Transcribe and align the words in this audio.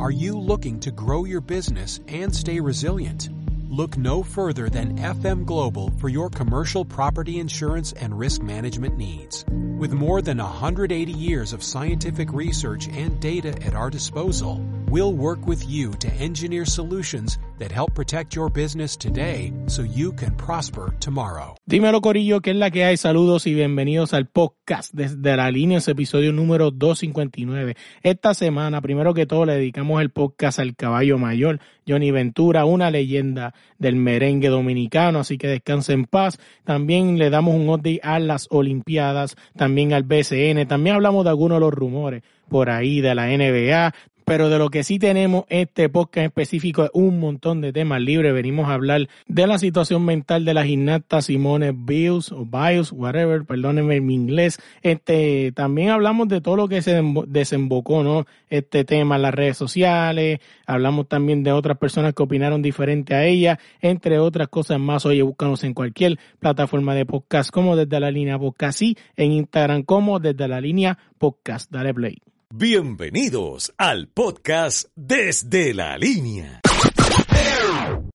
Are 0.00 0.10
you 0.10 0.40
looking 0.40 0.80
to 0.80 0.90
grow 0.90 1.26
your 1.26 1.42
business 1.42 2.00
and 2.08 2.34
stay 2.34 2.58
resilient? 2.58 3.28
Look 3.68 3.98
no 3.98 4.22
further 4.22 4.70
than 4.70 4.96
FM 4.96 5.44
Global 5.44 5.92
for 5.98 6.08
your 6.08 6.30
commercial 6.30 6.86
property 6.86 7.38
insurance 7.38 7.92
and 7.92 8.18
risk 8.18 8.40
management 8.40 8.96
needs. 8.96 9.44
With 9.46 9.92
more 9.92 10.22
than 10.22 10.38
180 10.38 11.12
years 11.12 11.52
of 11.52 11.62
scientific 11.62 12.32
research 12.32 12.88
and 12.88 13.20
data 13.20 13.50
at 13.62 13.74
our 13.74 13.90
disposal, 13.90 14.64
we'll 14.90 15.12
work 15.12 15.46
with 15.46 15.64
you 15.68 15.92
to 16.00 16.08
engineer 16.18 16.66
solutions 16.66 17.38
that 17.58 17.70
help 17.70 17.94
protect 17.94 18.34
your 18.34 18.50
business 18.50 18.96
today 18.96 19.52
so 19.66 19.82
you 19.82 20.12
can 20.12 20.34
prosper 20.36 20.92
tomorrow. 20.98 21.54
Dímelo 21.64 22.00
Corillo, 22.00 22.40
¿qué 22.40 22.50
es 22.50 22.56
la 22.56 22.72
que 22.72 22.84
hay? 22.84 22.96
Saludos 22.96 23.46
y 23.46 23.54
bienvenidos 23.54 24.12
al 24.14 24.26
podcast 24.26 24.92
desde 24.92 25.36
la 25.36 25.48
línea, 25.52 25.78
ese 25.78 25.92
episodio 25.92 26.32
número 26.32 26.72
259. 26.72 27.76
Esta 28.02 28.34
semana, 28.34 28.80
primero 28.80 29.14
que 29.14 29.26
todo, 29.26 29.46
le 29.46 29.54
dedicamos 29.54 30.00
el 30.00 30.10
podcast 30.10 30.58
al 30.58 30.74
caballo 30.74 31.18
mayor, 31.18 31.60
Johnny 31.86 32.10
Ventura, 32.10 32.64
una 32.64 32.90
leyenda 32.90 33.54
del 33.78 33.94
merengue 33.94 34.48
dominicano, 34.48 35.20
así 35.20 35.38
que 35.38 35.46
descanse 35.46 35.92
en 35.92 36.06
paz. 36.06 36.38
También 36.64 37.16
le 37.16 37.30
damos 37.30 37.54
un 37.54 37.68
update 37.68 38.00
a 38.02 38.18
las 38.18 38.48
Olimpiadas, 38.50 39.36
también 39.56 39.92
al 39.92 40.02
BCN, 40.02 40.66
también 40.66 40.96
hablamos 40.96 41.22
de 41.22 41.30
algunos 41.30 41.56
de 41.56 41.60
los 41.60 41.72
rumores 41.72 42.22
por 42.48 42.68
ahí 42.68 43.00
de 43.00 43.14
la 43.14 43.28
NBA, 43.28 43.94
pero 44.30 44.48
de 44.48 44.58
lo 44.58 44.70
que 44.70 44.84
sí 44.84 45.00
tenemos 45.00 45.44
este 45.48 45.88
podcast 45.88 46.26
específico 46.26 46.84
es 46.84 46.90
un 46.92 47.18
montón 47.18 47.60
de 47.60 47.72
temas 47.72 48.00
libres. 48.00 48.32
Venimos 48.32 48.68
a 48.68 48.74
hablar 48.74 49.08
de 49.26 49.46
la 49.48 49.58
situación 49.58 50.04
mental 50.04 50.44
de 50.44 50.54
la 50.54 50.64
gimnasta 50.64 51.20
Simone 51.20 51.72
Biles 51.72 52.30
o 52.30 52.46
Biles, 52.46 52.92
whatever, 52.92 53.44
perdónenme 53.44 54.00
mi 54.00 54.14
inglés. 54.14 54.60
Este, 54.82 55.50
también 55.50 55.90
hablamos 55.90 56.28
de 56.28 56.40
todo 56.40 56.54
lo 56.54 56.68
que 56.68 56.80
se 56.80 57.02
desembocó, 57.26 58.04
¿no? 58.04 58.24
Este 58.48 58.84
tema 58.84 59.16
en 59.16 59.22
las 59.22 59.34
redes 59.34 59.56
sociales. 59.56 60.38
Hablamos 60.64 61.08
también 61.08 61.42
de 61.42 61.50
otras 61.50 61.76
personas 61.78 62.14
que 62.14 62.22
opinaron 62.22 62.62
diferente 62.62 63.16
a 63.16 63.24
ella, 63.24 63.58
entre 63.80 64.20
otras 64.20 64.46
cosas 64.46 64.78
más. 64.78 65.04
Oye, 65.06 65.22
búscanos 65.22 65.64
en 65.64 65.74
cualquier 65.74 66.20
plataforma 66.38 66.94
de 66.94 67.04
podcast 67.04 67.50
como 67.50 67.74
desde 67.74 67.98
la 67.98 68.12
línea 68.12 68.38
podcast 68.38 68.80
y 68.80 68.96
en 69.16 69.32
Instagram 69.32 69.82
como 69.82 70.20
desde 70.20 70.46
la 70.46 70.60
línea 70.60 70.96
podcast. 71.18 71.68
Dale 71.72 71.92
play. 71.92 72.29
Bienvenidos 72.52 73.72
al 73.78 74.08
podcast 74.08 74.88
Desde 74.96 75.72
la 75.72 75.96
Línea. 75.96 76.60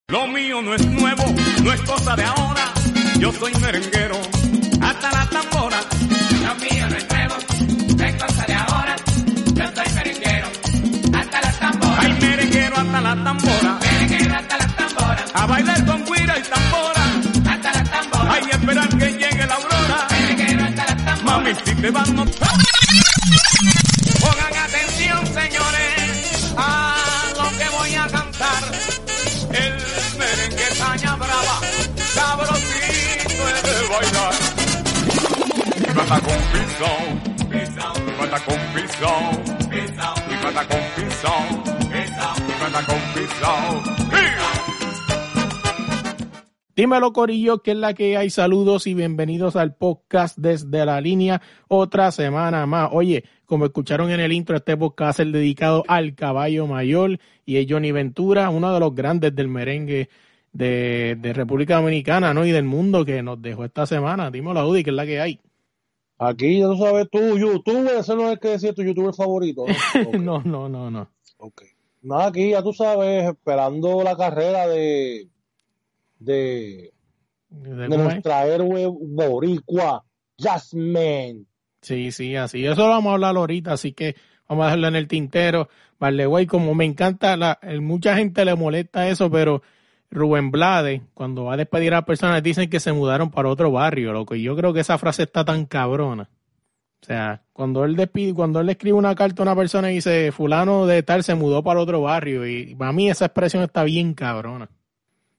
Lo 0.08 0.26
mío 0.26 0.60
no 0.60 0.74
es 0.74 0.86
nuevo, 0.86 1.22
no 1.64 1.72
es 1.72 1.80
cosa 1.80 2.14
de 2.14 2.22
ahora. 2.22 2.74
Yo 3.18 3.32
soy 3.32 3.54
merenguero, 3.54 4.16
hasta 4.82 5.10
la 5.10 5.30
tambora. 5.30 5.80
Lo 6.44 6.54
mío 6.56 6.86
no 6.90 6.96
es 6.96 7.08
nuevo, 7.08 7.34
no 7.96 8.04
es 8.04 8.22
cosa 8.22 8.44
de 8.46 8.54
ahora. 8.54 8.96
Yo 9.54 9.64
soy 9.74 9.94
merenguero, 9.94 10.48
hasta 11.18 11.40
la 11.40 11.52
tambora. 11.58 12.00
Ay, 12.02 12.12
merenguero 12.20 12.76
hasta 12.76 13.00
la 13.00 13.24
tambora. 13.24 13.78
Merenguero 13.80 14.36
hasta 14.36 14.58
la 14.58 14.66
tambora. 14.76 15.24
A 15.32 15.46
bailar 15.46 15.86
con 15.86 16.04
guira 16.04 16.38
y 16.38 16.42
tambora. 16.42 17.52
Hasta 17.54 17.72
la 17.72 17.84
tambora. 17.84 18.34
Ay, 18.34 18.42
esperar 18.50 18.88
que 18.98 19.12
llegue 19.12 19.46
la 19.46 19.54
aurora. 19.54 20.06
Merenguero 20.10 20.64
hasta 20.66 20.84
la 20.94 21.04
tambora. 21.04 21.38
Mami, 21.38 21.54
si 21.64 21.74
te 21.74 21.90
van 21.90 22.10
a 22.10 22.12
notar. 22.12 22.50
Pongan 24.26 24.56
atención, 24.56 25.26
señores, 25.26 26.54
a 26.56 26.62
lo 27.36 27.46
que 27.58 27.68
voy 27.76 27.94
a 27.94 28.06
cantar. 28.08 28.62
El 29.50 30.18
merengue 30.18 30.68
caña 30.78 31.14
brava, 31.14 31.60
sabrosito 32.14 33.42
es 33.54 33.62
de 33.62 33.76
bailar. 33.92 34.34
Y 35.76 35.80
canta 35.94 36.18
con 36.26 36.40
pisón, 36.52 37.06
y 37.52 38.10
canta 38.18 38.38
con 38.46 38.60
pisón, 38.74 39.30
y 39.70 40.34
canta 40.42 40.62
con 40.70 40.82
pisón, 40.96 41.46
y 41.94 42.52
canta 42.60 42.80
con 42.86 43.00
pisón. 43.14 44.75
Dímelo 46.76 47.14
Corillo, 47.14 47.62
que 47.62 47.70
es 47.70 47.76
la 47.78 47.94
que 47.94 48.18
hay. 48.18 48.28
Saludos 48.28 48.86
y 48.86 48.92
bienvenidos 48.92 49.56
al 49.56 49.74
podcast 49.74 50.36
desde 50.36 50.84
la 50.84 51.00
línea. 51.00 51.40
Otra 51.68 52.12
semana 52.12 52.66
más. 52.66 52.90
Oye, 52.92 53.24
como 53.46 53.64
escucharon 53.64 54.10
en 54.10 54.20
el 54.20 54.30
intro, 54.30 54.58
este 54.58 54.76
podcast 54.76 55.20
es 55.20 55.32
dedicado 55.32 55.84
al 55.88 56.14
caballo 56.14 56.66
mayor 56.66 57.18
y 57.46 57.56
es 57.56 57.66
Johnny 57.66 57.92
Ventura, 57.92 58.50
uno 58.50 58.74
de 58.74 58.80
los 58.80 58.94
grandes 58.94 59.34
del 59.34 59.48
merengue 59.48 60.10
de, 60.52 61.16
de 61.18 61.32
República 61.32 61.76
Dominicana, 61.76 62.34
¿no? 62.34 62.44
Y 62.44 62.50
del 62.50 62.64
mundo 62.64 63.06
que 63.06 63.22
nos 63.22 63.40
dejó 63.40 63.64
esta 63.64 63.86
semana. 63.86 64.30
Dímelo, 64.30 64.60
Audi, 64.60 64.84
que 64.84 64.90
es 64.90 64.96
la 64.96 65.06
que 65.06 65.18
hay. 65.18 65.40
Aquí 66.18 66.60
ya 66.60 66.66
tú 66.66 66.76
sabes, 66.76 67.08
tú, 67.10 67.38
YouTube, 67.38 67.90
ese 67.98 68.14
no 68.14 68.26
es 68.26 68.32
el 68.32 68.38
que 68.38 68.48
decía 68.48 68.74
tu 68.74 68.82
youtuber 68.82 69.14
favorito. 69.14 69.64
¿no? 70.12 70.18
no, 70.20 70.42
no, 70.44 70.68
no, 70.68 70.90
no. 70.90 71.08
Ok. 71.38 71.62
Nada, 72.02 72.26
aquí 72.26 72.50
ya 72.50 72.62
tú 72.62 72.74
sabes, 72.74 73.30
esperando 73.30 74.02
la 74.02 74.14
carrera 74.14 74.68
de 74.68 75.30
de, 76.18 76.92
¿De 77.48 77.88
nuestra 77.88 78.46
héroe 78.46 78.86
boricua, 78.88 80.04
Jasmine. 80.38 81.44
Sí, 81.80 82.10
sí, 82.10 82.36
así. 82.36 82.66
Eso 82.66 82.82
lo 82.82 82.90
vamos 82.90 83.10
a 83.10 83.14
hablar 83.14 83.36
ahorita, 83.36 83.72
así 83.72 83.92
que 83.92 84.16
vamos 84.48 84.64
a 84.64 84.66
dejarlo 84.66 84.88
en 84.88 84.96
el 84.96 85.08
tintero. 85.08 85.68
Vale, 85.98 86.26
güey, 86.26 86.46
como 86.46 86.74
me 86.74 86.84
encanta, 86.84 87.36
la, 87.36 87.58
mucha 87.80 88.16
gente 88.16 88.44
le 88.44 88.54
molesta 88.54 89.08
eso, 89.08 89.30
pero 89.30 89.62
Rubén 90.10 90.50
Blade, 90.50 91.02
cuando 91.14 91.44
va 91.44 91.54
a 91.54 91.56
despedir 91.56 91.94
a 91.94 92.04
personas, 92.04 92.42
dicen 92.42 92.68
que 92.68 92.80
se 92.80 92.92
mudaron 92.92 93.30
para 93.30 93.48
otro 93.48 93.70
barrio, 93.70 94.12
loco. 94.12 94.34
Y 94.34 94.42
yo 94.42 94.56
creo 94.56 94.72
que 94.72 94.80
esa 94.80 94.98
frase 94.98 95.22
está 95.22 95.44
tan 95.44 95.64
cabrona. 95.66 96.28
O 97.02 97.06
sea, 97.06 97.44
cuando 97.52 97.84
él 97.84 97.94
despide, 97.94 98.34
cuando 98.34 98.58
él 98.58 98.66
le 98.66 98.72
escribe 98.72 98.98
una 98.98 99.14
carta 99.14 99.42
a 99.42 99.44
una 99.44 99.54
persona 99.54 99.92
y 99.92 99.96
dice, 99.96 100.32
fulano 100.32 100.86
de 100.86 101.02
tal 101.02 101.22
se 101.22 101.34
mudó 101.34 101.62
para 101.62 101.80
otro 101.80 102.02
barrio, 102.02 102.46
y 102.46 102.74
para 102.74 102.92
mí 102.92 103.08
esa 103.08 103.26
expresión 103.26 103.62
está 103.62 103.84
bien 103.84 104.12
cabrona. 104.14 104.68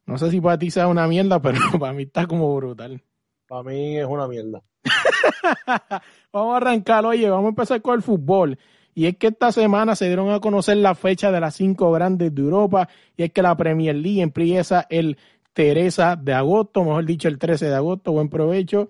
No 0.08 0.18
sé 0.18 0.32
si 0.32 0.42
para 0.42 0.58
ti 0.58 0.72
sea 0.72 0.88
una 0.88 1.08
mierda, 1.08 1.40
pero 1.42 1.60
para 1.80 1.94
mí 1.94 2.04
está 2.04 2.26
como 2.26 2.56
brutal. 2.56 3.02
Para 3.48 3.64
mí 3.64 3.98
es 3.98 4.06
una 4.06 4.28
mierda. 4.28 4.64
vamos 6.34 6.54
a 6.54 6.58
arrancar, 6.58 7.06
oye, 7.06 7.30
vamos 7.30 7.46
a 7.46 7.50
empezar 7.50 7.82
con 7.82 7.96
el 7.96 8.02
fútbol. 8.02 8.58
Y 8.96 9.06
es 9.06 9.18
que 9.18 9.28
esta 9.28 9.52
semana 9.52 9.96
se 9.96 10.08
dieron 10.08 10.32
a 10.32 10.40
conocer 10.40 10.78
la 10.78 10.96
fecha 10.96 11.32
de 11.32 11.40
las 11.40 11.56
cinco 11.56 11.92
grandes 11.92 12.34
de 12.34 12.42
Europa. 12.42 12.90
Y 13.16 13.24
es 13.24 13.32
que 13.32 13.44
la 13.44 13.56
Premier 13.56 13.96
League 13.96 14.22
empieza 14.22 14.88
el 14.90 15.18
Teresa 15.54 16.16
de 16.16 16.34
agosto, 16.34 16.84
mejor 16.84 17.06
dicho, 17.06 17.28
el 17.28 17.38
13 17.38 17.68
de 17.68 17.76
agosto. 17.76 18.12
Buen 18.12 18.30
provecho. 18.30 18.90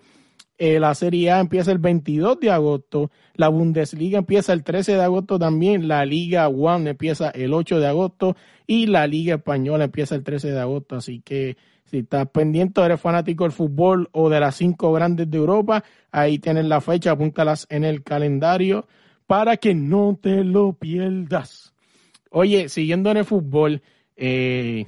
Eh, 0.57 0.79
la 0.79 0.95
Serie 0.95 1.31
A 1.31 1.39
empieza 1.39 1.71
el 1.71 1.77
22 1.77 2.39
de 2.39 2.51
agosto. 2.51 3.11
La 3.35 3.49
Bundesliga 3.49 4.19
empieza 4.19 4.53
el 4.53 4.63
13 4.63 4.93
de 4.93 5.03
agosto 5.03 5.37
también. 5.37 5.87
La 5.87 6.05
Liga 6.05 6.47
One 6.47 6.91
empieza 6.91 7.29
el 7.29 7.53
8 7.53 7.79
de 7.79 7.87
agosto. 7.87 8.35
Y 8.65 8.87
la 8.87 9.05
Liga 9.07 9.35
Española 9.35 9.85
empieza 9.85 10.15
el 10.15 10.23
13 10.23 10.51
de 10.51 10.59
agosto. 10.59 10.95
Así 10.95 11.21
que 11.21 11.57
si 11.89 11.99
estás 11.99 12.27
pendiente, 12.29 12.81
eres 12.81 12.99
fanático 12.99 13.45
del 13.45 13.53
fútbol 13.53 14.09
o 14.11 14.29
de 14.29 14.41
las 14.41 14.55
cinco 14.55 14.91
grandes 14.91 15.31
de 15.31 15.37
Europa, 15.37 15.85
ahí 16.11 16.37
tienes 16.37 16.65
la 16.65 16.81
fecha, 16.81 17.11
apúntalas 17.11 17.65
en 17.69 17.85
el 17.85 18.03
calendario 18.03 18.87
para 19.25 19.55
que 19.55 19.73
no 19.73 20.17
te 20.21 20.43
lo 20.43 20.73
pierdas. 20.73 21.73
Oye, 22.29 22.67
siguiendo 22.67 23.09
en 23.11 23.17
el 23.17 23.25
fútbol, 23.25 23.81
eh, 24.17 24.85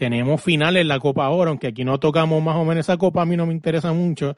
tenemos 0.00 0.42
finales 0.42 0.80
en 0.80 0.88
la 0.88 0.98
Copa 0.98 1.28
Oro, 1.28 1.50
aunque 1.50 1.66
aquí 1.66 1.84
no 1.84 2.00
tocamos 2.00 2.42
más 2.42 2.56
o 2.56 2.64
menos 2.64 2.86
esa 2.86 2.96
copa, 2.96 3.20
a 3.20 3.26
mí 3.26 3.36
no 3.36 3.44
me 3.44 3.52
interesa 3.52 3.92
mucho. 3.92 4.34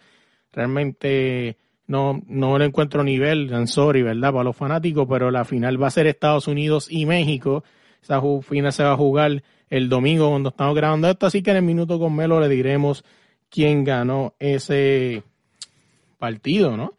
Realmente 0.52 1.56
no, 1.86 2.20
no 2.26 2.58
le 2.58 2.64
encuentro 2.64 3.04
nivel, 3.04 3.48
I'm 3.48 3.68
sorry, 3.68 4.02
¿verdad? 4.02 4.32
Para 4.32 4.42
los 4.42 4.56
fanáticos, 4.56 5.06
pero 5.08 5.30
la 5.30 5.44
final 5.44 5.80
va 5.80 5.86
a 5.86 5.92
ser 5.92 6.08
Estados 6.08 6.48
Unidos 6.48 6.88
y 6.90 7.06
México. 7.06 7.62
Esa 8.02 8.20
final 8.42 8.72
se 8.72 8.82
va 8.82 8.90
a 8.90 8.96
jugar 8.96 9.44
el 9.70 9.88
domingo 9.88 10.30
cuando 10.30 10.48
estamos 10.48 10.74
grabando 10.74 11.08
esto, 11.08 11.26
así 11.26 11.44
que 11.44 11.52
en 11.52 11.58
el 11.58 11.62
minuto 11.62 12.00
con 12.00 12.16
Melo 12.16 12.40
le 12.40 12.48
diremos 12.48 13.04
quién 13.48 13.84
ganó 13.84 14.34
ese 14.40 15.22
partido, 16.18 16.76
¿no? 16.76 16.94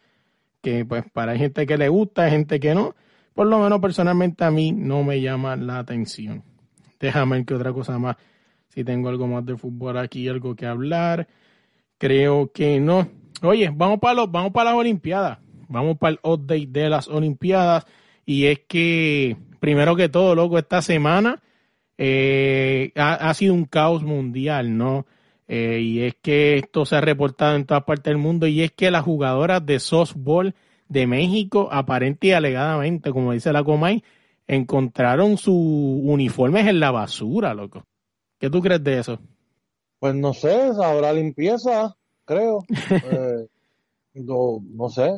Que 0.62 0.86
pues 0.86 1.04
para 1.12 1.36
gente 1.36 1.66
que 1.66 1.78
le 1.78 1.90
gusta, 1.90 2.24
hay 2.24 2.32
gente 2.32 2.62
que 2.62 2.74
no. 2.74 2.96
Por 3.34 3.48
lo 3.48 3.60
menos 3.60 3.82
personalmente 3.82 4.46
a 4.46 4.52
mí 4.52 4.72
no 4.72 5.04
me 5.04 5.20
llama 5.20 5.58
la 5.58 5.80
atención. 5.80 6.44
Déjame 7.02 7.36
ver 7.36 7.46
qué 7.46 7.56
otra 7.56 7.74
cosa 7.74 8.00
más. 8.00 8.16
Si 8.74 8.84
tengo 8.84 9.10
algo 9.10 9.28
más 9.28 9.46
de 9.46 9.56
fútbol 9.56 10.00
aquí, 10.00 10.28
algo 10.28 10.56
que 10.56 10.66
hablar. 10.66 11.28
Creo 12.00 12.52
que 12.52 12.80
no. 12.80 13.08
Oye, 13.44 13.72
vamos 13.72 14.00
para 14.00 14.16
los, 14.16 14.32
vamos 14.32 14.52
para 14.52 14.72
las 14.72 14.80
Olimpiadas. 14.80 15.38
Vamos 15.70 15.98
para 16.00 16.14
el 16.14 16.20
update 16.24 16.68
de 16.70 16.90
las 16.90 17.08
Olimpiadas. 17.08 17.86
Y 18.26 18.46
es 18.46 18.62
que, 18.68 19.38
primero 19.60 19.96
que 19.96 20.10
todo, 20.10 20.34
loco, 20.34 20.58
esta 20.58 20.82
semana 20.82 21.44
eh, 22.00 22.92
ha, 22.96 23.32
sido 23.36 23.54
un 23.54 23.66
caos 23.66 24.02
mundial, 24.02 24.76
¿no? 24.76 25.06
Eh, 25.48 25.80
y 25.82 26.02
es 26.02 26.16
que 26.20 26.58
esto 26.58 26.86
se 26.86 26.96
ha 26.96 27.02
reportado 27.02 27.56
en 27.56 27.66
todas 27.66 27.84
partes 27.84 28.06
del 28.06 28.18
mundo 28.18 28.48
y 28.48 28.62
es 28.64 28.72
que 28.72 28.90
las 28.90 29.04
jugadoras 29.04 29.64
de 29.64 29.80
softball 29.80 30.56
de 30.88 31.06
México, 31.06 31.70
aparente 31.72 32.28
y 32.28 32.32
alegadamente, 32.32 33.12
como 33.12 33.34
dice 33.34 33.54
la 33.54 33.64
Comay, 33.64 34.04
encontraron 34.48 35.38
sus 35.38 35.54
uniformes 35.56 36.66
en 36.68 36.80
la 36.80 36.90
basura, 36.90 37.54
loco. 37.54 37.86
¿Qué 38.44 38.50
tú 38.50 38.62
crees 38.62 38.84
de 38.84 39.00
eso? 39.00 39.20
Pues 40.00 40.14
no 40.16 40.34
sé, 40.34 40.54
habrá 40.84 41.14
limpieza, 41.14 41.96
creo. 42.26 42.60
Eh, 44.16 44.22
no, 44.22 44.60
no 44.70 44.90
sé. 44.90 45.12
O 45.12 45.16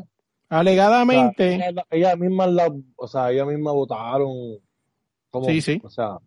sea, 0.48 0.60
Alegadamente, 0.60 1.56
ella, 1.56 1.86
ella 1.90 2.16
misma 2.18 2.46
la, 2.46 2.72
o 2.96 3.08
sea, 3.08 3.32
ella 3.32 3.46
misma 3.46 3.72
votaron 3.72 4.60
Como, 5.32 5.48
Sí, 5.48 5.60
sí. 5.62 5.82
O 5.84 5.90
sea, 5.90 6.20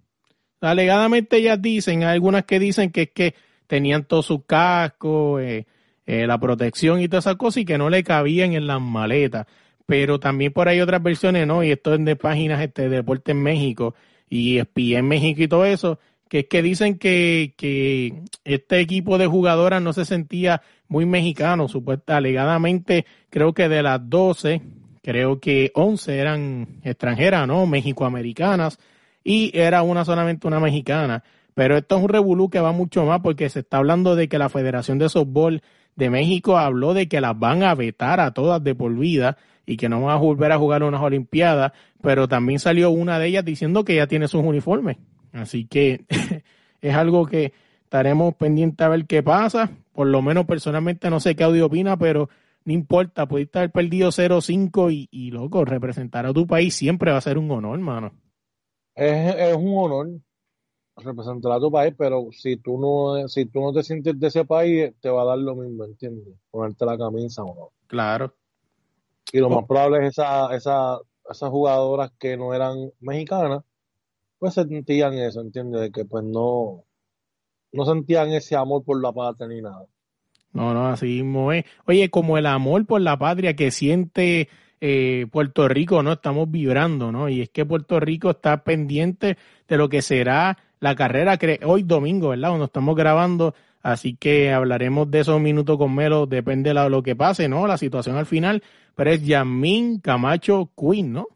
Alegadamente 0.61 1.37
ellas 1.37 1.63
dicen, 1.63 2.03
hay 2.03 2.15
algunas 2.15 2.47
que 2.47 2.59
dicen 2.59 2.91
que 2.91 3.03
es 3.03 3.11
que 3.13 3.35
tenían 3.69 4.05
todo 4.05 4.25
su 4.25 4.45
casco, 4.45 5.39
eh, 5.39 5.69
eh, 6.05 6.27
la 6.27 6.41
protección 6.41 7.01
y 7.01 7.07
todas 7.07 7.27
esas 7.27 7.37
cosas 7.37 7.59
y 7.59 7.65
que 7.65 7.79
no 7.79 7.91
le 7.91 8.03
cabían 8.03 8.55
en 8.55 8.67
las 8.67 8.81
maletas. 8.81 9.47
Pero 9.87 10.19
también 10.19 10.53
por 10.53 10.69
ahí 10.69 10.81
otras 10.81 11.01
versiones, 11.01 11.47
¿no? 11.47 11.63
Y 11.63 11.71
esto 11.71 11.95
es 11.95 12.05
de 12.05 12.17
páginas 12.17 12.61
este, 12.61 12.89
de 12.89 12.97
Deporte 12.97 13.31
en 13.31 13.41
México 13.41 13.95
y 14.29 14.59
espía 14.59 14.99
en 14.99 15.07
México 15.07 15.43
y 15.43 15.49
todo 15.49 15.65
eso, 15.65 16.01
que 16.29 16.41
es 16.41 16.47
que 16.47 16.63
dicen 16.63 16.99
que, 16.99 17.55
que 17.57 18.23
este 18.45 18.81
equipo 18.81 19.19
de 19.19 19.27
jugadoras 19.27 19.83
no 19.83 19.93
se 19.93 20.05
sentía 20.05 20.63
muy 20.89 21.07
mexicano, 21.07 21.69
supuesta, 21.69 22.17
alegadamente 22.17 23.07
creo 23.31 23.53
que 23.53 23.69
de 23.69 23.83
las 23.83 24.09
12, 24.09 24.63
creo 25.03 25.41
que 25.41 25.71
11 25.75 26.19
eran 26.19 26.69
extranjeras, 26.83 27.47
¿no? 27.47 27.67
México-americanas 27.67 28.79
y 29.25 29.51
era 29.59 29.83
una 29.83 30.05
solamente 30.05 30.47
una 30.47 30.61
mexicana. 30.61 31.23
Pero 31.55 31.77
esto 31.77 31.97
es 31.97 32.03
un 32.05 32.09
revolú 32.09 32.49
que 32.51 32.61
va 32.61 32.73
mucho 32.73 33.05
más 33.05 33.21
porque 33.21 33.49
se 33.49 33.61
está 33.61 33.79
hablando 33.79 34.17
de 34.17 34.29
que 34.29 34.39
la 34.39 34.49
Federación 34.49 34.99
de 34.99 35.09
Softball 35.09 35.63
de 35.97 36.09
México 36.09 36.57
habló 36.57 36.95
de 36.95 37.09
que 37.09 37.21
las 37.21 37.39
van 37.39 37.65
a 37.65 37.75
vetar 37.75 38.21
a 38.21 38.33
todas 38.33 38.63
de 38.63 38.75
por 38.75 38.95
vida 38.97 39.37
y 39.67 39.77
que 39.77 39.89
no 39.89 40.01
van 40.01 40.17
a 40.17 40.19
volver 40.19 40.53
a 40.53 40.59
jugar 40.59 40.83
unas 40.83 41.03
Olimpiadas, 41.03 41.73
pero 42.01 42.29
también 42.29 42.59
salió 42.59 42.91
una 42.91 43.19
de 43.19 43.27
ellas 43.27 43.45
diciendo 43.45 43.85
que 43.85 43.97
ya 43.97 44.07
tiene 44.07 44.29
sus 44.29 44.43
uniformes. 44.43 44.97
Así 45.43 45.67
que 45.67 46.05
es 46.81 46.95
algo 46.95 47.27
que 47.27 47.53
estaremos 47.85 48.35
pendientes 48.35 48.85
a 48.85 48.89
ver 48.91 49.07
qué 49.07 49.23
pasa. 49.23 49.71
Por 49.93 50.09
lo 50.09 50.23
menos 50.23 50.47
personalmente 50.47 51.11
no 51.11 51.21
sé 51.21 51.37
qué 51.37 51.45
audio 51.45 51.67
opina, 51.67 51.97
pero 51.99 52.29
no 52.65 52.73
importa, 52.73 53.27
pudiste 53.27 53.59
haber 53.59 53.73
perdido 53.73 54.13
0-5 54.13 54.91
y, 54.91 55.09
y 55.11 55.31
loco, 55.31 55.65
representar 55.65 56.27
a 56.27 56.33
tu 56.35 56.47
país 56.47 56.75
siempre 56.75 57.11
va 57.13 57.19
a 57.19 57.23
ser 57.23 57.39
un 57.39 57.51
honor, 57.51 57.75
hermano. 57.79 58.13
es, 58.95 59.35
es 59.37 59.57
un 59.57 59.73
honor 59.79 60.09
representar 60.97 61.53
a 61.53 61.61
tu 61.61 61.71
país, 61.73 61.95
pero 61.99 62.29
si 62.33 62.57
tú 62.59 62.79
no, 62.81 63.29
si 63.29 63.47
tú 63.47 63.61
no 63.63 63.73
te 63.73 63.83
sientes 63.85 64.19
de 64.21 64.27
ese 64.29 64.45
país, 64.47 64.95
te 65.01 65.11
va 65.11 65.23
a 65.23 65.27
dar 65.27 65.39
lo 65.39 65.57
mismo, 65.57 65.85
¿entiendes? 65.85 66.37
Ponerte 66.51 66.87
la 66.87 66.99
camisa 66.99 67.45
o 67.45 67.55
no. 67.55 67.73
Claro. 67.87 68.35
Y 69.33 69.39
lo 69.41 69.51
Oh. 69.51 69.61
más 69.61 69.67
probable 69.67 70.07
es 70.07 70.13
esa, 70.13 70.55
esa, 70.55 70.99
esas 71.31 71.51
jugadoras 71.51 72.13
que 72.19 72.37
no 72.37 72.55
eran 72.55 72.91
mexicanas, 73.01 73.63
pues 74.39 74.55
sentían 74.55 75.15
eso, 75.15 75.41
¿entiendes? 75.41 75.81
De 75.81 75.91
que 75.91 76.05
pues 76.05 76.25
no, 76.25 76.85
no 77.73 77.85
sentían 77.85 78.31
ese 78.31 78.57
amor 78.57 78.85
por 78.85 79.03
la 79.03 79.13
patria 79.13 79.49
ni 79.49 79.61
nada. 79.61 79.87
No, 80.53 80.73
no, 80.73 80.89
así 80.89 81.07
mismo 81.07 81.53
es. 81.53 81.65
Oye, 81.87 82.09
como 82.11 82.39
el 82.39 82.47
amor 82.47 82.87
por 82.87 83.01
la 83.01 83.19
patria 83.19 83.55
que 83.55 83.71
siente 83.71 84.49
eh, 84.81 85.27
Puerto 85.31 85.69
Rico, 85.69 86.03
¿no? 86.03 86.13
Estamos 86.13 86.51
vibrando, 86.51 87.13
¿no? 87.13 87.29
Y 87.29 87.43
es 87.43 87.51
que 87.51 87.67
Puerto 87.67 88.01
Rico 88.01 88.31
está 88.31 88.65
pendiente 88.65 89.37
de 89.67 89.77
lo 89.77 89.89
que 89.89 90.03
será 90.03 90.59
la 90.81 90.95
carrera 90.95 91.37
que 91.37 91.61
hoy 91.65 91.83
domingo, 91.83 92.31
¿verdad? 92.31 92.49
Cuando 92.51 92.67
estamos 92.67 92.97
grabando, 92.97 93.55
así 93.83 94.17
que 94.17 94.53
hablaremos 94.53 95.11
de 95.11 95.21
esos 95.21 95.41
minutos 95.41 95.77
con 95.77 95.95
Melo, 95.95 96.27
depende 96.27 96.73
de 96.73 96.89
lo 96.89 97.03
que 97.03 97.17
pase, 97.17 97.49
¿no? 97.49 97.67
La 97.67 97.77
situación 97.77 98.17
al 98.17 98.27
final, 98.27 98.63
pero 98.95 99.11
es 99.11 99.25
Yasmín 99.25 100.01
Camacho 100.01 100.71
Queen, 100.77 101.13
¿no? 101.13 101.27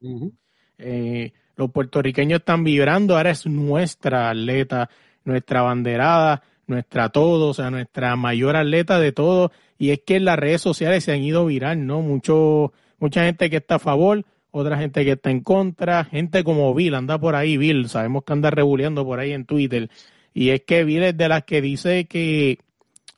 Ujú. 0.00 0.32
Eh, 0.78 1.32
los 1.56 1.70
puertorriqueños 1.70 2.40
están 2.40 2.64
vibrando, 2.64 3.16
ahora 3.16 3.30
es 3.30 3.46
nuestra 3.46 4.30
atleta, 4.30 4.88
nuestra 5.24 5.62
banderada, 5.62 6.42
nuestra 6.66 7.10
todo, 7.10 7.48
o 7.48 7.54
sea, 7.54 7.70
nuestra 7.70 8.16
mayor 8.16 8.56
atleta 8.56 8.98
de 8.98 9.12
todo, 9.12 9.52
y 9.78 9.90
es 9.90 10.00
que 10.06 10.16
en 10.16 10.24
las 10.24 10.38
redes 10.38 10.62
sociales 10.62 11.04
se 11.04 11.12
han 11.12 11.22
ido 11.22 11.46
viral, 11.46 11.86
¿no? 11.86 12.00
Mucho, 12.00 12.72
mucha 12.98 13.24
gente 13.24 13.50
que 13.50 13.56
está 13.58 13.76
a 13.76 13.78
favor, 13.78 14.24
otra 14.50 14.78
gente 14.78 15.04
que 15.04 15.12
está 15.12 15.30
en 15.30 15.40
contra, 15.40 16.04
gente 16.04 16.44
como 16.44 16.74
Bill, 16.74 16.94
anda 16.94 17.18
por 17.18 17.34
ahí, 17.34 17.56
Bill, 17.56 17.88
sabemos 17.88 18.24
que 18.24 18.32
anda 18.32 18.50
rebuleando 18.50 19.04
por 19.04 19.18
ahí 19.18 19.32
en 19.32 19.44
Twitter, 19.44 19.90
y 20.34 20.50
es 20.50 20.62
que 20.62 20.84
Bill 20.84 21.02
es 21.02 21.16
de 21.16 21.28
las 21.28 21.44
que 21.44 21.60
dice 21.60 22.06
que 22.06 22.58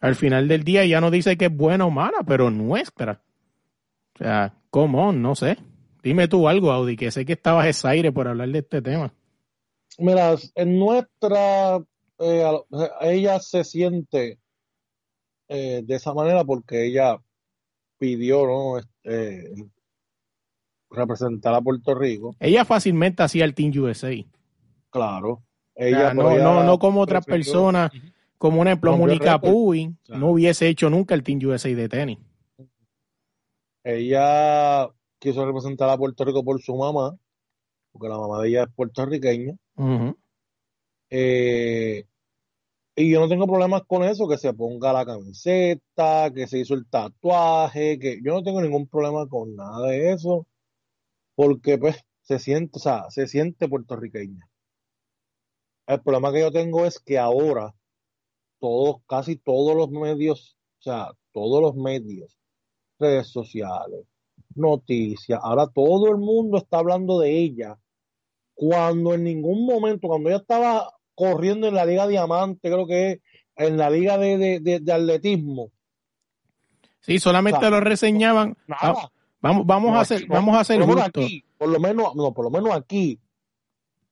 al 0.00 0.16
final 0.16 0.48
del 0.48 0.64
día 0.64 0.84
ya 0.84 1.00
no 1.00 1.10
dice 1.10 1.36
que 1.36 1.46
es 1.46 1.56
buena 1.56 1.86
o 1.86 1.90
mala, 1.90 2.18
pero 2.26 2.50
nuestra. 2.50 3.22
O 4.14 4.18
sea, 4.18 4.52
¿cómo? 4.68 5.12
No 5.12 5.34
sé. 5.34 5.56
Dime 6.04 6.28
tú 6.28 6.46
algo, 6.48 6.70
Audi, 6.70 6.96
que 6.96 7.10
sé 7.10 7.24
que 7.24 7.32
estabas 7.32 7.66
exaire 7.66 8.12
por 8.12 8.28
hablar 8.28 8.48
de 8.50 8.58
este 8.60 8.80
tema. 8.82 9.12
Mira, 9.98 10.36
en 10.54 10.78
nuestra, 10.78 11.78
eh, 12.18 12.44
ella 13.00 13.40
se 13.40 13.64
siente 13.64 14.38
eh, 15.48 15.82
de 15.84 15.94
esa 15.94 16.12
manera 16.14 16.44
porque 16.44 16.86
ella 16.86 17.16
pidió, 17.98 18.46
¿no? 18.46 18.78
Este, 18.78 19.54
representar 20.90 21.54
a 21.54 21.60
Puerto 21.60 21.94
Rico, 21.94 22.36
Ella 22.38 22.64
fácilmente 22.64 23.22
hacía 23.22 23.44
el 23.44 23.54
Team 23.54 23.72
USA. 23.76 24.12
claro. 24.90 25.30
O 25.32 25.42
Ella, 25.82 25.98
sea, 25.98 26.14
no, 26.14 26.30
ella 26.30 26.42
no, 26.44 26.62
no 26.62 26.78
como 26.78 27.00
otras 27.00 27.24
personas, 27.24 27.90
como 28.38 28.60
un 28.60 28.68
ejemplo, 28.68 28.96
Mónica 28.96 29.40
Claro. 29.40 30.20
no 30.20 30.28
hubiese 30.28 30.68
hecho 30.68 30.88
nunca 30.88 31.14
el 31.16 31.24
Team 31.24 31.40
USA 31.44 31.68
de 31.74 31.88
tenis. 31.88 32.18
Ella 33.82 34.88
quiso 35.24 35.46
representar 35.46 35.88
a 35.88 35.96
Puerto 35.96 36.24
Rico 36.24 36.44
por 36.44 36.60
su 36.60 36.76
mamá, 36.76 37.16
porque 37.90 38.08
la 38.08 38.18
mamá 38.18 38.42
de 38.42 38.48
ella 38.50 38.64
es 38.64 38.74
puertorriqueña. 38.74 39.56
Eh, 41.08 42.06
y 42.94 43.10
yo 43.10 43.20
no 43.20 43.28
tengo 43.28 43.46
problemas 43.46 43.84
con 43.86 44.04
eso, 44.04 44.28
que 44.28 44.36
se 44.36 44.52
ponga 44.52 44.92
la 44.92 45.06
camiseta, 45.06 46.30
que 46.34 46.46
se 46.46 46.58
hizo 46.58 46.74
el 46.74 46.86
tatuaje, 46.88 47.98
que 47.98 48.20
yo 48.22 48.34
no 48.34 48.42
tengo 48.42 48.60
ningún 48.60 48.86
problema 48.86 49.26
con 49.26 49.56
nada 49.56 49.88
de 49.88 50.12
eso, 50.12 50.46
porque 51.34 51.78
pues 51.78 51.96
se 52.20 52.38
siente, 52.38 52.78
o 52.78 52.80
sea, 52.80 53.10
se 53.10 53.26
siente 53.26 53.66
puertorriqueña. 53.66 54.48
El 55.86 56.02
problema 56.02 56.32
que 56.32 56.40
yo 56.40 56.52
tengo 56.52 56.84
es 56.84 57.00
que 57.00 57.18
ahora 57.18 57.74
todos, 58.60 59.02
casi 59.06 59.36
todos 59.36 59.74
los 59.74 59.90
medios, 59.90 60.56
o 60.80 60.82
sea, 60.82 61.12
todos 61.32 61.62
los 61.62 61.74
medios, 61.76 62.36
redes 62.98 63.28
sociales, 63.28 64.06
noticias, 64.56 65.38
ahora 65.42 65.66
todo 65.68 66.10
el 66.10 66.18
mundo 66.18 66.58
está 66.58 66.78
hablando 66.78 67.18
de 67.20 67.38
ella, 67.38 67.78
cuando 68.54 69.14
en 69.14 69.24
ningún 69.24 69.66
momento, 69.66 70.08
cuando 70.08 70.28
ella 70.28 70.38
estaba 70.38 70.90
corriendo 71.14 71.66
en 71.68 71.74
la 71.74 71.84
Liga 71.86 72.06
Diamante, 72.06 72.70
creo 72.70 72.86
que 72.86 73.10
es, 73.12 73.20
en 73.56 73.76
la 73.76 73.88
Liga 73.90 74.18
de, 74.18 74.36
de, 74.38 74.60
de- 74.60 74.80
de 74.80 74.92
atletismo, 74.92 75.70
Sí, 77.00 77.18
solamente 77.18 77.58
O 77.58 77.60
sea, 77.60 77.70
lo 77.70 77.80
reseñaban. 77.80 78.56
nada. 78.66 78.92
Va- 78.94 79.10
Vamos, 79.40 79.66
vamos 79.66 79.92
No, 79.92 79.98
a 79.98 80.00
hacer, 80.00 80.26
no. 80.26 80.36
vamos 80.36 80.56
a 80.56 80.60
hacer 80.60 80.80
por 80.82 80.98
aquí, 81.00 81.44
por 81.58 81.68
lo 81.68 81.78
menos, 81.78 82.14
no, 82.16 82.32
por 82.32 82.46
lo 82.46 82.50
menos 82.50 82.72
aquí, 82.74 83.20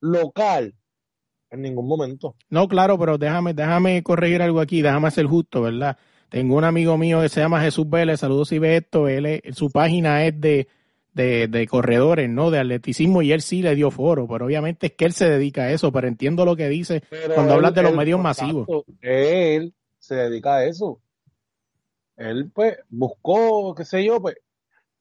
local, 0.01 0.75
en 1.51 1.63
ningún 1.63 1.89
momento. 1.89 2.35
No, 2.51 2.69
claro, 2.69 2.99
pero 2.99 3.17
déjame, 3.17 3.55
déjame 3.55 4.03
corregir 4.03 4.43
algo 4.43 4.61
aquí, 4.61 4.83
déjame 4.83 5.11
ser 5.11 5.25
justo, 5.27 5.63
¿verdad? 5.63 5.97
Tengo 6.33 6.57
un 6.57 6.65
amigo 6.65 6.97
mío 6.99 7.21
que 7.21 7.29
se 7.29 7.41
llama 7.41 7.61
Jesús 7.61 7.89
Vélez, 7.89 8.21
saludos 8.21 8.49
si 8.49 8.59
ve 8.59 8.77
esto, 8.79 9.07
él 9.07 9.27
es- 9.27 9.55
su 9.55 9.71
página 9.71 10.25
es 10.25 10.41
de, 10.41 10.67
de, 11.13 11.47
de 11.47 11.67
corredores, 11.67 12.29
¿no? 12.31 12.51
De 12.51 12.59
atleticismo 12.59 13.21
y 13.21 13.33
él 13.33 13.43
sí 13.43 13.61
le 13.63 13.75
dio 13.75 13.91
foro, 13.91 14.27
pero 14.27 14.47
obviamente 14.47 14.87
es 14.87 14.93
que 14.95 15.05
él 15.05 15.13
se 15.13 15.29
dedica 15.29 15.65
a 15.65 15.71
eso, 15.73 15.93
pero 15.93 16.09
entiendo 16.09 16.45
lo 16.47 16.57
que 16.57 16.69
dice 16.69 17.03
Pero 17.11 17.35
cuando 17.35 17.53
él- 17.53 17.57
hablas 17.59 17.75
de 17.75 17.83
los 17.83 17.91
él, 17.93 17.97
medios 17.99 18.21
masivos. 18.21 18.67
tanto, 18.67 18.85
él 19.03 19.75
se 19.99 20.15
dedica 20.15 20.57
a 20.57 20.65
eso. 20.65 21.01
Él, 22.17 22.51
pues, 22.55 22.79
buscó, 22.89 23.75
qué 23.75 23.85
sé 23.85 24.03
yo, 24.05 24.21
pues, 24.21 24.37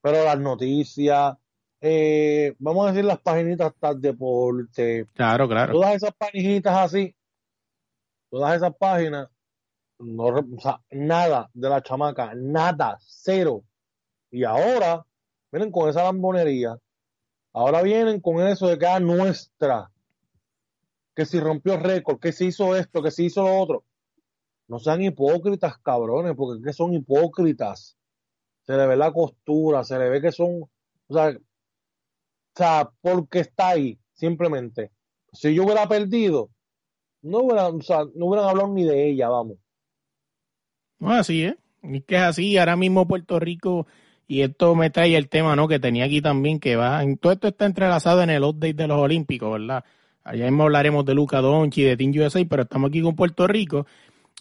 pero 0.02 0.24
las 0.26 0.40
noticias, 0.40 1.36
eh, 1.80 2.56
vamos 2.60 2.86
a 2.88 2.92
decir 2.92 3.06
las 3.06 3.20
paginitas 3.20 3.74
tal 3.80 4.02
deporte, 4.02 5.08
Claro, 5.14 5.48
claro. 5.48 5.74
todas 5.74 5.96
esas 5.96 6.14
paginitas 6.14 6.76
así, 6.78 7.16
todas 8.30 8.58
esas 8.58 8.76
páginas, 8.76 9.30
no, 10.02 10.26
o 10.26 10.60
sea, 10.60 10.82
nada 10.92 11.50
de 11.54 11.70
la 11.70 11.82
chamaca, 11.82 12.34
nada, 12.36 12.98
cero. 13.02 13.64
Y 14.30 14.44
ahora 14.44 15.06
vienen 15.52 15.72
con 15.72 15.90
esa 15.90 16.04
lambonería, 16.04 16.78
ahora 17.54 17.82
vienen 17.82 18.22
con 18.22 18.46
eso 18.46 18.68
de 18.68 18.78
que 18.78 18.86
es 18.86 19.02
nuestra, 19.02 19.92
que 21.16 21.26
si 21.26 21.40
rompió 21.40 21.78
récord, 21.78 22.20
que 22.20 22.32
si 22.32 22.48
hizo 22.48 22.76
esto, 22.76 23.02
que 23.02 23.12
si 23.12 23.26
hizo 23.26 23.44
lo 23.44 23.60
otro. 23.60 23.84
No 24.68 24.80
sean 24.80 25.02
hipócritas, 25.02 25.78
cabrones, 25.80 26.34
porque 26.36 26.64
que 26.64 26.72
son 26.72 26.94
hipócritas. 26.94 27.98
Se 28.64 28.74
le 28.78 28.88
ve 28.88 28.96
la 28.96 29.12
costura, 29.12 29.84
se 29.84 29.98
le 30.00 30.10
ve 30.10 30.22
que 30.22 30.32
son, 30.32 30.62
o 31.08 31.14
sea, 31.14 31.30
o 31.32 32.58
sea, 32.58 32.90
porque 33.02 33.40
está 33.40 33.70
ahí, 33.70 34.00
simplemente. 34.14 34.92
Si 35.34 35.54
yo 35.54 35.64
hubiera 35.64 35.88
perdido, 35.88 36.50
no 37.22 37.40
hubieran, 37.40 37.76
o 37.78 37.82
sea, 37.82 38.06
no 38.16 38.28
hubieran 38.28 38.50
hablado 38.50 38.70
ni 38.70 38.84
de 38.86 39.10
ella, 39.10 39.30
vamos. 39.30 39.58
No, 41.02 41.12
así 41.14 41.44
es. 41.44 41.56
Es 41.84 42.04
que 42.06 42.16
es 42.16 42.22
así. 42.22 42.58
Ahora 42.58 42.76
mismo 42.76 43.08
Puerto 43.08 43.40
Rico, 43.40 43.88
y 44.28 44.42
esto 44.42 44.76
me 44.76 44.90
trae 44.90 45.16
el 45.18 45.28
tema, 45.30 45.56
¿no? 45.56 45.68
Que 45.68 45.80
tenía 45.80 46.06
aquí 46.06 46.22
también, 46.22 46.60
que 46.60 46.76
va. 46.78 47.02
Todo 47.20 47.34
esto 47.34 47.48
está 47.50 47.66
entrelazado 47.66 48.22
en 48.24 48.30
el 48.30 48.44
update 48.44 48.74
de 48.76 48.88
los 48.88 48.98
Olímpicos, 49.00 49.52
¿verdad? 49.52 49.84
Allá 50.24 50.46
mismo 50.46 50.64
hablaremos 50.64 51.04
de 51.06 51.16
Luca 51.16 51.42
Doncic 51.42 51.80
y 51.80 51.84
de 51.84 51.98
Team 51.98 52.12
USA, 52.16 52.46
pero 52.48 52.64
estamos 52.64 52.90
aquí 52.90 53.02
con 53.02 53.16
Puerto 53.16 53.48
Rico. 53.48 53.86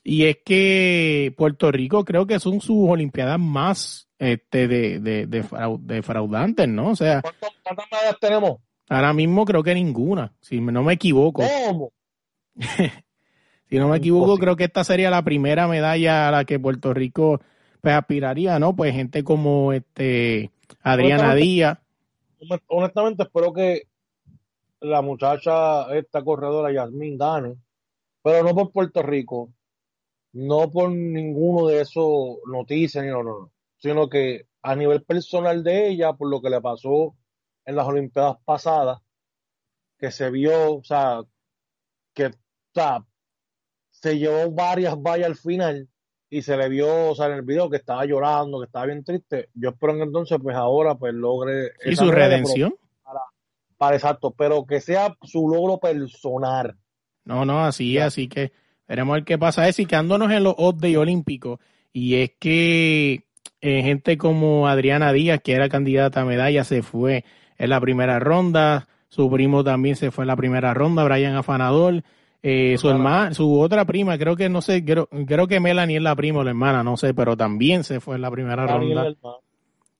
Y 0.04 0.24
es 0.26 0.38
que 0.44 1.34
Puerto 1.36 1.72
Rico 1.72 2.04
creo 2.04 2.26
que 2.26 2.38
son 2.38 2.60
sus 2.60 2.88
Olimpiadas 2.88 3.38
más 3.40 4.08
este 4.18 4.68
de, 4.68 4.98
de, 5.00 5.26
de, 5.26 5.42
frau- 5.44 5.78
defraudantes, 5.80 6.68
¿no? 6.68 6.90
O 6.90 6.96
sea, 6.96 7.22
¿Cuántas, 7.22 7.50
cuántas 7.62 7.86
medallas 7.90 8.16
tenemos? 8.20 8.58
Ahora 8.88 9.12
mismo 9.14 9.44
creo 9.46 9.62
que 9.62 9.74
ninguna, 9.74 10.32
si 10.40 10.60
no 10.60 10.82
me 10.82 10.92
equivoco. 10.94 11.42
¿Cómo? 11.66 11.92
Si 13.70 13.78
no 13.78 13.88
me 13.88 13.98
equivoco, 13.98 14.36
creo 14.36 14.56
que 14.56 14.64
esta 14.64 14.82
sería 14.82 15.10
la 15.10 15.22
primera 15.22 15.68
medalla 15.68 16.28
a 16.28 16.32
la 16.32 16.44
que 16.44 16.58
Puerto 16.58 16.92
Rico 16.92 17.40
pues 17.80 17.94
aspiraría, 17.94 18.58
¿no? 18.58 18.74
Pues 18.74 18.92
gente 18.92 19.22
como 19.22 19.72
este 19.72 20.50
Adriana 20.82 21.22
Honestamente- 21.32 21.42
Díaz. 21.44 21.78
Honestamente, 22.66 23.22
espero 23.22 23.52
que 23.52 23.86
la 24.80 25.02
muchacha, 25.02 25.94
esta 25.96 26.22
corredora 26.24 26.72
Yasmín, 26.72 27.16
gane, 27.16 27.54
pero 28.22 28.42
no 28.42 28.54
por 28.54 28.72
Puerto 28.72 29.02
Rico, 29.02 29.52
no 30.32 30.70
por 30.70 30.90
ninguno 30.90 31.68
de 31.68 31.82
esos 31.82 32.38
noticias, 32.46 33.04
ni 33.04 33.10
no, 33.10 33.22
no, 33.22 33.38
no, 33.40 33.50
sino 33.78 34.08
que 34.08 34.46
a 34.62 34.74
nivel 34.74 35.02
personal 35.04 35.62
de 35.62 35.88
ella, 35.88 36.14
por 36.14 36.28
lo 36.28 36.40
que 36.40 36.50
le 36.50 36.60
pasó 36.60 37.14
en 37.64 37.76
las 37.76 37.86
Olimpiadas 37.86 38.38
pasadas, 38.44 39.00
que 39.98 40.10
se 40.10 40.30
vio, 40.30 40.76
o 40.76 40.84
sea, 40.84 41.20
que 42.14 42.26
o 42.26 42.32
sea, 42.74 43.04
se 44.02 44.18
llevó 44.18 44.50
varias 44.50 44.94
vallas 45.00 45.26
al 45.28 45.36
final 45.36 45.88
y 46.28 46.42
se 46.42 46.56
le 46.56 46.68
vio, 46.68 47.10
o 47.10 47.14
sea, 47.14 47.26
en 47.26 47.32
el 47.32 47.42
video 47.42 47.68
que 47.68 47.76
estaba 47.76 48.04
llorando, 48.04 48.60
que 48.60 48.66
estaba 48.66 48.86
bien 48.86 49.02
triste. 49.04 49.48
Yo 49.54 49.70
espero 49.70 49.94
que 49.96 50.02
entonces, 50.02 50.38
pues 50.42 50.56
ahora, 50.56 50.94
pues 50.94 51.12
logre 51.14 51.72
Y 51.84 51.96
su 51.96 52.10
redención. 52.10 52.74
para 53.76 53.96
exacto, 53.96 54.30
pero 54.32 54.64
que 54.66 54.80
sea 54.80 55.16
su 55.22 55.48
logro 55.48 55.78
personal. 55.78 56.76
No, 57.24 57.44
no, 57.44 57.64
así 57.64 57.94
Ya. 57.94 58.06
así 58.06 58.28
que 58.28 58.52
veremos 58.86 59.12
a 59.12 59.16
ver 59.16 59.24
qué 59.24 59.38
pasa. 59.38 59.66
Es 59.68 59.78
y 59.78 59.86
quedándonos 59.86 60.30
en 60.30 60.44
los 60.44 60.54
updates 60.58 60.96
olímpicos, 60.96 61.58
y 61.92 62.16
es 62.16 62.32
que 62.38 63.24
eh, 63.62 63.82
gente 63.82 64.16
como 64.18 64.68
Adriana 64.68 65.12
Díaz, 65.12 65.40
que 65.42 65.52
era 65.52 65.68
candidata 65.68 66.20
a 66.20 66.24
medalla, 66.24 66.62
se 66.64 66.82
fue 66.82 67.24
en 67.58 67.70
la 67.70 67.80
primera 67.80 68.18
ronda. 68.18 68.86
Su 69.08 69.30
primo 69.30 69.64
también 69.64 69.96
se 69.96 70.10
fue 70.10 70.24
en 70.24 70.28
la 70.28 70.36
primera 70.36 70.72
ronda, 70.74 71.02
Brian 71.04 71.34
Afanador. 71.34 72.04
Eh, 72.42 72.76
su 72.78 72.88
hermana, 72.88 73.34
su 73.34 73.60
otra 73.60 73.84
prima, 73.84 74.16
creo 74.16 74.34
que 74.34 74.48
no 74.48 74.62
sé, 74.62 74.82
creo, 74.84 75.08
creo 75.26 75.46
que 75.46 75.60
Melanie 75.60 75.98
es 75.98 76.02
la 76.02 76.16
prima 76.16 76.38
o 76.40 76.44
la 76.44 76.50
hermana, 76.50 76.82
no 76.82 76.96
sé, 76.96 77.12
pero 77.12 77.36
también 77.36 77.84
se 77.84 78.00
fue 78.00 78.16
en 78.16 78.22
la 78.22 78.30
primera 78.30 78.66
ronda. 78.66 79.06
hermano. 79.08 79.38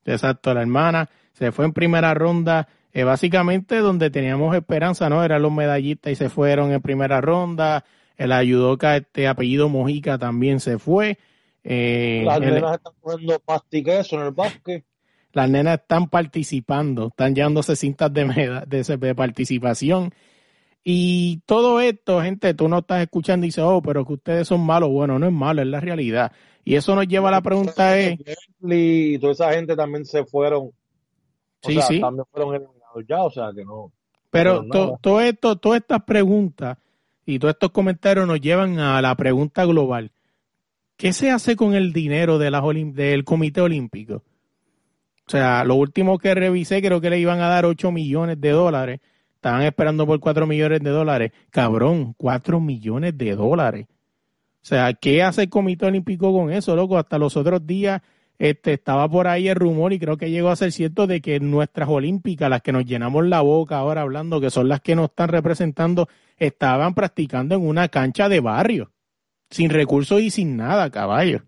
Exacto, 0.06 0.54
la 0.54 0.62
hermana 0.62 1.08
se 1.34 1.52
fue 1.52 1.66
en 1.66 1.72
primera 1.72 2.14
ronda, 2.14 2.66
eh, 2.92 3.04
básicamente 3.04 3.76
donde 3.78 4.08
teníamos 4.10 4.56
esperanza, 4.56 5.08
¿no? 5.10 5.22
Eran 5.22 5.42
los 5.42 5.52
medallistas 5.52 6.12
y 6.12 6.16
se 6.16 6.30
fueron 6.30 6.72
en 6.72 6.80
primera 6.80 7.20
ronda. 7.20 7.84
El 8.16 8.32
ayudoca, 8.32 8.96
este 8.96 9.28
apellido 9.28 9.68
Mojica 9.68 10.16
también 10.18 10.60
se 10.60 10.78
fue. 10.78 11.18
Eh, 11.62 12.22
Las 12.24 12.38
el- 12.40 12.54
nenas 12.54 12.76
están 12.76 12.92
cogiendo 13.00 13.38
pastiqueso 13.40 14.16
en 14.18 14.26
el 14.26 14.30
básquet. 14.32 14.84
las 15.32 15.48
nenas 15.50 15.78
están 15.80 16.08
participando, 16.08 17.08
están 17.08 17.34
llevándose 17.34 17.76
cintas 17.76 18.12
de, 18.12 18.24
meda- 18.24 18.64
de, 18.66 18.82
de 18.96 19.14
participación. 19.14 20.12
Y 20.82 21.40
todo 21.46 21.80
esto, 21.80 22.22
gente, 22.22 22.54
tú 22.54 22.68
no 22.68 22.78
estás 22.78 23.02
escuchando 23.02 23.44
y 23.44 23.48
dices, 23.48 23.64
oh, 23.66 23.82
pero 23.82 24.04
que 24.06 24.14
ustedes 24.14 24.48
son 24.48 24.64
malos. 24.64 24.88
Bueno, 24.90 25.18
no 25.18 25.26
es 25.26 25.32
malo, 25.32 25.60
es 25.62 25.68
la 25.68 25.80
realidad. 25.80 26.32
Y 26.64 26.74
eso 26.76 26.94
nos 26.94 27.06
lleva 27.06 27.28
a 27.28 27.32
la 27.32 27.42
pregunta 27.42 27.98
es, 27.98 28.18
y 28.62 29.18
toda 29.18 29.32
esa 29.32 29.52
gente 29.52 29.76
también 29.76 30.04
se 30.04 30.24
fueron. 30.24 30.64
O 30.68 30.72
Sí, 31.62 31.74
sea, 31.74 31.82
sí. 31.82 32.00
también 32.00 32.24
fueron 32.30 32.54
eliminados 32.54 33.04
ya, 33.08 33.22
o 33.22 33.30
sea 33.30 33.50
que 33.54 33.64
no. 33.64 33.92
Pero 34.30 34.64
Pero 34.70 34.70
to- 34.70 34.98
todo 35.02 35.20
esto, 35.20 35.56
todas 35.56 35.80
estas 35.80 36.02
preguntas 36.04 36.78
y 37.26 37.38
todos 37.38 37.52
estos 37.54 37.70
comentarios 37.70 38.26
nos 38.26 38.40
llevan 38.40 38.78
a 38.78 39.02
la 39.02 39.14
pregunta 39.16 39.64
global. 39.66 40.10
¿Qué 40.96 41.12
se 41.12 41.30
hace 41.30 41.56
con 41.56 41.74
el 41.74 41.92
dinero 41.92 42.38
de 42.38 42.50
las 42.50 42.62
del 42.94 43.24
Comité 43.24 43.60
Olímpico? 43.60 44.22
O 45.26 45.30
sea, 45.30 45.64
lo 45.64 45.76
último 45.76 46.18
que 46.18 46.34
revisé 46.34 46.82
creo 46.82 47.00
que 47.00 47.10
le 47.10 47.18
iban 47.18 47.40
a 47.40 47.48
dar 47.48 47.64
8 47.64 47.90
millones 47.92 48.40
de 48.40 48.50
dólares. 48.50 49.00
Estaban 49.40 49.62
esperando 49.62 50.06
por 50.06 50.20
4 50.20 50.46
millones 50.46 50.80
de 50.80 50.90
dólares. 50.90 51.32
Cabrón, 51.48 52.12
4 52.18 52.60
millones 52.60 53.16
de 53.16 53.34
dólares. 53.34 53.86
O 53.88 54.66
sea, 54.66 54.92
¿qué 54.92 55.22
hace 55.22 55.44
el 55.44 55.48
Comité 55.48 55.86
Olímpico 55.86 56.30
con 56.30 56.52
eso, 56.52 56.76
loco? 56.76 56.98
Hasta 56.98 57.16
los 57.16 57.38
otros 57.38 57.66
días 57.66 58.02
este, 58.38 58.74
estaba 58.74 59.08
por 59.08 59.28
ahí 59.28 59.48
el 59.48 59.54
rumor 59.54 59.94
y 59.94 59.98
creo 59.98 60.18
que 60.18 60.30
llegó 60.30 60.50
a 60.50 60.56
ser 60.56 60.72
cierto 60.72 61.06
de 61.06 61.22
que 61.22 61.40
nuestras 61.40 61.88
olímpicas, 61.88 62.50
las 62.50 62.60
que 62.60 62.70
nos 62.70 62.84
llenamos 62.84 63.26
la 63.26 63.40
boca 63.40 63.78
ahora 63.78 64.02
hablando, 64.02 64.42
que 64.42 64.50
son 64.50 64.68
las 64.68 64.82
que 64.82 64.94
nos 64.94 65.08
están 65.08 65.30
representando, 65.30 66.06
estaban 66.36 66.92
practicando 66.92 67.54
en 67.54 67.66
una 67.66 67.88
cancha 67.88 68.28
de 68.28 68.40
barrio, 68.40 68.92
sin 69.48 69.70
recursos 69.70 70.20
y 70.20 70.28
sin 70.28 70.54
nada, 70.54 70.90
caballo. 70.90 71.44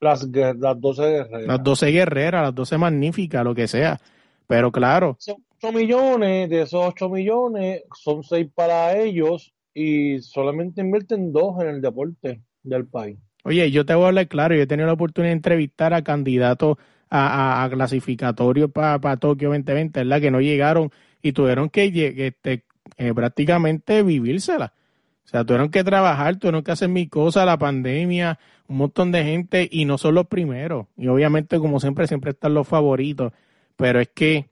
Las, 0.00 0.28
las 0.28 0.78
12 0.78 1.02
guerreras. 1.02 1.46
Las 1.46 1.62
12 1.64 1.90
guerreras, 1.92 2.42
las 2.42 2.54
12 2.54 2.76
magníficas, 2.76 3.42
lo 3.42 3.54
que 3.54 3.68
sea. 3.68 3.98
Pero 4.46 4.70
claro, 4.70 5.16
Son 5.18 5.45
8 5.62 5.72
millones, 5.72 6.50
de 6.50 6.62
esos 6.62 6.84
8 6.84 7.08
millones, 7.08 7.82
son 7.94 8.22
6 8.22 8.48
para 8.54 8.96
ellos 8.96 9.54
y 9.74 10.20
solamente 10.20 10.80
invierten 10.80 11.32
2 11.32 11.62
en 11.62 11.68
el 11.68 11.80
deporte 11.80 12.42
del 12.62 12.86
país. 12.86 13.18
Oye, 13.44 13.70
yo 13.70 13.86
te 13.86 13.94
voy 13.94 14.04
a 14.04 14.08
hablar 14.08 14.28
claro, 14.28 14.54
yo 14.54 14.62
he 14.62 14.66
tenido 14.66 14.86
la 14.86 14.94
oportunidad 14.94 15.30
de 15.30 15.36
entrevistar 15.36 15.94
a 15.94 16.02
candidatos 16.02 16.78
a, 17.10 17.68
clasificatorios 17.70 18.70
para 18.70 19.16
Tokio 19.16 19.48
2020, 19.50 20.00
¿verdad? 20.00 20.20
Que 20.20 20.30
no 20.30 20.40
llegaron 20.40 20.90
y 21.22 21.32
tuvieron 21.32 21.70
que 21.70 21.84
este, 22.26 22.64
eh, 22.96 23.14
prácticamente 23.14 24.02
vivírsela. 24.02 24.72
O 25.24 25.28
sea, 25.28 25.44
tuvieron 25.44 25.70
que 25.70 25.82
trabajar, 25.84 26.36
tuvieron 26.36 26.62
que 26.62 26.72
hacer 26.72 26.88
mil 26.88 27.08
cosas, 27.08 27.46
la 27.46 27.58
pandemia, 27.58 28.38
un 28.68 28.76
montón 28.78 29.12
de 29.12 29.24
gente 29.24 29.68
y 29.70 29.84
no 29.84 29.98
son 29.98 30.14
los 30.14 30.26
primeros. 30.26 30.86
Y 30.96 31.08
obviamente, 31.08 31.58
como 31.58 31.80
siempre, 31.80 32.06
siempre 32.06 32.30
están 32.30 32.54
los 32.54 32.66
favoritos. 32.66 33.32
Pero 33.76 34.00
es 34.00 34.08
que 34.08 34.46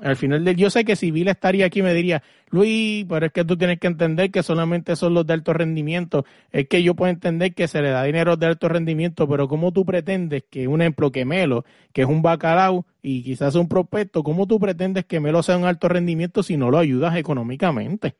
al 0.00 0.16
final 0.16 0.44
del, 0.44 0.56
yo 0.56 0.70
sé 0.70 0.84
que 0.84 0.96
si 0.96 1.10
Vila 1.10 1.32
estaría 1.32 1.66
aquí 1.66 1.82
me 1.82 1.94
diría, 1.94 2.22
Luis, 2.50 3.04
pero 3.08 3.26
es 3.26 3.32
que 3.32 3.44
tú 3.44 3.56
tienes 3.56 3.78
que 3.80 3.86
entender 3.86 4.30
que 4.30 4.42
solamente 4.42 4.94
son 4.96 5.14
los 5.14 5.26
de 5.26 5.32
alto 5.32 5.52
rendimiento. 5.52 6.24
Es 6.52 6.68
que 6.68 6.82
yo 6.82 6.94
puedo 6.94 7.10
entender 7.10 7.54
que 7.54 7.68
se 7.68 7.80
le 7.82 7.90
da 7.90 8.04
dinero 8.04 8.36
de 8.36 8.46
alto 8.46 8.68
rendimiento, 8.68 9.26
pero 9.28 9.48
¿cómo 9.48 9.72
tú 9.72 9.84
pretendes 9.84 10.44
que 10.50 10.68
un 10.68 10.82
ejemplo 10.82 11.10
que 11.10 11.24
Melo, 11.24 11.64
que 11.92 12.02
es 12.02 12.08
un 12.08 12.22
bacalao 12.22 12.86
y 13.02 13.22
quizás 13.22 13.54
un 13.54 13.68
prospecto, 13.68 14.22
¿cómo 14.22 14.46
tú 14.46 14.60
pretendes 14.60 15.04
que 15.06 15.20
Melo 15.20 15.42
sea 15.42 15.56
un 15.58 15.64
alto 15.64 15.88
rendimiento 15.88 16.42
si 16.42 16.56
no 16.56 16.70
lo 16.70 16.78
ayudas 16.78 17.16
económicamente? 17.16 18.16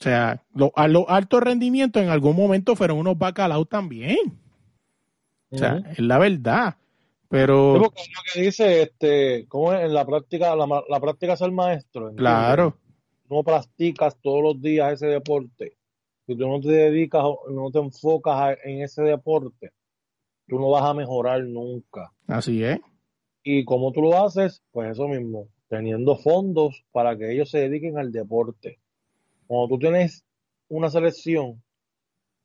O 0.00 0.02
sea, 0.02 0.42
lo- 0.54 0.72
los 0.88 1.04
altos 1.08 1.42
rendimientos 1.42 2.02
en 2.02 2.08
algún 2.10 2.36
momento 2.36 2.74
fueron 2.76 2.98
unos 2.98 3.16
bacalaos 3.18 3.68
también. 3.68 4.18
O 5.50 5.58
sea, 5.58 5.78
es 5.92 5.98
la 6.00 6.18
verdad. 6.18 6.76
Pero, 7.34 7.78
lo 7.78 7.90
que 8.32 8.40
dice, 8.42 8.82
este, 8.82 9.46
¿cómo 9.48 9.72
es? 9.72 9.80
En 9.84 9.92
la 9.92 10.06
práctica, 10.06 10.54
la, 10.54 10.66
la 10.88 11.00
práctica 11.00 11.32
es 11.32 11.40
el 11.40 11.50
maestro. 11.50 12.10
¿entiendes? 12.10 12.20
claro, 12.20 12.76
no 13.28 13.42
practicas 13.42 14.16
todos 14.22 14.40
los 14.40 14.62
días 14.62 14.92
ese 14.92 15.08
deporte, 15.08 15.76
si 16.26 16.36
tú 16.36 16.46
no 16.46 16.60
te 16.60 16.68
dedicas, 16.68 17.22
o 17.24 17.40
no 17.50 17.72
te 17.72 17.80
enfocas 17.80 18.34
a- 18.36 18.52
en 18.62 18.82
ese 18.82 19.02
deporte, 19.02 19.72
tú 20.46 20.60
no 20.60 20.70
vas 20.70 20.84
a 20.84 20.94
mejorar 20.94 21.42
nunca. 21.42 22.12
así 22.28 22.62
es. 22.62 22.78
¿Y 23.42 23.64
cómo 23.64 23.90
tú 23.90 24.00
lo 24.02 24.16
haces? 24.24 24.62
Pues 24.70 24.92
eso 24.92 25.08
mismo, 25.08 25.48
teniendo 25.68 26.16
fondos 26.16 26.84
para 26.92 27.16
que 27.18 27.32
ellos 27.32 27.50
se 27.50 27.58
dediquen 27.58 27.98
al 27.98 28.12
deporte. 28.12 28.78
Cuando 29.48 29.68
tú 29.74 29.78
tienes 29.80 30.24
una 30.68 30.88
selección, 30.88 31.60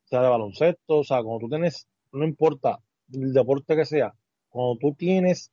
sea 0.05 0.21
de 0.23 0.29
baloncesto, 0.29 0.97
o 0.97 1.03
sea, 1.03 1.21
cuando 1.21 1.41
tú 1.41 1.49
tienes, 1.49 1.87
no 2.11 2.25
importa 2.25 2.79
el 3.13 3.31
deporte 3.33 3.75
que 3.75 3.85
sea, 3.85 4.15
cuando 4.49 4.77
tú 4.79 4.93
tienes 4.95 5.51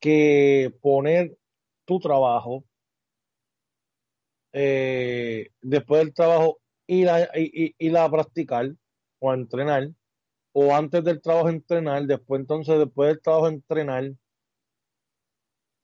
que 0.00 0.72
poner 0.80 1.36
tu 1.84 1.98
trabajo, 1.98 2.64
eh, 4.52 5.50
después 5.60 6.04
del 6.04 6.14
trabajo 6.14 6.58
ir 6.86 7.08
a, 7.08 7.22
i- 7.38 7.50
i- 7.52 7.74
ir 7.78 7.96
a 7.96 8.10
practicar 8.10 8.72
o 9.18 9.30
a 9.30 9.34
entrenar, 9.34 9.90
o 10.52 10.74
antes 10.74 11.04
del 11.04 11.20
trabajo 11.20 11.48
entrenar, 11.48 12.06
después 12.06 12.40
entonces 12.40 12.78
después 12.78 13.08
del 13.08 13.20
trabajo 13.22 13.48
entrenar, 13.48 14.12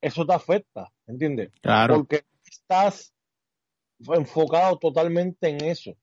eso 0.01 0.27
te 0.27 0.33
afecta, 0.33 0.91
¿entiendes? 1.07 1.51
Claro. 1.61 1.97
Porque 1.97 2.25
estás 2.45 3.15
enfocado 4.01 4.79
totalmente 4.79 5.49
en 5.49 5.63
eso. 5.65 5.97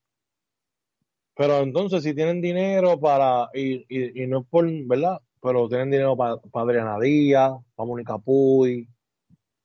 Pero 1.36 1.60
entonces 1.60 2.04
si 2.04 2.14
tienen 2.14 2.42
dinero 2.42 3.00
para, 3.00 3.50
y, 3.54 3.86
y, 3.90 4.24
y 4.24 4.28
no 4.28 4.42
es 4.42 4.48
por, 4.48 4.70
¿verdad? 4.86 5.20
Pero 5.42 5.70
tienen 5.70 5.92
dinero 5.92 6.18
para, 6.18 6.38
para 6.38 6.66
Adriana 6.66 7.00
Díaz, 7.00 7.54
para 7.76 7.88
Mónica 7.88 8.18
Puy, 8.18 8.88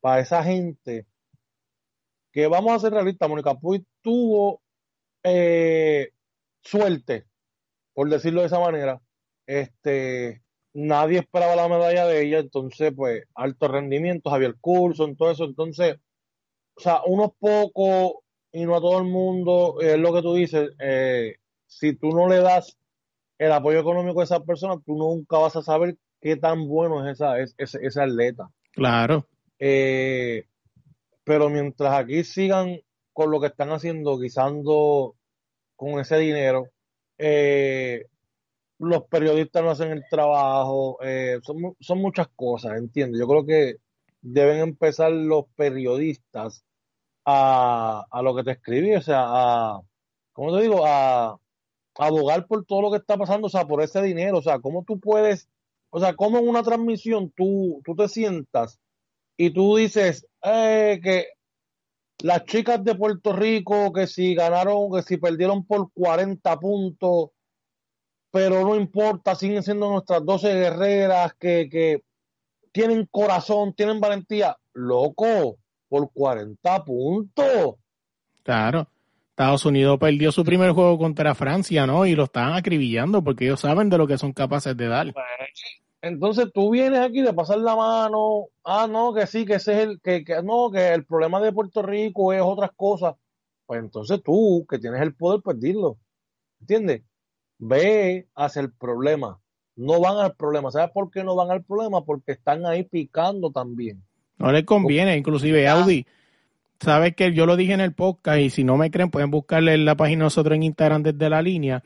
para 0.00 0.21
esa 0.21 0.43
gente 0.45 1.07
que 2.35 2.49
vamos 2.49 2.73
a 2.73 2.81
ser 2.81 2.93
realistas, 2.93 3.28
Mónica 3.28 3.54
Puy 3.54 3.87
tuvo 4.02 4.61
eh, 5.23 6.11
suerte, 6.62 7.26
por 7.95 8.11
decirlo 8.11 8.40
de 8.40 8.49
esa 8.49 8.59
manera. 8.59 9.00
Este, 9.47 10.43
nadie 10.73 11.21
esperaba 11.21 11.54
la 11.54 11.69
medalla 11.69 12.07
de 12.07 12.26
ella, 12.26 12.40
entonces, 12.40 12.93
pues, 12.95 13.23
alto 13.37 13.69
rendimiento, 13.69 14.31
Javier 14.31 14.57
Coulson, 14.61 15.16
todo 15.16 15.31
eso, 15.31 15.45
entonces, 15.45 15.97
o 16.76 16.81
sea, 16.81 17.02
unos 17.07 17.31
pocos 17.38 18.25
y 18.50 18.64
no 18.64 18.76
a 18.76 18.81
todo 18.81 18.99
el 18.99 19.04
mundo, 19.04 19.76
es 19.81 19.97
lo 19.97 20.12
que 20.12 20.23
tú 20.23 20.35
dices, 20.35 20.71
eh, 20.81 21.37
si 21.66 21.95
tú 21.95 22.11
no 22.11 22.28
le 22.28 22.38
das 22.38 22.76
el 23.38 23.53
apoyo 23.53 23.81
económico 23.81 24.21
a 24.21 24.25
esa 24.25 24.41
persona, 24.41 24.81
tú 24.85 24.97
nunca 24.97 25.38
vas 25.38 25.57
a 25.57 25.62
saber 25.62 25.97
qué 26.21 26.37
tan 26.37 26.67
bueno 26.69 27.07
es 27.07 27.14
esa, 27.14 27.38
es, 27.38 27.55
ese 27.59 28.00
atleta. 28.00 28.49
Claro. 28.73 29.26
Eh, 29.59 30.47
pero 31.25 31.49
mientras 31.49 31.95
aquí 31.95 32.25
sigan 32.25 32.81
con 33.12 33.31
lo 33.31 33.41
que 33.41 33.49
están 33.49 33.71
haciendo, 33.71 34.19
guisando 34.19 35.17
con 35.76 36.00
ese 36.00 36.19
dinero, 36.19 36.69
eh, 37.19 38.07
los 38.79 39.05
periodistas 39.05 39.62
no 39.62 39.71
hacen 39.71 39.93
el 39.93 40.05
trabajo, 40.11 40.99
eh, 41.03 41.38
son, 41.43 41.76
son 41.81 41.99
muchas 41.99 42.29
cosas, 42.35 42.76
¿entiendes? 42.76 43.21
Yo 43.21 43.29
creo 43.29 43.47
que 43.47 43.76
deben 44.21 44.59
empezar 44.61 45.12
los 45.12 45.45
periodistas 45.55 46.64
a, 47.25 48.05
a 48.11 48.23
lo 48.23 48.35
que 48.35 48.45
te 48.45 48.50
escribí, 48.53 48.95
o 48.95 49.03
sea, 49.03 49.23
a, 49.25 49.81
¿cómo 50.33 50.57
te 50.57 50.62
digo? 50.62 50.85
A 50.85 51.38
abogar 51.98 52.46
por 52.46 52.64
todo 52.64 52.82
lo 52.82 52.90
que 52.90 52.98
está 52.98 53.16
pasando, 53.16 53.46
o 53.46 53.50
sea, 53.50 53.66
por 53.66 53.82
ese 53.82 54.02
dinero, 54.02 54.38
o 54.38 54.42
sea, 54.42 54.58
¿cómo 54.58 54.84
tú 54.84 54.98
puedes, 54.98 55.48
o 55.90 56.00
sea, 56.00 56.14
cómo 56.14 56.38
en 56.38 56.48
una 56.48 56.62
transmisión 56.62 57.32
tú, 57.36 57.80
tú 57.84 57.94
te 57.94 58.08
sientas 58.08 58.80
y 59.36 59.50
tú 59.50 59.76
dices 59.76 60.26
eh, 60.42 61.00
que 61.02 61.28
las 62.22 62.44
chicas 62.44 62.82
de 62.84 62.94
Puerto 62.94 63.32
Rico, 63.32 63.92
que 63.92 64.06
si 64.06 64.34
ganaron, 64.34 64.90
que 64.92 65.02
si 65.02 65.16
perdieron 65.16 65.64
por 65.66 65.92
40 65.92 66.58
puntos, 66.58 67.30
pero 68.30 68.62
no 68.62 68.76
importa, 68.76 69.34
siguen 69.34 69.62
siendo 69.62 69.90
nuestras 69.90 70.24
12 70.24 70.54
guerreras 70.54 71.34
que, 71.34 71.68
que 71.70 72.02
tienen 72.72 73.06
corazón, 73.10 73.74
tienen 73.74 74.00
valentía. 74.00 74.56
Loco, 74.72 75.58
por 75.88 76.10
40 76.12 76.84
puntos. 76.84 77.76
Claro. 78.42 78.88
Estados 79.35 79.67
Unidos 79.67 79.99
perdió 79.99 80.31
su 80.31 80.45
primer 80.45 80.71
juego 80.71 80.97
contra 80.97 81.35
Francia, 81.35 81.88
¿no? 81.88 82.07
Y 82.07 82.14
lo 82.14 82.23
estaban 82.23 82.53
acribillando 82.53 83.25
porque 83.25 83.47
ellos 83.47 83.59
saben 83.59 83.91
de 83.91 83.99
lo 83.99 84.07
que 84.07 84.17
son 84.17 84.33
capaces 84.33 84.76
de 84.76 84.87
dar. 84.87 85.12
Entonces 86.00 86.53
tú 86.55 86.71
vienes 86.71 87.00
aquí 87.00 87.21
de 87.21 87.33
pasar 87.33 87.59
la 87.59 87.75
mano, 87.75 88.47
ah, 88.62 88.87
no, 88.88 89.12
que 89.12 89.26
sí, 89.26 89.45
que 89.45 89.55
ese 89.55 89.73
es 89.73 89.88
el, 89.88 90.00
que, 90.00 90.25
que 90.25 90.41
no, 90.45 90.71
que 90.71 90.95
el 90.95 91.05
problema 91.05 91.41
de 91.41 91.50
Puerto 91.50 91.83
Rico 91.83 92.33
es 92.33 92.41
otras 92.43 92.71
cosas. 92.76 93.17
Pues 93.67 93.81
entonces 93.81 94.23
tú, 94.23 94.64
que 94.71 94.79
tienes 94.79 95.00
el 95.00 95.17
poder, 95.17 95.41
pues 95.43 95.59
dilo. 95.59 95.99
¿Entiendes? 96.61 97.03
Ve 97.59 98.29
hacia 98.37 98.62
el 98.62 98.73
problema. 98.73 99.41
No 99.75 99.99
van 99.99 100.19
al 100.19 100.37
problema. 100.37 100.71
¿Sabes 100.71 100.93
por 100.93 101.11
qué 101.11 101.25
no 101.25 101.35
van 101.35 101.50
al 101.50 101.64
problema? 101.64 102.05
Porque 102.05 102.31
están 102.33 102.67
ahí 102.67 102.85
picando 102.85 103.50
también. 103.50 104.00
No 104.38 104.53
les 104.53 104.64
conviene, 104.64 105.17
inclusive 105.17 105.67
Audi. 105.67 106.07
Sabes 106.85 107.17
que 107.17 107.33
yo 107.33 107.47
lo 107.47 107.57
dije 107.57 107.73
en 107.73 107.81
el 107.81 107.95
podcast 107.95 108.41
y 108.41 108.50
si 108.50 108.62
no 108.62 108.76
me 108.76 108.91
creen 108.91 109.11
pueden 109.11 109.31
buscarle 109.31 109.73
en 109.73 109.87
la 109.87 109.97
página 109.97 110.25
nosotros 110.25 110.55
en 110.55 110.64
Instagram 110.64 111.03
desde 111.03 111.31
la 111.31 111.41
línea. 111.41 111.83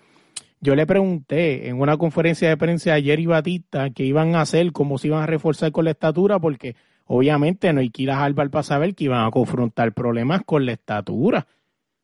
Yo 0.61 0.75
le 0.75 0.87
pregunté 0.87 1.69
en 1.69 1.81
una 1.81 1.97
conferencia 1.97 2.49
de 2.49 2.57
prensa 2.57 2.95
ayer 2.95 3.21
y 3.21 3.27
Batista 3.27 3.91
qué 3.91 4.03
iban 4.03 4.35
a 4.35 4.41
hacer, 4.41 4.73
cómo 4.73 4.99
se 4.99 5.07
iban 5.07 5.23
a 5.23 5.27
reforzar 5.27 5.71
con 5.71 5.85
la 5.85 5.93
estatura, 5.93 6.41
porque 6.41 6.75
obviamente 7.07 7.73
no 7.73 7.79
hay 7.79 7.91
que 7.91 8.03
ir 8.03 8.11
a 8.11 8.25
Harvard 8.25 8.51
para 8.51 8.65
saber 8.65 8.97
que 8.97 9.05
iban 9.05 9.25
a 9.25 9.31
confrontar 9.31 9.93
problemas 9.93 10.43
con 10.45 10.67
la 10.67 10.73
estatura. 10.73 11.47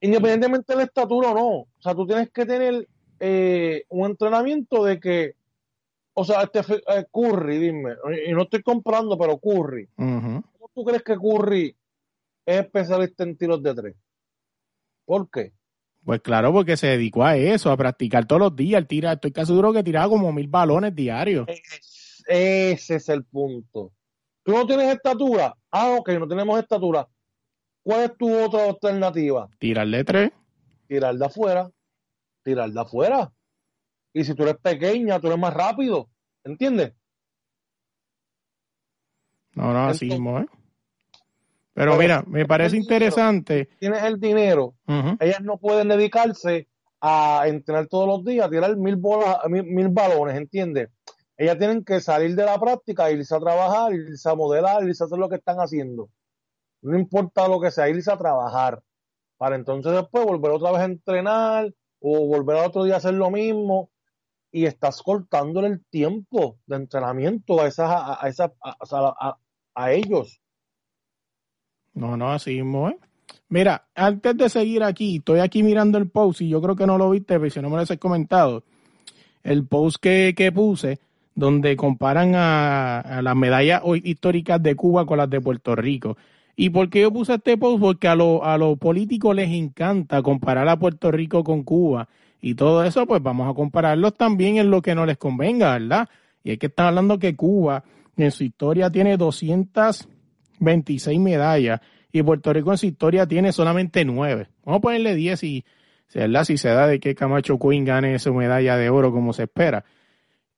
Independientemente 0.00 0.72
de 0.72 0.76
la 0.76 0.84
estatura 0.84 1.30
o 1.30 1.34
no. 1.34 1.48
O 1.48 1.80
sea, 1.80 1.96
tú 1.96 2.06
tienes 2.06 2.30
que 2.30 2.46
tener 2.46 2.86
eh, 3.18 3.86
un 3.88 4.08
entrenamiento 4.08 4.84
de 4.84 5.00
que, 5.00 5.34
o 6.12 6.24
sea, 6.24 6.42
este 6.42 6.60
eh, 6.60 7.06
Curry, 7.10 7.58
dime, 7.58 7.94
y 8.24 8.30
no 8.30 8.42
estoy 8.42 8.62
comprando, 8.62 9.18
pero 9.18 9.36
Curry. 9.38 9.88
¿Cómo 9.96 10.70
tú 10.72 10.84
crees 10.84 11.02
que 11.02 11.16
Curry 11.16 11.74
es 12.46 12.60
especialista 12.60 13.24
en 13.24 13.36
tiros 13.36 13.62
de 13.62 13.74
tres? 13.74 13.96
¿Por 15.04 15.28
qué? 15.30 15.52
Pues 16.04 16.20
claro, 16.20 16.52
porque 16.52 16.76
se 16.76 16.88
dedicó 16.88 17.24
a 17.24 17.36
eso, 17.36 17.70
a 17.70 17.76
practicar 17.76 18.26
todos 18.26 18.40
los 18.40 18.56
días. 18.56 18.86
Tira, 18.86 19.12
estoy 19.12 19.32
casi 19.32 19.48
seguro 19.48 19.72
que 19.72 19.82
tiraba 19.82 20.08
como 20.08 20.32
mil 20.32 20.48
balones 20.48 20.94
diarios. 20.94 21.46
Es- 21.48 22.22
ese 22.26 22.94
es 22.96 23.08
el 23.08 23.24
punto. 23.24 23.92
¿Tú 24.42 24.52
no 24.52 24.66
tienes 24.66 24.94
estatura? 24.94 25.54
Ah, 25.70 25.90
ok, 25.98 26.10
no 26.18 26.28
tenemos 26.28 26.58
estatura. 26.58 27.08
¿Cuál 27.82 28.04
es 28.04 28.16
tu 28.18 28.34
otra 28.34 28.64
alternativa? 28.66 29.48
Tirarle 29.58 30.04
tres. 30.04 30.30
Tirar 30.86 31.14
de 31.16 31.24
afuera. 31.26 31.70
Tirar 32.42 32.70
de 32.70 32.80
afuera. 32.80 33.32
Y 34.12 34.24
si 34.24 34.34
tú 34.34 34.42
eres 34.44 34.56
pequeña, 34.58 35.18
tú 35.20 35.26
eres 35.28 35.38
más 35.38 35.52
rápido. 35.52 36.08
¿Entiendes? 36.44 36.92
No, 39.54 39.72
no, 39.72 39.86
así 39.86 40.06
mismo, 40.06 40.40
¿eh? 40.40 40.46
Pero 41.74 41.92
Pero 41.92 41.98
mira, 42.02 42.24
me 42.26 42.46
parece 42.46 42.76
interesante. 42.76 43.68
Tienes 43.80 44.02
el 44.04 44.20
dinero. 44.20 44.74
Ellas 45.20 45.40
no 45.42 45.58
pueden 45.58 45.88
dedicarse 45.88 46.68
a 47.00 47.44
entrenar 47.46 47.86
todos 47.88 48.06
los 48.06 48.24
días, 48.24 48.46
a 48.46 48.50
tirar 48.50 48.76
mil, 48.76 48.96
bolas, 48.96 49.38
mil, 49.48 49.64
mil 49.64 49.88
balones, 49.88 50.36
¿entiendes? 50.36 50.88
Ellas 51.36 51.58
tienen 51.58 51.84
que 51.84 52.00
salir 52.00 52.34
de 52.36 52.44
la 52.44 52.58
práctica, 52.60 53.10
irse 53.10 53.34
a 53.34 53.40
trabajar, 53.40 53.92
irse 53.92 54.28
a 54.28 54.34
modelar, 54.36 54.84
irse 54.84 55.02
a 55.02 55.06
hacer 55.06 55.18
lo 55.18 55.28
que 55.28 55.34
están 55.36 55.56
haciendo. 55.58 56.08
No 56.82 56.96
importa 56.96 57.48
lo 57.48 57.60
que 57.60 57.70
sea, 57.72 57.88
irse 57.88 58.10
a 58.12 58.16
trabajar. 58.16 58.80
Para 59.36 59.56
entonces 59.56 59.92
después 59.92 60.24
volver 60.24 60.52
otra 60.52 60.70
vez 60.70 60.80
a 60.80 60.84
entrenar 60.84 61.74
o 62.00 62.26
volver 62.26 62.56
al 62.58 62.66
otro 62.66 62.84
día 62.84 62.94
a 62.94 62.98
hacer 62.98 63.14
lo 63.14 63.30
mismo. 63.30 63.90
Y 64.52 64.66
estás 64.66 65.02
cortándole 65.02 65.66
el 65.66 65.84
tiempo 65.90 66.58
de 66.66 66.76
entrenamiento 66.76 67.60
a 67.60 67.66
esas, 67.66 67.90
a, 67.90 68.24
a 68.24 68.28
esas, 68.28 68.52
a- 68.62 69.36
a 69.74 69.92
ellos. 69.92 70.40
No, 71.94 72.16
no, 72.16 72.32
así 72.32 72.50
mismo, 72.54 72.88
¿eh? 72.88 72.98
Mira, 73.48 73.84
antes 73.94 74.36
de 74.36 74.48
seguir 74.48 74.82
aquí, 74.82 75.16
estoy 75.16 75.40
aquí 75.40 75.62
mirando 75.62 75.98
el 75.98 76.08
post 76.08 76.40
y 76.40 76.48
yo 76.48 76.60
creo 76.60 76.74
que 76.76 76.86
no 76.86 76.98
lo 76.98 77.10
viste, 77.10 77.38
pero 77.38 77.50
si 77.50 77.60
no 77.60 77.70
me 77.70 77.76
lo 77.76 77.82
has 77.82 77.96
comentado. 77.98 78.64
El 79.42 79.66
post 79.66 79.98
que, 80.00 80.34
que 80.36 80.50
puse, 80.50 80.98
donde 81.34 81.76
comparan 81.76 82.32
a, 82.34 83.20
las 83.22 83.36
medallas 83.36 83.82
históricas 84.02 84.62
de 84.62 84.74
Cuba 84.74 85.06
con 85.06 85.18
las 85.18 85.30
de 85.30 85.40
Puerto 85.40 85.76
Rico. 85.76 86.16
¿Y 86.56 86.70
por 86.70 86.88
qué 86.88 87.02
yo 87.02 87.12
puse 87.12 87.34
este 87.34 87.56
post? 87.58 87.80
Porque 87.80 88.08
a, 88.08 88.14
lo- 88.14 88.44
a 88.44 88.56
los 88.58 88.78
políticos 88.78 89.34
les 89.36 89.50
encanta 89.50 90.22
comparar 90.22 90.68
a 90.68 90.78
Puerto 90.78 91.10
Rico 91.10 91.44
con 91.44 91.62
Cuba 91.62 92.08
y 92.40 92.54
todo 92.54 92.84
eso, 92.84 93.06
pues 93.06 93.22
vamos 93.22 93.50
a 93.50 93.54
compararlos 93.54 94.14
también 94.14 94.56
en 94.58 94.70
lo 94.70 94.82
que 94.82 94.94
no 94.94 95.06
les 95.06 95.18
convenga, 95.18 95.72
¿verdad? 95.78 96.08
Y 96.42 96.52
es 96.52 96.58
que 96.58 96.66
están 96.66 96.86
hablando 96.86 97.18
que 97.18 97.36
Cuba 97.36 97.84
en 98.16 98.30
su 98.30 98.44
historia 98.44 98.90
tiene 98.90 99.16
226 100.64 101.20
medallas 101.20 101.80
y 102.12 102.22
Puerto 102.22 102.52
Rico 102.52 102.70
en 102.70 102.78
su 102.78 102.86
historia 102.86 103.26
tiene 103.26 103.52
solamente 103.52 104.04
9. 104.04 104.48
Vamos 104.64 104.78
a 104.78 104.80
ponerle 104.80 105.14
10 105.14 105.42
y, 105.44 105.64
¿verdad? 106.14 106.44
Si 106.44 106.58
se 106.58 106.68
da 106.68 106.86
de 106.86 107.00
que 107.00 107.14
Camacho 107.14 107.58
Queen 107.58 107.84
gane 107.84 108.18
su 108.18 108.32
medalla 108.32 108.76
de 108.76 108.88
oro 108.88 109.12
como 109.12 109.32
se 109.32 109.44
espera. 109.44 109.84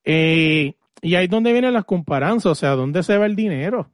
Eh, 0.04 0.74
y 1.02 1.14
ahí 1.14 1.24
es 1.24 1.30
donde 1.30 1.52
vienen 1.52 1.72
las 1.72 1.84
comparanzas, 1.84 2.52
o 2.52 2.54
sea, 2.54 2.70
¿dónde 2.70 3.02
se 3.02 3.16
va 3.16 3.26
el 3.26 3.36
dinero? 3.36 3.90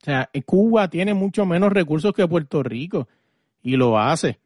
O 0.00 0.04
sea, 0.04 0.30
Cuba 0.46 0.88
tiene 0.88 1.12
mucho 1.12 1.44
menos 1.44 1.72
recursos 1.72 2.14
que 2.14 2.26
Puerto 2.26 2.62
Rico 2.62 3.06
y 3.62 3.76
lo 3.76 3.98
hace. 3.98 4.38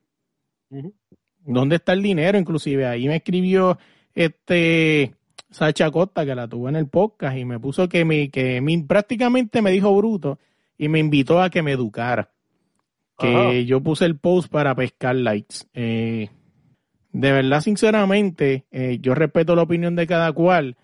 ¿Dónde 1.45 1.77
está 1.77 1.93
el 1.93 2.03
dinero? 2.03 2.39
Inclusive 2.39 2.87
ahí 2.87 3.07
me 3.07 3.17
escribió 3.17 3.79
este 4.15 5.15
Sacha 5.55 5.88
Costa, 5.93 6.27
que 6.27 6.35
la 6.35 6.49
tuvo 6.49 6.69
en 6.69 6.75
el 6.75 6.88
podcast, 6.88 7.37
y 7.38 7.45
me 7.45 7.61
puso 7.61 7.88
que, 7.88 8.05
me, 8.05 8.29
que 8.29 8.61
me- 8.61 8.85
prácticamente 8.87 9.62
me 9.62 9.71
dijo 9.71 9.97
bruto 9.97 10.40
y 10.77 10.88
me 10.88 10.99
invitó 10.99 11.40
a 11.40 11.49
que 11.49 11.62
me 11.62 11.71
educara. 11.73 12.31
Que 13.17 13.29
Ajá. 13.29 13.53
yo 13.61 13.81
puse 13.81 14.05
el 14.05 14.19
post 14.19 14.51
para 14.51 14.75
pescar 14.75 15.14
likes. 15.14 15.59
Eh, 15.73 16.29
de 17.12 17.33
verdad, 17.33 17.61
sinceramente, 17.61 18.64
eh, 18.73 18.99
yo 19.01 19.14
respeto 19.14 19.55
la 19.55 19.62
opinión 19.62 19.95
de 19.95 20.09
cada 20.09 20.33
cual. 20.33 20.77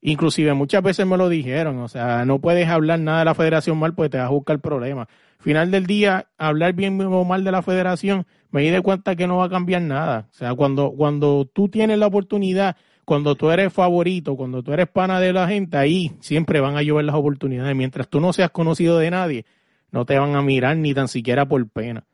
Inclusive 0.00 0.52
muchas 0.54 0.82
veces 0.82 1.06
me 1.06 1.16
lo 1.16 1.28
dijeron, 1.28 1.78
o 1.78 1.86
sea, 1.88 2.24
no 2.24 2.40
puedes 2.40 2.68
hablar 2.68 2.98
nada 2.98 3.20
de 3.20 3.24
la 3.26 3.34
federación 3.34 3.78
mal 3.78 3.94
porque 3.94 4.10
te 4.10 4.18
vas 4.18 4.26
a 4.26 4.30
buscar 4.30 4.58
problemas. 4.60 5.06
Final 5.38 5.70
del 5.70 5.86
día, 5.86 6.26
hablar 6.36 6.72
bien 6.72 7.00
o 7.00 7.24
mal 7.24 7.44
de 7.44 7.52
la 7.52 7.62
federación, 7.62 8.26
me 8.50 8.62
di 8.62 8.70
de 8.70 8.82
cuenta 8.82 9.14
que 9.14 9.28
no 9.28 9.36
va 9.36 9.44
a 9.44 9.50
cambiar 9.50 9.82
nada. 9.82 10.26
O 10.30 10.34
sea, 10.34 10.54
cuando, 10.54 10.90
cuando 10.90 11.48
tú 11.52 11.68
tienes 11.68 11.98
la 11.98 12.08
oportunidad, 12.08 12.76
cuando 13.06 13.36
tú 13.36 13.50
eres 13.50 13.72
favorito, 13.72 14.36
cuando 14.36 14.64
tú 14.64 14.72
eres 14.72 14.88
pana 14.88 15.20
de 15.20 15.32
la 15.32 15.46
gente, 15.46 15.76
ahí 15.76 16.10
siempre 16.18 16.58
van 16.58 16.76
a 16.76 16.82
llover 16.82 17.04
las 17.04 17.14
oportunidades. 17.14 17.74
Mientras 17.76 18.08
tú 18.08 18.20
no 18.20 18.32
seas 18.32 18.50
conocido 18.50 18.98
de 18.98 19.12
nadie, 19.12 19.46
no 19.92 20.04
te 20.04 20.18
van 20.18 20.34
a 20.34 20.42
mirar 20.42 20.76
ni 20.76 20.92
tan 20.92 21.06
siquiera 21.06 21.46
por 21.46 21.66
pena. 21.68 22.04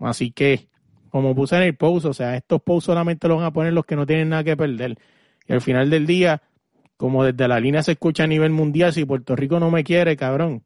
Así 0.00 0.32
que, 0.32 0.68
como 1.10 1.32
puse 1.36 1.56
en 1.56 1.62
el 1.62 1.76
post, 1.76 2.06
o 2.06 2.12
sea, 2.12 2.36
estos 2.36 2.60
posts 2.60 2.86
solamente 2.86 3.28
los 3.28 3.36
van 3.36 3.46
a 3.46 3.52
poner 3.52 3.72
los 3.72 3.86
que 3.86 3.94
no 3.94 4.04
tienen 4.04 4.30
nada 4.30 4.42
que 4.42 4.56
perder. 4.56 4.98
Y 5.46 5.52
al 5.52 5.60
final 5.60 5.90
del 5.90 6.06
día, 6.08 6.42
como 6.96 7.22
desde 7.22 7.46
la 7.46 7.60
línea 7.60 7.84
se 7.84 7.92
escucha 7.92 8.24
a 8.24 8.26
nivel 8.26 8.50
mundial, 8.50 8.92
si 8.92 9.04
Puerto 9.04 9.36
Rico 9.36 9.60
no 9.60 9.70
me 9.70 9.84
quiere, 9.84 10.16
cabrón. 10.16 10.64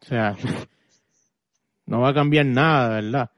O 0.00 0.04
sea, 0.06 0.34
no 1.84 2.00
va 2.00 2.08
a 2.08 2.14
cambiar 2.14 2.46
nada, 2.46 2.88
¿verdad? 2.88 3.30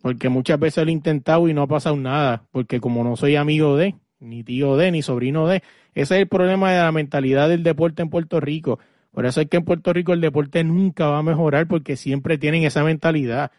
Porque 0.00 0.28
muchas 0.28 0.60
veces 0.60 0.84
lo 0.84 0.90
he 0.90 0.92
intentado 0.92 1.48
y 1.48 1.54
no 1.54 1.62
ha 1.62 1.66
pasado 1.66 1.96
nada, 1.96 2.44
porque 2.52 2.78
como 2.78 3.02
no 3.02 3.16
soy 3.16 3.34
amigo 3.34 3.76
de, 3.76 3.96
ni 4.24 4.42
tío 4.42 4.76
de, 4.76 4.90
ni 4.90 5.02
sobrino 5.02 5.46
de, 5.46 5.62
ese 5.94 6.16
es 6.16 6.20
el 6.22 6.28
problema 6.28 6.72
de 6.72 6.78
la 6.78 6.92
mentalidad 6.92 7.48
del 7.48 7.62
deporte 7.62 8.02
en 8.02 8.10
Puerto 8.10 8.40
Rico. 8.40 8.78
Por 9.10 9.26
eso 9.26 9.40
es 9.40 9.48
que 9.48 9.58
en 9.58 9.64
Puerto 9.64 9.92
Rico 9.92 10.12
el 10.12 10.20
deporte 10.20 10.64
nunca 10.64 11.06
va 11.06 11.18
a 11.18 11.22
mejorar 11.22 11.68
porque 11.68 11.96
siempre 11.96 12.36
tienen 12.38 12.64
esa 12.64 12.82
mentalidad. 12.82 13.52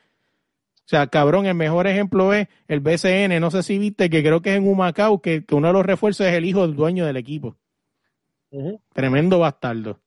O 0.80 0.88
sea, 0.88 1.08
cabrón, 1.08 1.46
el 1.46 1.56
mejor 1.56 1.88
ejemplo 1.88 2.34
es 2.34 2.48
el 2.68 2.80
BCN, 2.80 3.40
no 3.40 3.50
sé 3.50 3.64
si 3.64 3.80
viste 3.80 4.10
que 4.10 4.22
creo 4.22 4.42
que 4.42 4.52
es 4.52 4.58
en 4.58 4.68
Humacao, 4.68 5.22
que, 5.22 5.46
que 5.46 5.56
uno 5.56 5.68
de 5.68 5.74
los 5.74 5.86
refuerzos 5.86 6.28
es 6.28 6.34
el 6.34 6.46
hijo 6.46 6.62
del 6.62 6.76
dueño 6.76 7.06
del 7.06 7.18
equipo. 7.18 7.56
Tremendo 8.94 9.40
bastardo. 9.40 10.00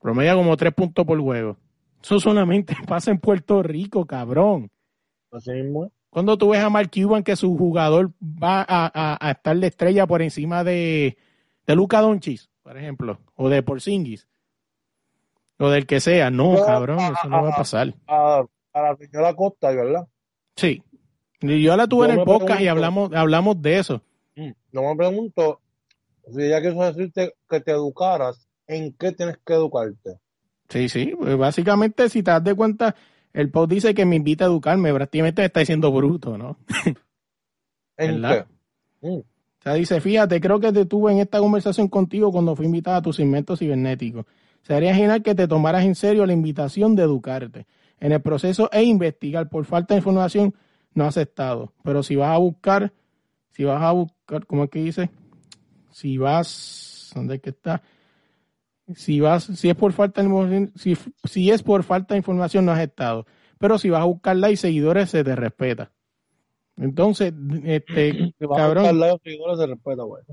Promedia 0.00 0.34
como 0.34 0.56
tres 0.56 0.74
puntos 0.74 1.04
por 1.04 1.20
juego. 1.20 1.56
Eso 2.02 2.20
solamente 2.20 2.74
pasa 2.86 3.10
en 3.10 3.18
Puerto 3.18 3.62
Rico, 3.62 4.06
cabrón. 4.06 4.70
Así 5.32 5.50
mismo 5.50 5.86
es. 5.86 5.92
Cuando 6.14 6.38
tú 6.38 6.50
ves 6.50 6.62
a 6.62 6.70
Mark 6.70 6.92
Cuban 6.94 7.24
que 7.24 7.34
su 7.34 7.58
jugador 7.58 8.12
va 8.22 8.60
a, 8.60 8.86
a, 8.94 9.18
a 9.20 9.30
estar 9.32 9.56
de 9.56 9.66
estrella 9.66 10.06
por 10.06 10.22
encima 10.22 10.62
de, 10.62 11.18
de 11.66 11.74
Luka 11.74 12.00
Doncic, 12.00 12.42
por 12.62 12.78
ejemplo, 12.78 13.18
o 13.34 13.48
de 13.48 13.64
Porzingis, 13.64 14.28
o 15.58 15.70
del 15.70 15.86
que 15.86 15.98
sea, 15.98 16.30
no, 16.30 16.52
No, 16.52 16.64
cabrón, 16.64 16.98
ah, 17.00 17.14
eso 17.18 17.28
no 17.28 17.42
va 17.42 17.48
a 17.48 17.52
ah, 17.52 17.56
pasar. 17.56 17.94
A, 18.06 18.44
la 18.74 18.96
señora 18.96 19.34
Costa, 19.34 19.72
¿verdad? 19.72 20.06
Sí. 20.54 20.84
Yo 21.40 21.76
la 21.76 21.88
tuve 21.88 22.06
en 22.06 22.20
el 22.20 22.24
podcast 22.24 22.60
y 22.60 22.68
hablamos, 22.68 23.12
hablamos 23.12 23.60
de 23.60 23.78
eso. 23.80 24.00
Mm. 24.36 24.52
Yo 24.70 24.82
me 24.82 24.94
pregunto 24.94 25.62
si 26.32 26.42
ella 26.44 26.62
quiso 26.62 26.80
decirte 26.80 27.34
que 27.50 27.58
te 27.58 27.72
educaras, 27.72 28.48
¿en 28.68 28.92
qué 28.92 29.10
tienes 29.10 29.38
que 29.44 29.54
educarte? 29.54 30.20
Sí, 30.68 30.88
sí, 30.88 31.12
pues 31.18 31.36
básicamente 31.36 32.08
si 32.08 32.22
te 32.22 32.30
das 32.30 32.44
de 32.44 32.54
cuenta, 32.54 32.94
el 33.34 33.50
post 33.50 33.70
dice 33.70 33.94
que 33.94 34.06
me 34.06 34.16
invita 34.16 34.44
a 34.44 34.48
educarme, 34.48 34.94
prácticamente 34.94 35.42
me 35.42 35.46
está 35.46 35.60
diciendo 35.60 35.92
bruto, 35.92 36.38
¿no? 36.38 36.56
¿En 37.96 38.22
¿Verdad? 38.22 38.46
Mm. 39.02 39.18
O 39.18 39.24
sea, 39.62 39.74
dice, 39.74 40.00
fíjate, 40.00 40.40
creo 40.40 40.60
que 40.60 40.72
te 40.72 40.86
tuve 40.86 41.12
en 41.12 41.18
esta 41.18 41.40
conversación 41.40 41.88
contigo 41.88 42.30
cuando 42.30 42.54
fui 42.54 42.66
invitada 42.66 42.98
a 42.98 43.02
tu 43.02 43.12
segmento 43.12 43.56
cibernético. 43.56 44.26
Sería 44.62 44.94
genial 44.94 45.22
que 45.22 45.34
te 45.34 45.48
tomaras 45.48 45.84
en 45.84 45.94
serio 45.94 46.24
la 46.26 46.32
invitación 46.32 46.94
de 46.94 47.02
educarte 47.02 47.66
en 47.98 48.12
el 48.12 48.22
proceso 48.22 48.70
e 48.72 48.82
investigar. 48.84 49.48
Por 49.48 49.64
falta 49.64 49.94
de 49.94 49.98
información 49.98 50.54
no 50.94 51.04
has 51.04 51.16
estado. 51.16 51.72
Pero 51.82 52.02
si 52.02 52.14
vas 52.14 52.34
a 52.34 52.38
buscar, 52.38 52.92
si 53.50 53.64
vas 53.64 53.82
a 53.82 53.92
buscar, 53.92 54.46
¿cómo 54.46 54.64
es 54.64 54.70
que 54.70 54.80
dice? 54.80 55.10
Si 55.90 56.18
vas, 56.18 57.10
¿dónde 57.14 57.36
es 57.36 57.40
que 57.40 57.50
está? 57.50 57.82
Si 58.94 59.20
vas, 59.20 59.44
si 59.44 59.70
es 59.70 59.74
por 59.74 59.92
falta 59.92 60.20
de 60.20 60.28
información, 60.28 60.72
si, 60.76 60.96
si 61.24 61.50
es 61.50 61.62
por 61.62 61.84
falta 61.84 62.14
de 62.14 62.18
información 62.18 62.66
no 62.66 62.72
has 62.72 62.80
estado. 62.80 63.26
Pero 63.58 63.78
si 63.78 63.88
vas 63.88 64.02
a 64.02 64.04
buscar 64.04 64.36
likes 64.36 64.54
y 64.54 64.56
seguidores 64.56 65.10
se 65.10 65.24
te 65.24 65.34
respeta. 65.34 65.90
Entonces, 66.76 67.32
este, 67.64 68.12
Si 68.38 68.46
vas 68.46 68.58
cabrón. 68.58 68.86
a 68.86 68.92
buscar 68.92 69.10
los 69.10 69.20
seguidores, 69.22 69.58
se 69.58 69.66
respeta, 69.66 70.02
bueno. 70.02 70.26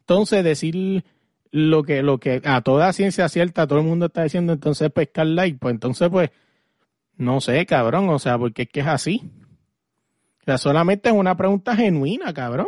Entonces, 0.00 0.44
decir 0.44 1.04
lo 1.50 1.82
que, 1.84 2.02
lo 2.02 2.18
que 2.18 2.42
a 2.44 2.60
toda 2.60 2.92
ciencia 2.92 3.28
cierta 3.28 3.66
todo 3.66 3.78
el 3.78 3.86
mundo 3.86 4.06
está 4.06 4.24
diciendo, 4.24 4.52
entonces 4.52 4.90
pescar 4.90 5.26
like, 5.26 5.58
pues 5.58 5.72
entonces, 5.72 6.10
pues, 6.10 6.30
no 7.16 7.40
sé, 7.40 7.64
cabrón, 7.64 8.08
o 8.08 8.18
sea, 8.18 8.36
porque 8.36 8.62
es 8.62 8.68
que 8.68 8.80
es 8.80 8.86
así. 8.86 9.30
O 10.40 10.44
sea, 10.44 10.58
solamente 10.58 11.08
es 11.08 11.14
una 11.14 11.36
pregunta 11.36 11.74
genuina, 11.74 12.34
cabrón. 12.34 12.66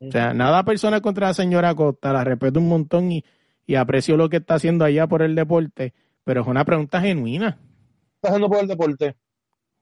O 0.00 0.10
sea, 0.10 0.34
nada 0.34 0.64
personal 0.64 1.00
contra 1.00 1.28
la 1.28 1.34
señora 1.34 1.74
Costa, 1.74 2.12
la 2.12 2.24
respeto 2.24 2.58
un 2.58 2.68
montón 2.68 3.12
y, 3.12 3.24
y 3.66 3.74
aprecio 3.76 4.16
lo 4.16 4.28
que 4.28 4.38
está 4.38 4.54
haciendo 4.54 4.84
allá 4.84 5.06
por 5.06 5.22
el 5.22 5.34
deporte, 5.34 5.94
pero 6.24 6.42
es 6.42 6.46
una 6.46 6.64
pregunta 6.64 7.00
genuina. 7.00 7.58
¿Qué 7.58 8.16
está 8.16 8.28
haciendo 8.28 8.48
por 8.48 8.58
el 8.60 8.68
deporte? 8.68 9.16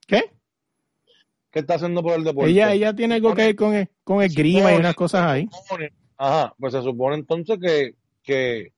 ¿Qué? 0.07 0.33
¿Qué 1.51 1.61
está 1.61 1.75
haciendo 1.75 2.03
por 2.03 2.13
el 2.13 2.25
deporte? 2.25 2.51
Ella, 2.51 2.73
ella 2.73 2.95
tiene 2.95 3.15
algo 3.17 3.35
que 3.35 3.43
ver 3.47 3.57
con 3.57 3.75
el, 3.75 3.89
con 4.05 4.23
el 4.23 4.29
grima 4.35 4.73
y 4.73 4.77
unas 4.77 4.95
cosas 4.95 5.23
ahí. 5.25 5.49
supone- 5.51 5.93
Ajá, 6.19 6.55
pues 6.59 6.73
se 6.73 6.83
supone 6.83 7.17
entonces 7.17 7.59
que, 7.61 7.95
que, 8.23 8.73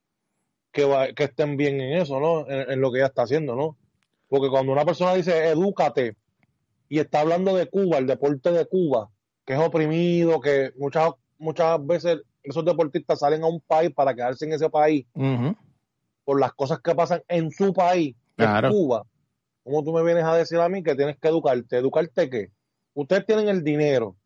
que, 0.72 0.84
va- 0.84 1.12
que 1.12 1.24
estén 1.24 1.56
bien 1.56 1.80
en 1.80 2.00
eso, 2.00 2.20
¿no? 2.20 2.48
En, 2.48 2.70
en 2.72 2.80
lo 2.80 2.92
que 2.92 2.98
ella 2.98 3.06
está 3.08 3.22
haciendo, 3.22 3.56
¿no? 3.56 3.76
Porque 4.28 4.48
cuando 4.48 4.72
una 4.72 4.84
persona 4.84 5.14
dice 5.14 5.48
edúcate 5.48 6.16
y 6.88 6.98
está 7.00 7.20
hablando 7.20 7.56
de 7.56 7.66
Cuba, 7.66 7.98
el 7.98 8.06
deporte 8.06 8.52
de 8.52 8.66
Cuba, 8.66 9.08
que 9.44 9.54
es 9.54 9.58
oprimido, 9.58 10.40
que 10.40 10.70
muchas, 10.78 11.10
muchas 11.38 11.84
veces 11.84 12.20
esos 12.42 12.64
deportistas 12.64 13.18
salen 13.18 13.42
a 13.42 13.46
un 13.46 13.60
país 13.60 13.90
para 13.94 14.14
quedarse 14.14 14.44
en 14.46 14.52
ese 14.52 14.70
país 14.70 15.06
por 16.24 16.40
las 16.40 16.52
cosas 16.54 16.80
que 16.80 16.94
pasan 16.94 17.22
en 17.28 17.50
su 17.50 17.72
país, 17.72 18.14
Claro. 18.36 18.68
es 18.68 18.74
Cuba. 18.74 19.04
¿Cómo 19.64 19.84
tú 19.84 19.92
me 19.92 20.02
vienes 20.02 20.24
a 20.24 20.34
decir 20.36 20.58
a 20.58 20.68
mí 20.68 20.82
que 20.82 20.94
tienes 20.94 21.16
que 21.18 21.28
educarte? 21.28 21.76
¿Educarte 21.76 22.30
qué? 22.30 22.48
Ustedes 22.94 23.26
tienen 23.26 23.48
el 23.48 23.62
dinero. 23.62 24.16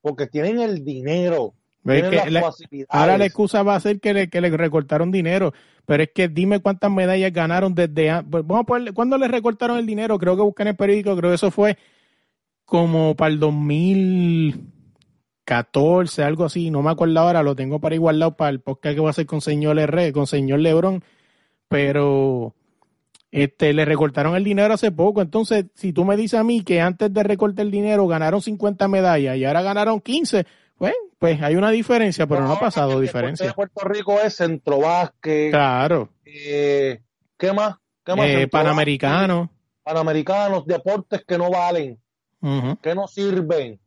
Porque 0.00 0.26
tienen 0.26 0.60
el 0.60 0.84
dinero. 0.84 1.54
Tienen 1.84 2.14
las 2.14 2.30
la-. 2.30 2.52
Ahora 2.88 3.18
la 3.18 3.24
excusa 3.26 3.62
va 3.62 3.74
a 3.76 3.80
ser 3.80 4.00
que 4.00 4.12
le, 4.14 4.28
que 4.30 4.40
le 4.40 4.50
recortaron 4.56 5.10
dinero, 5.10 5.52
pero 5.86 6.02
es 6.04 6.10
que 6.14 6.28
dime 6.28 6.60
cuántas 6.60 6.90
medallas 6.90 7.32
ganaron 7.32 7.74
desde... 7.74 8.10
a- 8.10 8.22
pues 8.22 8.46
Vamos 8.46 8.62
a 8.62 8.66
ponerle, 8.66 8.92
¿cuándo 8.92 9.18
le 9.18 9.28
recortaron 9.28 9.78
el 9.78 9.86
dinero? 9.86 10.18
Creo 10.18 10.36
que 10.36 10.42
buscan 10.42 10.66
en 10.66 10.72
el 10.72 10.76
periódico, 10.76 11.16
creo 11.16 11.30
que 11.30 11.34
eso 11.36 11.50
fue 11.50 11.76
como 12.64 13.14
para 13.16 13.32
el 13.32 13.38
2014, 15.46 16.22
algo 16.22 16.44
así, 16.44 16.70
no 16.70 16.82
me 16.82 16.90
acuerdo 16.90 17.18
ahora, 17.20 17.42
lo 17.42 17.54
tengo 17.56 17.80
para 17.80 17.94
igualar 17.94 18.36
para 18.36 18.50
el 18.50 18.60
podcast 18.60 18.94
que 18.94 19.00
voy 19.00 19.08
a 19.08 19.10
hacer 19.10 19.26
con 19.26 19.40
señor 19.40 19.78
R, 19.78 20.12
con 20.12 20.26
señor 20.26 20.60
Lebron, 20.60 21.02
pero 21.68 22.54
este 23.30 23.72
le 23.72 23.84
recortaron 23.84 24.36
el 24.36 24.44
dinero 24.44 24.74
hace 24.74 24.92
poco, 24.92 25.20
entonces 25.22 25.66
si 25.74 25.92
tú 25.92 26.04
me 26.04 26.16
dices 26.16 26.38
a 26.38 26.44
mí 26.44 26.62
que 26.62 26.80
antes 26.80 27.12
de 27.12 27.22
recortar 27.22 27.64
el 27.64 27.70
dinero 27.72 28.06
ganaron 28.06 28.40
50 28.40 28.86
medallas 28.88 29.36
y 29.36 29.44
ahora 29.44 29.62
ganaron 29.62 30.00
15, 30.00 30.46
pues, 30.76 30.94
pues 31.18 31.42
hay 31.42 31.56
una 31.56 31.70
diferencia, 31.70 32.26
pero 32.26 32.42
no 32.42 32.52
ha 32.52 32.60
pasado 32.60 32.94
el 32.94 33.02
diferencia. 33.02 33.46
de 33.46 33.52
Puerto 33.52 33.84
Rico 33.86 34.20
es 34.20 34.36
centrovásquet, 34.36 35.50
Claro, 35.50 36.10
eh, 36.24 37.00
¿qué 37.36 37.52
más? 37.52 37.76
¿Qué 38.04 38.14
más? 38.14 38.26
eh, 38.26 38.40
Centrovásquet, 38.40 38.50
Panamericano. 38.50 39.50
Panamericanos, 39.82 40.64
deportes 40.66 41.24
que 41.26 41.36
no 41.36 41.50
valen, 41.50 41.98
que 42.80 42.94
no 42.94 43.08
sirven. 43.08 43.80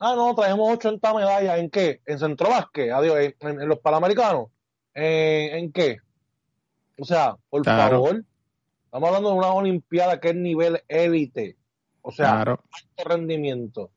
Ah, 0.00 0.14
no, 0.14 0.34
traemos 0.34 0.70
80 0.74 1.14
medallas. 1.14 1.58
¿En 1.58 1.70
qué? 1.70 2.00
En 2.06 2.18
centrovásquet, 2.18 2.90
adiós, 2.92 3.16
en, 3.18 3.34
en- 3.40 3.60
en 3.62 3.68
los 3.68 3.78
Panamericanos. 3.80 4.46
Eh, 4.94 5.50
¿En 5.58 5.72
qué? 5.72 5.98
O 6.98 7.04
sea, 7.04 7.36
por 7.50 7.62
Claro. 7.62 8.02
favor, 8.04 8.24
estamos 8.84 9.08
hablando 9.08 9.30
de 9.30 9.36
una 9.36 9.48
olimpiada 9.52 10.20
que 10.20 10.28
es 10.30 10.34
nivel 10.36 10.82
élite. 10.88 11.56
O 12.02 12.10
sea, 12.12 12.32
Claro. 12.36 12.60
alto 12.72 13.08
rendimiento. 13.08 13.90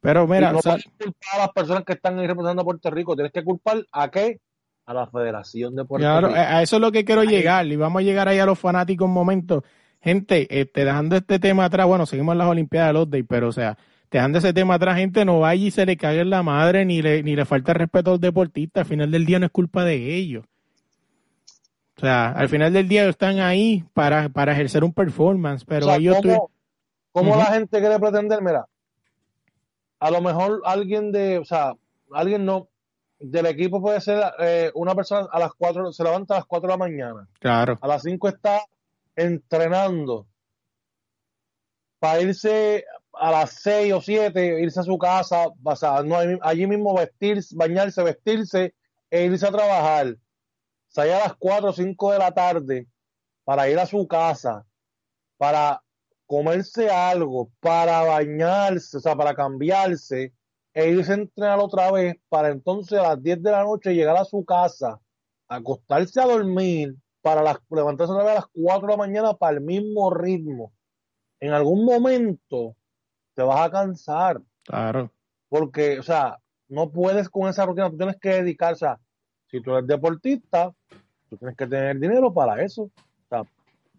Pero 0.00 0.26
mira, 0.26 0.50
y 0.50 0.52
no 0.52 0.58
o 0.58 0.62
sea, 0.62 0.72
puedes 0.72 0.84
culpar 0.98 1.34
a 1.34 1.38
las 1.38 1.48
personas 1.52 1.84
que 1.84 1.92
están 1.94 2.18
ahí 2.18 2.26
representando 2.26 2.62
a 2.62 2.64
Puerto 2.64 2.90
Rico. 2.90 3.14
Tienes 3.14 3.32
que 3.32 3.42
culpar 3.44 3.78
a 3.92 4.10
qué? 4.10 4.40
A 4.86 4.92
la 4.94 5.06
Federación 5.06 5.74
de 5.74 5.84
Puerto 5.84 6.04
Claro, 6.04 6.28
Rico. 6.28 6.38
a 6.38 6.58
a 6.58 6.62
eso 6.62 6.76
es 6.76 6.82
lo 6.82 6.92
que 6.92 7.04
quiero 7.04 7.24
llegar 7.24 7.66
y 7.66 7.76
vamos 7.76 8.00
a 8.00 8.02
llegar 8.04 8.28
ahí 8.28 8.38
a 8.38 8.46
los 8.46 8.58
fanáticos 8.58 9.06
un 9.06 9.14
momento. 9.14 9.64
Gente, 10.02 10.46
este, 10.60 10.84
dejando 10.84 11.16
este 11.16 11.38
tema 11.38 11.64
atrás, 11.64 11.86
bueno, 11.86 12.04
seguimos 12.04 12.32
en 12.34 12.38
las 12.38 12.48
Olimpiadas 12.48 12.88
de 12.90 12.92
los 12.92 13.08
Days, 13.10 13.24
pero 13.26 13.48
o 13.48 13.52
sea, 13.52 13.78
dejando 14.14 14.38
ese 14.38 14.52
tema 14.52 14.74
atrás, 14.74 14.96
gente, 14.96 15.24
no 15.24 15.40
vaya 15.40 15.66
y 15.66 15.72
se 15.72 15.84
le 15.84 15.96
cague 15.96 16.20
en 16.20 16.30
la 16.30 16.44
madre 16.44 16.84
ni 16.84 17.02
le, 17.02 17.24
ni 17.24 17.34
le 17.34 17.44
falta 17.44 17.74
respeto 17.74 18.10
a 18.10 18.12
los 18.12 18.20
deportistas. 18.20 18.82
Al 18.82 18.86
final 18.86 19.10
del 19.10 19.26
día 19.26 19.40
no 19.40 19.46
es 19.46 19.50
culpa 19.50 19.84
de 19.84 20.14
ellos. 20.14 20.44
O 21.96 22.00
sea, 22.00 22.30
al 22.30 22.48
final 22.48 22.72
del 22.72 22.86
día 22.86 23.08
están 23.08 23.40
ahí 23.40 23.84
para, 23.92 24.28
para 24.28 24.52
ejercer 24.52 24.84
un 24.84 24.92
performance, 24.92 25.64
pero 25.64 25.86
o 25.86 25.88
sea, 25.88 25.96
ellos... 25.98 26.18
¿cómo, 27.10 27.36
la 27.36 27.46
gente 27.46 27.80
quiere 27.80 27.98
pretender? 27.98 28.40
Mira, 28.40 28.68
a 29.98 30.10
lo 30.12 30.20
mejor 30.20 30.62
alguien 30.64 31.10
de, 31.10 31.38
o 31.38 31.44
sea, 31.44 31.74
alguien 32.12 32.44
no, 32.44 32.68
del 33.18 33.46
equipo 33.46 33.82
puede 33.82 34.00
ser 34.00 34.22
eh, 34.38 34.70
una 34.74 34.94
persona 34.94 35.26
a 35.32 35.40
las 35.40 35.52
4, 35.54 35.92
se 35.92 36.04
levanta 36.04 36.34
a 36.34 36.38
las 36.38 36.46
4 36.46 36.68
de 36.68 36.72
la 36.72 36.78
mañana, 36.78 37.28
Claro, 37.40 37.78
a 37.80 37.88
las 37.88 38.02
5 38.02 38.28
está 38.28 38.60
entrenando 39.16 40.28
para 41.98 42.20
irse 42.20 42.84
a 43.18 43.30
las 43.30 43.50
6 43.62 43.92
o 43.94 44.00
7, 44.00 44.60
irse 44.60 44.80
a 44.80 44.84
su 44.84 44.98
casa, 44.98 45.46
o 45.62 45.76
sea, 45.76 46.02
no, 46.02 46.16
allí 46.42 46.66
mismo 46.66 46.94
vestirse, 46.94 47.54
bañarse, 47.56 48.02
vestirse 48.02 48.74
e 49.10 49.24
irse 49.24 49.46
a 49.46 49.52
trabajar. 49.52 50.16
Salir 50.88 51.14
a 51.14 51.20
las 51.20 51.34
4 51.36 51.70
o 51.70 51.72
5 51.72 52.12
de 52.12 52.18
la 52.18 52.32
tarde 52.32 52.86
para 53.44 53.68
ir 53.68 53.78
a 53.78 53.86
su 53.86 54.06
casa, 54.06 54.66
para 55.36 55.82
comerse 56.26 56.90
algo, 56.90 57.50
para 57.60 58.02
bañarse, 58.02 58.96
o 58.96 59.00
sea, 59.00 59.16
para 59.16 59.34
cambiarse 59.34 60.32
e 60.72 60.90
irse 60.90 61.12
a 61.12 61.16
entrenar 61.16 61.58
otra 61.60 61.90
vez 61.92 62.16
para 62.28 62.48
entonces 62.48 62.98
a 62.98 63.02
las 63.14 63.22
10 63.22 63.42
de 63.42 63.50
la 63.50 63.64
noche 63.64 63.94
llegar 63.94 64.16
a 64.16 64.24
su 64.24 64.44
casa, 64.44 65.00
acostarse 65.48 66.20
a 66.20 66.26
dormir, 66.26 66.96
para 67.24 67.42
las, 67.42 67.56
levantarse 67.70 68.12
otra 68.12 68.24
vez 68.24 68.32
a 68.32 68.40
las 68.40 68.46
4 68.52 68.86
de 68.86 68.92
la 68.92 68.98
mañana 68.98 69.34
para 69.34 69.54
el 69.54 69.62
mismo 69.62 70.12
ritmo. 70.12 70.74
En 71.40 71.52
algún 71.52 71.86
momento 71.86 72.76
te 73.34 73.42
vas 73.42 73.60
a 73.60 73.70
cansar 73.70 74.40
claro. 74.64 75.10
porque, 75.48 75.98
o 75.98 76.02
sea, 76.02 76.38
no 76.68 76.90
puedes 76.90 77.28
con 77.28 77.48
esa 77.48 77.66
rutina, 77.66 77.90
tú 77.90 77.96
tienes 77.96 78.16
que 78.20 78.30
dedicar, 78.30 78.72
o 78.72 78.76
sea, 78.76 78.98
si 79.50 79.60
tú 79.60 79.72
eres 79.74 79.86
deportista, 79.86 80.72
tú 81.28 81.36
tienes 81.36 81.56
que 81.56 81.66
tener 81.66 81.98
dinero 81.98 82.32
para 82.32 82.62
eso, 82.62 82.82
o 82.84 82.90
sea, 83.28 83.42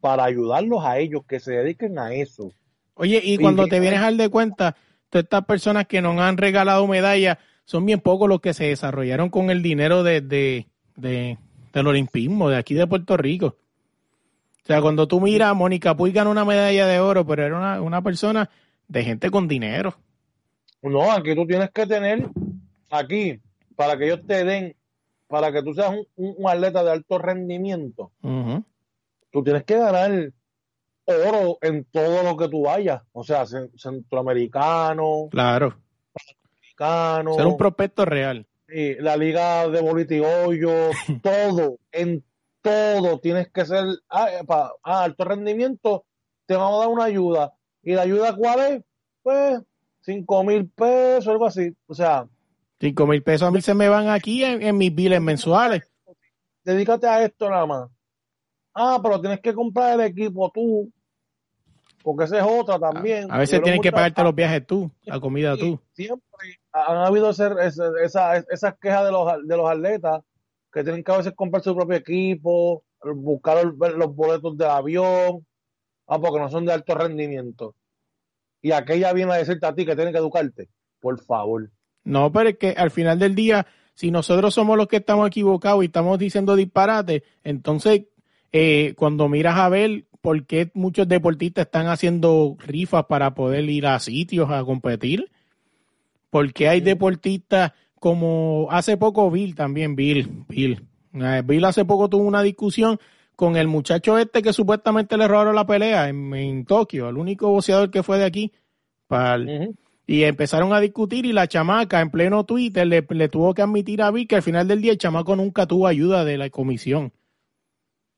para 0.02 0.24
ayudarlos 0.26 0.84
a 0.84 0.98
ellos 1.00 1.22
que 1.28 1.40
se 1.40 1.54
dediquen 1.54 1.98
a 2.00 2.14
eso. 2.14 2.52
Oye, 2.96 3.22
y 3.24 3.38
cuando 3.38 3.68
te 3.68 3.80
vienes 3.80 4.00
a 4.00 4.04
dar 4.04 4.14
de 4.16 4.30
cuenta, 4.30 4.76
todas 5.10 5.24
estas 5.26 5.46
personas 5.46 5.86
que 5.88 6.02
nos 6.02 6.18
han 6.20 6.38
regalado 6.38 6.86
medallas, 6.88 7.38
son 7.66 7.86
bien 7.86 8.00
pocos 8.00 8.30
los 8.30 8.42
que 8.42 8.54
se 8.54 8.66
desarrollaron 8.66 9.30
con 9.30 9.50
el 9.50 9.62
dinero 9.62 10.04
de, 10.04 10.22
de, 10.22 10.68
de- 10.96 11.38
del 11.74 11.88
olimpismo, 11.88 12.50
de 12.50 12.58
aquí 12.58 12.74
de 12.74 12.88
Puerto 12.88 13.18
Rico. 13.18 13.48
O 14.64 14.66
sea, 14.68 14.82
cuando 14.82 15.08
tú 15.08 15.20
miras, 15.20 15.56
Mónica 15.56 15.96
Puig 15.96 16.14
ganó 16.14 16.32
una 16.32 16.46
medalla 16.46 16.88
de 16.88 17.00
oro, 17.00 17.26
pero 17.26 17.44
era 17.46 17.58
una, 17.58 17.82
una 17.82 18.02
persona 18.02 18.50
de 18.88 19.04
gente 19.04 19.30
con 19.32 19.48
dinero. 19.48 19.96
No, 20.82 21.12
aquí 21.12 21.34
tú 21.36 21.46
tienes 21.48 21.72
que 21.72 21.86
tener, 21.88 22.28
aquí, 22.92 23.40
para 23.76 23.98
que 23.98 24.06
ellos 24.06 24.22
te 24.28 24.44
den, 24.44 24.76
para 25.28 25.52
que 25.52 25.64
tú 25.64 25.74
seas 25.74 25.90
un, 25.92 26.06
un- 26.16 26.36
un 26.38 26.50
atleta 26.50 26.84
de 26.84 26.92
alto 26.92 27.18
rendimiento 27.18 28.12
tú 29.32 29.44
tienes 29.44 29.64
que 29.66 29.78
ganar 29.78 30.32
oro 31.06 31.58
en 31.62 31.84
todo 31.92 32.24
lo 32.24 32.38
que 32.38 32.48
tú 32.48 32.62
vayas. 32.64 33.02
O 33.12 33.22
sea, 33.24 33.44
cen- 33.44 33.70
centroamericano, 33.78 35.28
Claro. 35.30 35.76
americano, 36.58 37.34
Ser 37.34 37.46
un 37.46 37.58
prospecto 37.58 38.06
real. 38.06 38.46
y 38.70 38.96
la 38.96 39.18
liga 39.18 39.68
de 39.68 39.82
hoyo, 40.22 40.72
todo, 41.24 41.78
en 41.92 42.24
todo 42.62 43.20
tienes 43.20 43.50
que 43.52 43.66
ser 43.66 43.84
ah, 44.10 44.30
eh, 44.32 44.44
pa- 44.46 44.74
ah, 44.84 45.04
alto 45.04 45.24
rendimiento, 45.26 46.06
te 46.46 46.56
vamos 46.56 46.78
a 46.78 46.86
dar 46.86 46.88
una 46.94 47.04
ayuda. 47.06 47.54
¿Y 47.86 47.94
la 47.94 48.02
ayuda 48.02 48.36
cuál 48.36 48.60
es? 48.60 48.84
Pues 49.24 49.62
cinco 50.02 50.44
mil 50.44 50.68
pesos, 50.70 51.28
algo 51.30 51.46
así. 51.46 51.74
O 51.88 51.94
sea, 51.96 52.28
Cinco 52.80 53.08
mil 53.08 53.24
pesos 53.24 53.48
a 53.48 53.52
mí 53.52 53.62
se 53.62 53.74
me 53.74 53.88
van 53.88 54.10
aquí 54.10 54.44
en, 54.44 54.62
en 54.62 54.78
mis 54.78 54.94
biles 54.94 55.22
mensuales. 55.22 55.90
dedícate 56.64 57.08
a 57.08 57.24
esto 57.24 57.50
nada 57.50 57.66
más. 57.66 57.90
Ah, 58.74 59.00
pero 59.02 59.22
tienes 59.22 59.40
que 59.40 59.54
comprar 59.54 59.94
el 60.00 60.02
equipo 60.08 60.52
tú, 60.54 60.92
porque 62.04 62.26
esa 62.26 62.40
es 62.40 62.44
otra 62.46 62.78
también. 62.78 63.32
A 63.32 63.38
veces 63.38 63.54
Hubieron 63.54 63.64
tienes 63.66 63.82
que 63.82 63.92
pagarte 63.94 64.22
los 64.24 64.36
viajes 64.36 64.68
tú, 64.68 64.92
la 65.04 65.20
comida 65.20 65.56
tú. 65.56 65.80
siempre 65.94 66.26
han 66.74 66.98
habido 66.98 67.30
ese- 67.30 67.50
esa- 68.04 68.36
esas 68.38 68.76
quejas 68.82 69.06
de 69.06 69.12
los, 69.12 69.48
de 69.48 69.58
los 69.58 69.70
atletas 69.70 70.22
que 70.74 70.84
tienen 70.84 71.04
que 71.04 71.12
a 71.14 71.18
veces 71.18 71.34
comprar 71.34 71.64
su 71.64 71.74
propio 71.74 71.96
equipo, 71.96 72.84
buscar 73.16 73.64
los, 73.64 73.94
los 73.96 74.14
boletos 74.14 74.58
del 74.58 74.68
avión, 74.70 75.46
ah, 76.08 76.20
porque 76.20 76.40
no 76.40 76.50
son 76.50 76.66
de 76.66 76.74
alto 76.74 76.96
rendimiento. 76.96 77.76
Y 78.62 78.72
aquella 78.72 79.14
viene 79.14 79.34
a 79.34 79.38
decirte 79.38 79.66
a 79.66 79.76
ti 79.76 79.86
que 79.86 79.96
tienen 79.96 80.14
que 80.14 80.20
educarte. 80.20 80.70
Por 81.00 81.20
favor. 81.22 81.70
No, 82.04 82.32
pero 82.32 82.50
es 82.50 82.58
que 82.58 82.70
al 82.72 82.92
final 82.92 83.20
del 83.20 83.36
día, 83.36 83.68
si 83.94 84.12
nosotros 84.12 84.54
somos 84.54 84.78
los 84.78 84.88
que 84.88 84.98
estamos 84.98 85.28
equivocados 85.28 85.84
y 85.84 85.88
estamos 85.88 86.18
diciendo 86.18 86.56
disparate, 86.56 87.24
entonces 87.44 88.04
eh, 88.52 88.94
cuando 88.98 89.28
miras 89.28 89.58
a 89.58 89.70
ver 89.70 90.06
por 90.22 90.46
qué 90.46 90.72
muchos 90.74 91.08
deportistas 91.08 91.66
están 91.66 91.88
haciendo 91.88 92.56
rifas 92.60 93.06
para 93.06 93.36
poder 93.36 93.70
ir 93.70 93.86
a 93.86 94.00
sitios 94.00 94.50
a 94.50 94.64
competir, 94.64 95.30
porque 96.30 96.68
hay 96.68 96.82
deportistas 96.82 97.74
como 98.00 98.68
hace 98.72 98.98
poco 98.98 99.30
Bill 99.30 99.56
también, 99.56 99.96
Bill, 99.96 100.46
Bill. 100.48 100.84
Eh, 101.14 101.44
Bill 101.46 101.66
hace 101.66 101.86
poco 101.86 102.10
tuvo 102.10 102.24
una 102.24 102.42
discusión 102.42 103.00
con 103.36 103.56
el 103.58 103.68
muchacho 103.68 104.18
este 104.18 104.42
que 104.42 104.54
supuestamente 104.54 105.18
le 105.18 105.28
robaron 105.28 105.56
la 105.56 105.66
pelea 105.68 106.10
en, 106.10 106.34
en 106.34 106.66
Tokio, 106.66 107.10
el 107.10 107.18
único 107.18 107.50
boxeador 107.50 107.92
que 107.92 108.04
fue 108.04 108.18
de 108.18 108.26
aquí. 108.26 108.52
Para 109.08 109.36
el- 109.36 109.50
Ujú. 109.62 109.76
y 110.08 110.24
empezaron 110.24 110.74
a 110.74 110.80
discutir 110.80 111.26
y 111.26 111.34
la 111.34 111.48
chamaca 111.48 112.00
en 112.02 112.10
pleno 112.12 112.44
Twitter 112.44 112.86
le, 112.88 113.06
le 113.10 113.30
tuvo 113.30 113.54
que 113.54 113.62
admitir 113.62 114.02
a 114.02 114.12
Vic 114.12 114.30
que 114.30 114.36
al 114.36 114.42
final 114.44 114.68
del 114.68 114.82
día 114.82 114.92
el 114.92 114.98
chamaco 114.98 115.36
nunca 115.36 115.66
tuvo 115.66 115.88
ayuda 115.88 116.24
de 116.26 116.38
la 116.38 116.50
comisión. 116.50 117.12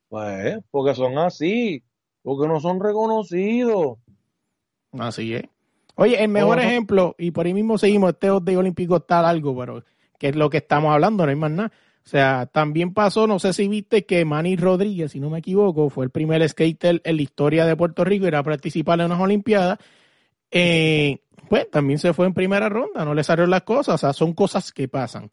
Pues, 0.10 0.60
porque 0.72 0.96
son 0.96 1.18
así, 1.18 1.84
porque 2.24 2.48
no 2.48 2.60
son 2.60 2.80
reconocidos. 2.80 3.98
Así 4.98 5.34
es. 5.34 5.44
Oye, 5.96 6.22
el 6.24 6.30
mejor 6.30 6.60
ejemplo, 6.60 7.16
y 7.18 7.32
por 7.32 7.46
ahí 7.46 7.54
mismo 7.54 7.78
seguimos, 7.78 8.12
este 8.12 8.28
de 8.42 8.58
olímpico 8.58 8.98
está 8.98 9.22
largo, 9.22 9.58
pero 9.58 9.84
que 10.20 10.30
es 10.30 10.36
lo 10.36 10.50
que 10.50 10.58
estamos 10.58 10.94
hablando, 10.94 11.26
no 11.26 11.30
hay 11.30 11.36
más 11.36 11.52
nada. 11.52 11.72
O 12.08 12.10
sea, 12.10 12.46
también 12.46 12.94
pasó, 12.94 13.28
no 13.28 13.38
sé 13.38 13.52
si 13.52 13.68
viste 13.68 14.06
que 14.06 14.24
Manny 14.24 14.56
Rodríguez, 14.56 15.12
si 15.12 15.20
no 15.20 15.30
me 15.30 15.40
equivoco, 15.40 15.90
fue 15.90 16.06
el 16.06 16.10
primer 16.10 16.48
skater 16.48 17.02
en 17.04 17.16
la 17.18 17.22
historia 17.22 17.66
de 17.66 17.76
Puerto 17.76 18.06
Rico 18.06 18.26
era 18.26 18.40
a 18.40 18.44
participar 18.44 19.02
en 19.02 19.08
unas 19.08 19.20
Olimpiadas. 19.20 19.78
Eh, 20.50 21.18
pues 21.50 21.70
también 21.70 22.00
se 22.00 22.14
fue 22.14 22.26
en 22.26 22.34
primera 22.34 22.70
ronda, 22.70 23.04
no 23.04 23.14
le 23.14 23.26
salieron 23.26 23.50
las 23.50 23.64
cosas, 23.64 23.96
o 23.96 23.98
sea, 23.98 24.14
son 24.14 24.32
cosas 24.32 24.72
que 24.72 24.88
pasan. 24.88 25.30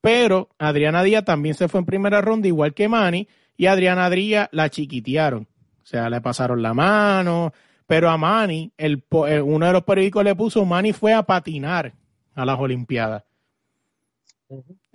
Pero 0.00 0.48
Adriana 0.58 1.04
Díaz 1.04 1.24
también 1.24 1.54
se 1.54 1.68
fue 1.68 1.78
en 1.78 1.86
primera 1.86 2.20
ronda, 2.20 2.48
igual 2.48 2.74
que 2.74 2.88
Manny, 2.88 3.28
y 3.56 3.66
Adriana 3.66 4.10
Díaz 4.10 4.48
la 4.50 4.68
chiquitearon. 4.68 5.44
O 5.44 5.86
sea, 5.86 6.10
le 6.10 6.20
pasaron 6.20 6.60
la 6.60 6.74
mano, 6.74 7.52
pero 7.86 8.10
a 8.10 8.16
Manny, 8.16 8.72
el, 8.76 9.04
eh, 9.28 9.40
uno 9.40 9.64
de 9.64 9.72
los 9.72 9.84
periódicos 9.84 10.24
le 10.24 10.34
puso, 10.34 10.64
Manny 10.64 10.92
fue 10.92 11.14
a 11.14 11.22
patinar 11.22 11.92
a 12.34 12.44
las 12.44 12.58
Olimpiadas. 12.58 13.22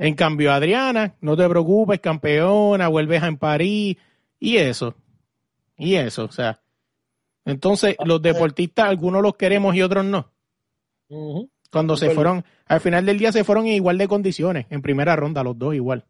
En 0.01 0.15
cambio, 0.15 0.51
Adriana, 0.51 1.13
no 1.21 1.37
te 1.37 1.47
preocupes, 1.47 1.99
campeona, 1.99 2.87
vuelves 2.87 3.21
en 3.21 3.37
París, 3.37 3.97
y 4.39 4.57
eso, 4.57 4.95
y 5.77 5.93
eso, 5.93 6.25
o 6.25 6.31
sea. 6.31 6.59
Entonces, 7.45 7.95
los 8.03 8.19
deportistas, 8.19 8.87
algunos 8.87 9.21
los 9.21 9.35
queremos 9.35 9.75
y 9.75 9.83
otros 9.83 10.03
no. 10.03 10.31
Cuando 11.71 11.95
se 11.97 12.09
fueron, 12.09 12.43
al 12.65 12.79
final 12.81 13.05
del 13.05 13.19
día 13.19 13.31
se 13.31 13.43
fueron 13.43 13.67
en 13.67 13.73
igual 13.73 13.99
de 13.99 14.07
condiciones, 14.07 14.65
en 14.71 14.81
primera 14.81 15.15
ronda, 15.15 15.43
los 15.43 15.59
dos 15.59 15.75
igual. 15.75 16.03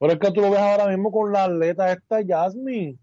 Pero 0.00 0.14
es 0.14 0.18
que 0.18 0.32
tú 0.32 0.40
lo 0.40 0.50
ves 0.50 0.60
ahora 0.60 0.86
mismo 0.86 1.12
con 1.12 1.30
la 1.30 1.44
atleta 1.44 1.92
esta 1.92 2.20
Jasmine. 2.26 2.96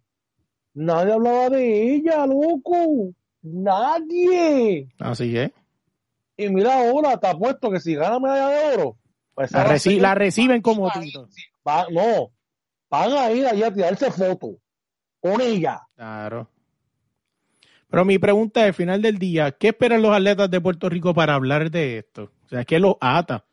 Nadie 0.73 1.13
hablaba 1.13 1.49
de 1.51 1.93
ella, 1.93 2.25
loco. 2.25 3.13
Nadie. 3.43 4.87
Así 4.97 5.37
es. 5.37 5.51
Y 6.35 6.49
mira 6.49 6.79
ahora, 6.79 7.15
te 7.15 7.27
apuesto 7.27 7.69
que 7.69 7.79
si 7.79 7.93
gana 7.93 8.19
medalla 8.19 8.47
de 8.47 8.73
oro, 8.73 8.97
pues 9.35 9.51
La, 9.51 9.67
reci- 9.67 9.99
la 9.99 10.15
reciben 10.15 10.61
como 10.61 10.89
Tito. 10.91 11.27
va- 11.67 11.85
no, 11.91 12.31
van 12.89 13.11
a 13.13 13.31
ir 13.31 13.45
allá 13.45 13.67
a 13.67 13.73
tirarse 13.73 14.09
fotos 14.11 14.55
con 15.19 15.39
ella. 15.41 15.81
Claro. 15.95 16.49
Pero 17.89 18.03
mi 18.05 18.17
pregunta 18.17 18.61
es, 18.61 18.67
al 18.67 18.73
final 18.73 19.01
del 19.01 19.19
día, 19.19 19.51
¿qué 19.51 19.67
esperan 19.69 20.01
los 20.01 20.15
atletas 20.15 20.49
de 20.49 20.59
Puerto 20.59 20.89
Rico 20.89 21.13
para 21.13 21.35
hablar 21.35 21.69
de 21.69 21.99
esto? 21.99 22.31
O 22.45 22.49
sea, 22.49 22.65
¿qué 22.65 22.79
los 22.79 22.95
ata? 22.99 23.45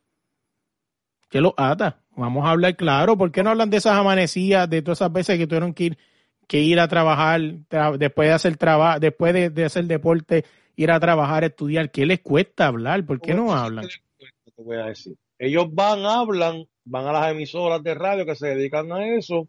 ¿Qué 1.28 1.40
los 1.40 1.52
ata? 1.56 2.00
Vamos 2.16 2.44
a 2.46 2.50
hablar 2.50 2.76
claro. 2.76 3.16
¿Por 3.16 3.30
qué 3.32 3.42
no 3.42 3.50
hablan 3.50 3.70
de 3.70 3.78
esas 3.78 3.94
amanecidas, 3.94 4.68
de 4.68 4.82
todas 4.82 4.98
esas 4.98 5.12
veces 5.12 5.38
que 5.38 5.46
tuvieron 5.46 5.72
que 5.74 5.84
ir, 5.84 5.98
que 6.46 6.60
ir 6.60 6.78
a 6.80 6.88
trabajar, 6.88 7.40
tra- 7.68 7.96
después 7.96 8.28
de 8.28 8.34
hacer 8.34 8.56
trabajo, 8.56 9.00
después 9.00 9.32
de, 9.32 9.50
de 9.50 9.64
hacer 9.64 9.84
deporte, 9.84 10.44
ir 10.76 10.90
a 10.90 11.00
trabajar, 11.00 11.44
estudiar? 11.44 11.90
¿Qué 11.90 12.04
les 12.04 12.20
cuesta 12.20 12.66
hablar? 12.66 13.04
¿Por 13.06 13.20
qué 13.20 13.34
no 13.34 13.52
hablan? 13.54 13.86
Te 13.88 14.62
voy 14.62 14.76
a 14.76 14.86
decir. 14.86 15.16
Ellos 15.44 15.66
van, 15.72 16.06
hablan, 16.06 16.66
van 16.84 17.06
a 17.06 17.12
las 17.12 17.32
emisoras 17.32 17.82
de 17.82 17.94
radio 17.94 18.24
que 18.24 18.36
se 18.36 18.46
dedican 18.48 18.92
a 18.92 19.16
eso. 19.16 19.48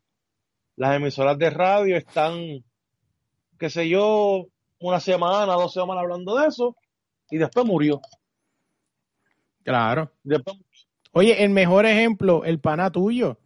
Las 0.76 0.96
emisoras 0.96 1.38
de 1.38 1.52
radio 1.52 1.96
están, 1.96 2.64
qué 3.60 3.70
sé 3.70 3.88
yo, 3.88 4.48
una 4.80 5.00
semana, 5.00 5.54
dos 5.54 5.72
semanas 5.72 6.02
hablando 6.02 6.36
de 6.36 6.48
eso 6.48 6.76
y 7.30 7.38
después 7.38 7.64
murió. 7.66 8.02
Claro. 9.64 10.12
Después, 10.24 10.58
Oye, 11.12 11.44
el 11.44 11.52
mejor 11.52 11.86
ejemplo, 11.86 12.44
el 12.44 12.60
pana 12.60 12.92
tuyo, 12.92 13.38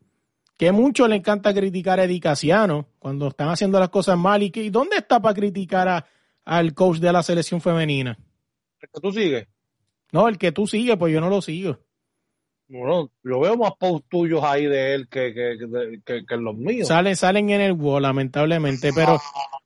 que 0.58 0.72
mucho 0.72 1.06
le 1.10 1.18
encanta 1.18 1.54
criticar 1.54 2.00
a 2.00 2.06
Eddie 2.06 2.22
Casiano 2.22 2.88
cuando 2.98 3.28
están 3.28 3.50
haciendo 3.50 3.78
las 3.78 3.90
cosas 3.90 4.18
mal. 4.18 4.42
¿Y, 4.42 4.52
que, 4.52 4.64
¿y 4.64 4.70
dónde 4.70 4.96
está 4.96 5.20
para 5.22 5.36
criticar 5.36 5.88
a- 5.90 6.06
al 6.46 6.74
coach 6.74 7.00
de 7.00 7.12
la 7.12 7.24
selección 7.24 7.60
femenina? 7.60 8.18
¿tú 9.02 9.12
sigues? 9.12 9.48
No, 10.14 10.30
el 10.30 10.38
que 10.38 10.54
tú 10.54 10.66
sigues, 10.66 10.96
pues 10.96 11.14
yo 11.14 11.20
no 11.20 11.30
lo 11.30 11.42
sigo. 11.42 11.78
Bueno, 12.70 13.10
yo 13.24 13.40
veo 13.40 13.56
más 13.58 13.74
posts 13.80 14.08
tuyos 14.10 14.44
ahí 14.44 14.66
de 14.66 14.94
él 14.94 15.08
que, 15.08 15.34
que, 15.34 16.02
que, 16.06 16.26
que- 16.26 16.38
los 16.38 16.56
míos. 16.56 16.88
Salen, 16.88 17.16
salen 17.16 17.50
en 17.50 17.62
el 17.62 17.72
wall, 17.74 18.04
lamentablemente, 18.04 18.92
pero, 18.94 19.20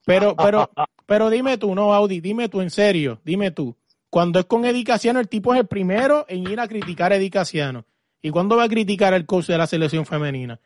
pero, 0.05 0.35
pero, 0.35 0.69
pero 1.07 1.29
dime 1.29 1.57
tú, 1.57 1.73
no, 1.73 1.93
Audi, 1.93 2.21
dime 2.21 2.47
tú, 2.47 2.61
en 2.61 2.69
serio, 2.69 3.19
dime 3.23 3.51
tú. 3.51 3.75
Cuando 4.09 4.39
es 4.39 4.45
con 4.45 4.65
Eddie 4.65 4.83
Casiano, 4.83 5.19
el 5.19 5.29
tipo 5.29 5.53
es 5.53 5.61
el 5.61 5.67
primero 5.67 6.25
en 6.27 6.47
ir 6.47 6.59
a 6.59 6.67
criticar 6.67 7.11
a 7.11 7.15
Eddie 7.15 7.31
Casiano. 7.31 7.85
¿Y 8.21 8.29
cuándo 8.29 8.55
va 8.57 8.65
a 8.65 8.69
criticar 8.69 9.13
al 9.13 9.25
coach 9.25 9.47
de 9.47 9.57
la 9.57 9.65
selección 9.65 10.05
femenina? 10.05 10.59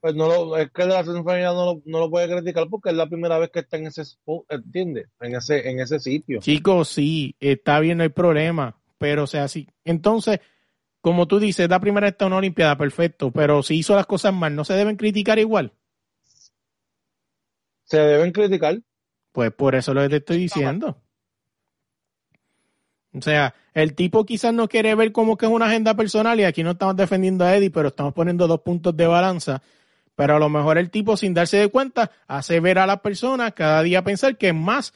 Pues 0.00 0.14
no 0.14 0.28
lo, 0.28 0.56
es 0.56 0.70
que 0.70 0.82
de 0.82 0.88
la 0.88 1.02
selección 1.02 1.24
femenina 1.24 1.52
no 1.52 1.64
lo, 1.66 1.82
no 1.86 1.98
lo 1.98 2.10
puede 2.10 2.28
criticar 2.28 2.68
porque 2.68 2.90
es 2.90 2.94
la 2.94 3.08
primera 3.08 3.38
vez 3.38 3.50
que 3.50 3.60
está 3.60 3.78
en 3.78 3.86
ese 3.88 4.02
¿entiendes? 4.48 5.08
En 5.20 5.34
ese, 5.34 5.68
en 5.68 5.80
ese 5.80 5.98
sitio. 5.98 6.40
Chicos, 6.40 6.88
sí, 6.88 7.34
está 7.40 7.80
bien, 7.80 7.98
no 7.98 8.04
hay 8.04 8.10
problema, 8.10 8.76
pero 8.98 9.24
o 9.24 9.26
sea, 9.26 9.48
sí. 9.48 9.66
Entonces, 9.84 10.40
como 11.00 11.26
tú 11.26 11.38
dices, 11.38 11.68
la 11.68 11.80
primera 11.80 12.08
está 12.08 12.24
en 12.24 12.32
una 12.32 12.38
Olimpiada, 12.38 12.76
perfecto, 12.76 13.30
pero 13.30 13.62
si 13.62 13.76
hizo 13.76 13.94
las 13.94 14.06
cosas 14.06 14.34
mal, 14.34 14.54
¿no 14.54 14.64
se 14.64 14.74
deben 14.74 14.96
criticar 14.96 15.38
igual? 15.38 15.72
Se 17.84 17.98
deben 17.98 18.32
criticar. 18.32 18.80
Pues 19.32 19.52
por 19.52 19.74
eso 19.74 19.94
lo 19.94 20.02
que 20.02 20.08
te 20.08 20.16
estoy 20.16 20.36
diciendo. 20.38 21.02
O 23.12 23.22
sea, 23.22 23.54
el 23.74 23.94
tipo 23.94 24.24
quizás 24.24 24.52
no 24.52 24.68
quiere 24.68 24.94
ver 24.94 25.10
como 25.10 25.36
que 25.36 25.46
es 25.46 25.52
una 25.52 25.66
agenda 25.66 25.94
personal 25.94 26.38
y 26.38 26.44
aquí 26.44 26.62
no 26.62 26.72
estamos 26.72 26.96
defendiendo 26.96 27.44
a 27.44 27.56
Eddie, 27.56 27.70
pero 27.70 27.88
estamos 27.88 28.12
poniendo 28.12 28.46
dos 28.46 28.60
puntos 28.60 28.96
de 28.96 29.06
balanza. 29.06 29.62
Pero 30.14 30.36
a 30.36 30.38
lo 30.38 30.48
mejor 30.48 30.78
el 30.78 30.90
tipo, 30.90 31.16
sin 31.16 31.34
darse 31.34 31.56
de 31.56 31.68
cuenta, 31.68 32.10
hace 32.28 32.60
ver 32.60 32.78
a 32.78 32.86
las 32.86 33.00
personas 33.00 33.54
cada 33.54 33.82
día 33.82 34.04
pensar 34.04 34.36
que 34.36 34.48
es 34.48 34.54
más 34.54 34.92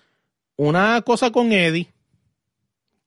una 0.56 1.00
cosa 1.02 1.30
con 1.30 1.50
Eddie 1.50 1.93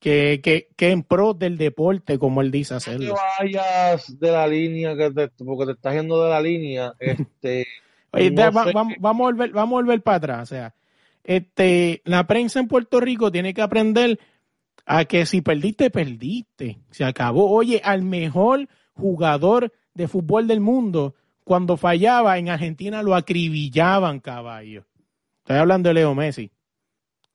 que, 0.07 0.39
que, 0.41 0.69
que 0.77 0.91
en 0.91 1.03
pro 1.03 1.33
del 1.33 1.57
deporte, 1.57 2.17
como 2.17 2.39
él 2.41 2.49
dice 2.49 2.75
hacerlo. 2.75 3.15
vayas 3.39 4.17
de 4.17 4.31
la 4.31 4.47
línea, 4.47 4.95
que 4.95 5.11
te- 5.11 5.43
porque 5.43 5.65
te 5.65 5.71
estás 5.73 5.95
yendo 5.95 6.23
de 6.23 6.29
la 6.29 6.39
línea. 6.41 6.93
Este, 6.99 7.67
Oye, 8.11 8.31
no 8.31 8.51
va- 8.53 8.71
vamos 8.99 9.25
a 9.25 9.31
volver, 9.31 9.51
vamos 9.51 9.73
a 9.77 9.81
volver 9.81 10.01
para 10.01 10.17
atrás. 10.17 10.43
O 10.43 10.45
sea, 10.45 10.73
este, 11.25 12.01
la 12.05 12.25
prensa 12.25 12.59
en 12.61 12.67
Puerto 12.69 13.01
Rico 13.01 13.31
tiene 13.33 13.53
que 13.53 13.61
aprender 13.61 14.17
a 14.85 15.03
que 15.03 15.25
si 15.25 15.41
perdiste, 15.41 15.89
perdiste. 15.89 16.79
Se 16.89 17.03
acabó. 17.03 17.51
Oye, 17.51 17.81
al 17.83 18.03
mejor 18.03 18.69
jugador 18.93 19.73
de 19.93 20.07
fútbol 20.07 20.47
del 20.47 20.61
mundo, 20.61 21.15
cuando 21.43 21.75
fallaba 21.75 22.37
en 22.37 22.47
Argentina 22.47 23.03
lo 23.03 23.13
acribillaban, 23.13 24.21
caballo. 24.21 24.85
Estoy 25.39 25.57
hablando 25.57 25.89
de 25.89 25.95
Leo 25.95 26.15
Messi. 26.15 26.49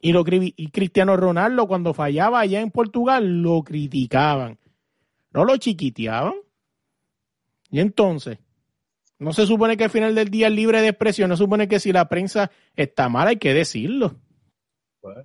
Y, 0.05 0.13
lo, 0.13 0.25
y 0.29 0.69
Cristiano 0.73 1.17
Ronaldo, 1.17 1.69
cuando 1.69 1.95
fallaba 1.95 2.41
allá 2.41 2.61
en 2.61 2.73
Portugal, 2.73 3.41
lo 3.41 3.63
criticaban. 3.63 4.59
No 5.33 5.45
lo 5.45 5.57
chiquiteaban. 5.57 6.35
Y 7.71 7.79
entonces, 7.79 8.39
no 9.21 9.33
se 9.33 9.47
supone 9.47 9.77
que 9.77 9.85
al 9.85 9.91
final 9.91 10.17
del 10.17 10.29
día 10.29 10.49
es 10.49 10.53
libre 10.53 10.83
de 10.83 10.89
expresión, 10.89 11.31
no 11.31 11.37
se 11.37 11.45
supone 11.45 11.69
que 11.69 11.79
si 11.79 11.93
la 11.93 12.09
prensa 12.09 12.51
está 12.75 13.09
mal 13.09 13.29
hay 13.29 13.37
que 13.37 13.55
decirlo. 13.55 14.17
Pues, 15.01 15.25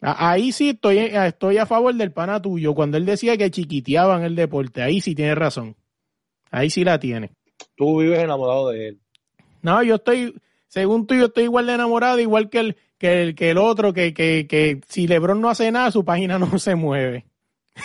Ahí 0.00 0.52
sí 0.52 0.70
estoy, 0.70 0.98
estoy 0.98 1.58
a 1.58 1.66
favor 1.66 1.94
del 1.94 2.12
pana 2.12 2.40
tuyo, 2.40 2.74
cuando 2.74 2.96
él 2.96 3.04
decía 3.04 3.36
que 3.36 3.50
chiquiteaban 3.50 4.22
el 4.22 4.36
deporte, 4.36 4.80
ahí 4.80 5.02
sí 5.02 5.14
tiene 5.14 5.34
razón. 5.34 5.76
Ahí 6.50 6.70
sí 6.70 6.82
la 6.82 6.98
tiene. 6.98 7.32
tú 7.76 8.00
vives 8.00 8.20
enamorado 8.20 8.70
de 8.70 8.88
él. 8.88 9.00
No, 9.60 9.82
yo 9.82 9.96
estoy, 9.96 10.34
según 10.68 11.06
tú, 11.06 11.14
yo 11.14 11.26
estoy 11.26 11.44
igual 11.44 11.66
de 11.66 11.74
enamorado, 11.74 12.20
igual 12.20 12.48
que 12.48 12.60
el, 12.60 12.76
que 12.98 13.22
el, 13.22 13.34
que 13.34 13.50
el 13.50 13.58
otro, 13.58 13.92
que, 13.92 14.12
que, 14.12 14.46
que 14.48 14.80
si 14.88 15.06
Lebron 15.06 15.40
no 15.40 15.48
hace 15.48 15.70
nada, 15.70 15.90
su 15.90 16.04
página 16.04 16.38
no 16.38 16.58
se 16.58 16.74
mueve. 16.74 17.24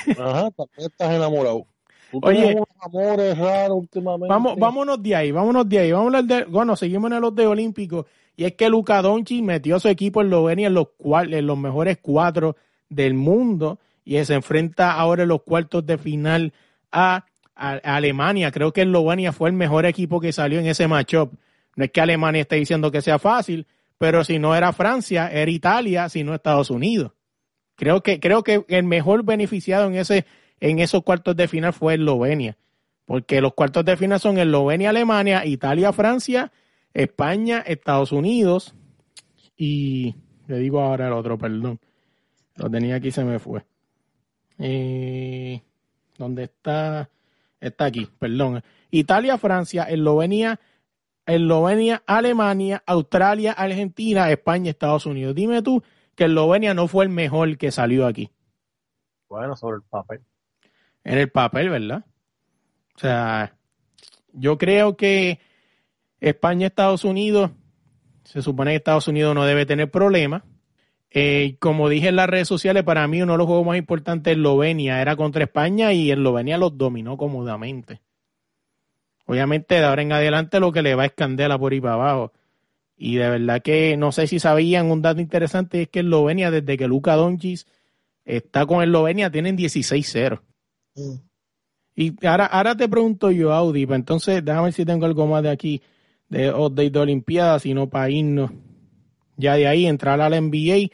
Ajá, 0.10 0.50
también 0.52 0.90
estás 0.92 1.14
enamorado. 1.14 1.66
Tú 2.12 2.20
Oye. 2.24 2.56
amores 2.80 3.38
raros 3.38 3.78
últimamente. 3.78 4.28
Vamos, 4.30 4.58
vámonos 4.58 5.02
de 5.02 5.16
ahí, 5.16 5.32
vámonos 5.32 5.68
de 5.68 5.80
ahí. 5.80 5.92
Vamos 5.92 6.14
a 6.14 6.18
hablar 6.20 6.46
de, 6.46 6.52
bueno, 6.52 6.76
seguimos 6.76 7.12
en 7.12 7.22
los 7.22 7.34
de 7.36 7.48
Olímpicos. 7.48 8.06
Y 8.36 8.46
es 8.46 8.54
que 8.54 8.70
Luka 8.70 9.02
Doncic 9.02 9.44
metió 9.44 9.76
a 9.76 9.80
su 9.80 9.88
equipo 9.88 10.22
en 10.22 10.28
Eslovenia 10.28 10.68
en 10.68 10.74
los, 10.74 10.88
en 11.04 11.48
los 11.48 11.58
mejores 11.58 11.98
cuatro 12.02 12.56
del 12.90 13.14
mundo 13.14 13.80
y 14.06 14.24
se 14.26 14.34
enfrenta 14.34 14.94
ahora 14.94 15.24
en 15.24 15.30
los 15.30 15.42
cuartos 15.44 15.86
de 15.86 15.98
final 15.98 16.54
a, 16.92 17.26
a- 17.56 17.80
a 17.84 17.96
Alemania. 17.96 18.52
Creo 18.52 18.74
que 18.74 18.82
Eslovenia 18.82 19.32
fue 19.32 19.50
el 19.50 19.56
mejor 19.56 19.86
equipo 19.86 20.20
que 20.20 20.32
salió 20.32 20.60
en 20.60 20.68
ese 20.68 20.88
matchup. 20.88 21.34
No 21.76 21.86
es 21.86 21.92
que 21.92 22.02
Alemania 22.02 22.42
esté 22.42 22.58
diciendo 22.58 22.92
que 22.92 23.02
sea 23.02 23.18
fácil, 23.18 23.66
pero 23.98 24.24
si 24.24 24.40
no 24.40 24.56
era 24.56 24.74
Francia, 24.74 25.30
era 25.32 25.50
Italia, 25.50 26.10
si 26.10 26.24
no 26.24 26.34
Estados 26.34 26.70
Unidos. 26.70 27.12
Creo 27.76 28.04
que, 28.04 28.20
creo 28.20 28.44
que 28.44 28.66
el 28.68 28.84
mejor 28.84 29.24
beneficiado 29.24 29.88
en 29.88 29.96
ese, 29.96 30.26
en 30.60 30.80
esos 30.80 31.04
cuartos 31.04 31.36
de 31.36 31.48
final 31.48 31.74
fue 31.74 31.96
Eslovenia. 31.96 32.58
Porque 33.06 33.42
los 33.42 33.54
cuartos 33.54 33.84
de 33.86 33.98
final 33.98 34.20
son 34.20 34.38
Eslovenia, 34.38 34.90
Alemania, 34.90 35.46
Italia, 35.46 35.92
Francia, 35.92 36.52
España, 36.94 37.64
Estados 37.66 38.12
Unidos 38.12 38.76
y 39.58 40.16
le 40.48 40.60
digo 40.60 40.82
ahora 40.82 41.08
el 41.08 41.14
otro, 41.14 41.38
perdón. 41.38 41.80
Lo 42.56 42.70
tenía 42.70 42.96
aquí, 42.96 43.12
se 43.12 43.24
me 43.24 43.40
fue. 43.40 43.64
Eh, 44.60 45.62
¿Dónde 46.18 46.44
está? 46.44 47.10
Está 47.60 47.86
aquí, 47.86 48.08
perdón. 48.20 48.64
Italia, 48.92 49.38
Francia, 49.38 49.84
Eslovenia, 49.84 50.60
Eslovenia, 51.26 52.04
Alemania, 52.06 52.84
Australia, 52.86 53.54
Argentina, 53.54 54.30
España, 54.32 54.72
Estados 54.72 55.06
Unidos. 55.06 55.36
Dime 55.36 55.62
tú 55.62 55.84
que 56.16 56.26
Eslovenia 56.26 56.74
no 56.74 56.88
fue 56.88 57.06
el 57.06 57.10
mejor 57.10 57.58
que 57.58 57.72
salió 57.72 58.06
aquí. 58.06 58.32
Bueno, 59.30 59.56
sobre 59.56 59.78
el 59.78 59.84
papel. 59.84 60.22
en 61.04 61.18
el 61.18 61.32
papel, 61.32 61.70
¿verdad? 61.70 62.06
O 62.96 63.00
sea, 63.00 63.56
yo 64.32 64.58
creo 64.58 64.96
que 64.96 65.40
España, 66.20 66.68
Estados 66.68 67.04
Unidos, 67.04 67.52
se 68.24 68.42
supone 68.42 68.72
que 68.72 68.78
Estados 68.78 69.08
Unidos 69.08 69.34
no 69.34 69.46
debe 69.46 69.66
tener 69.66 69.90
problemas. 69.90 70.44
Eh, 71.10 71.58
como 71.60 71.90
dije 71.90 72.10
en 72.10 72.16
las 72.16 72.30
redes 72.30 72.48
sociales, 72.48 72.84
para 72.84 73.08
mí 73.08 73.22
uno 73.22 73.34
de 73.34 73.38
los 73.40 73.48
juegos 73.48 73.66
más 73.66 73.78
importantes 73.78 74.26
de 74.26 74.40
Eslovenia 74.40 75.02
era 75.02 75.16
contra 75.16 75.44
España 75.44 75.94
y 75.94 76.12
Eslovenia 76.12 76.58
los 76.58 76.78
dominó 76.78 77.18
cómodamente. 77.18 78.02
Obviamente 79.26 79.76
de 79.76 79.86
ahora 79.86 80.02
en 80.02 80.12
adelante 80.12 80.60
lo 80.60 80.72
que 80.72 80.82
le 80.82 80.96
va 80.96 81.06
es 81.06 81.14
candela 81.14 81.58
por 81.58 81.72
ahí 81.72 81.82
para 81.82 81.94
abajo. 81.94 82.34
Y 82.98 83.16
de 83.16 83.30
verdad 83.30 83.62
que 83.62 83.98
no 83.98 84.12
sé 84.12 84.28
si 84.28 84.40
sabían 84.40 84.92
un 84.92 85.02
dato 85.02 85.22
interesante 85.22 85.84
es 85.84 85.90
que 85.90 86.00
Eslovenia 86.02 86.52
desde 86.52 86.78
que 86.78 86.88
Luka 86.88 87.16
Doncic 87.16 87.66
está 88.26 88.66
con 88.66 88.84
Eslovenia 88.84 89.32
tienen 89.32 89.58
16-0. 89.58 90.42
Y 91.96 92.26
ahora, 92.26 92.46
ahora 92.46 92.76
te 92.76 92.90
pregunto 92.90 93.32
yo, 93.32 93.54
Audi, 93.54 93.86
pues 93.86 94.00
entonces 94.00 94.44
déjame 94.44 94.66
ver 94.66 94.74
si 94.74 94.86
tengo 94.86 95.06
algo 95.06 95.28
más 95.28 95.44
de 95.44 95.50
aquí, 95.50 95.82
de 96.30 96.52
update 96.52 96.90
de 96.90 97.00
Olimpiadas, 97.00 97.62
sino 97.64 97.90
para 97.90 98.10
irnos 98.10 98.52
ya 99.38 99.56
de 99.56 99.68
ahí, 99.68 99.86
entrar 99.86 100.20
a 100.22 100.30
la 100.30 100.40
NBA. 100.40 100.90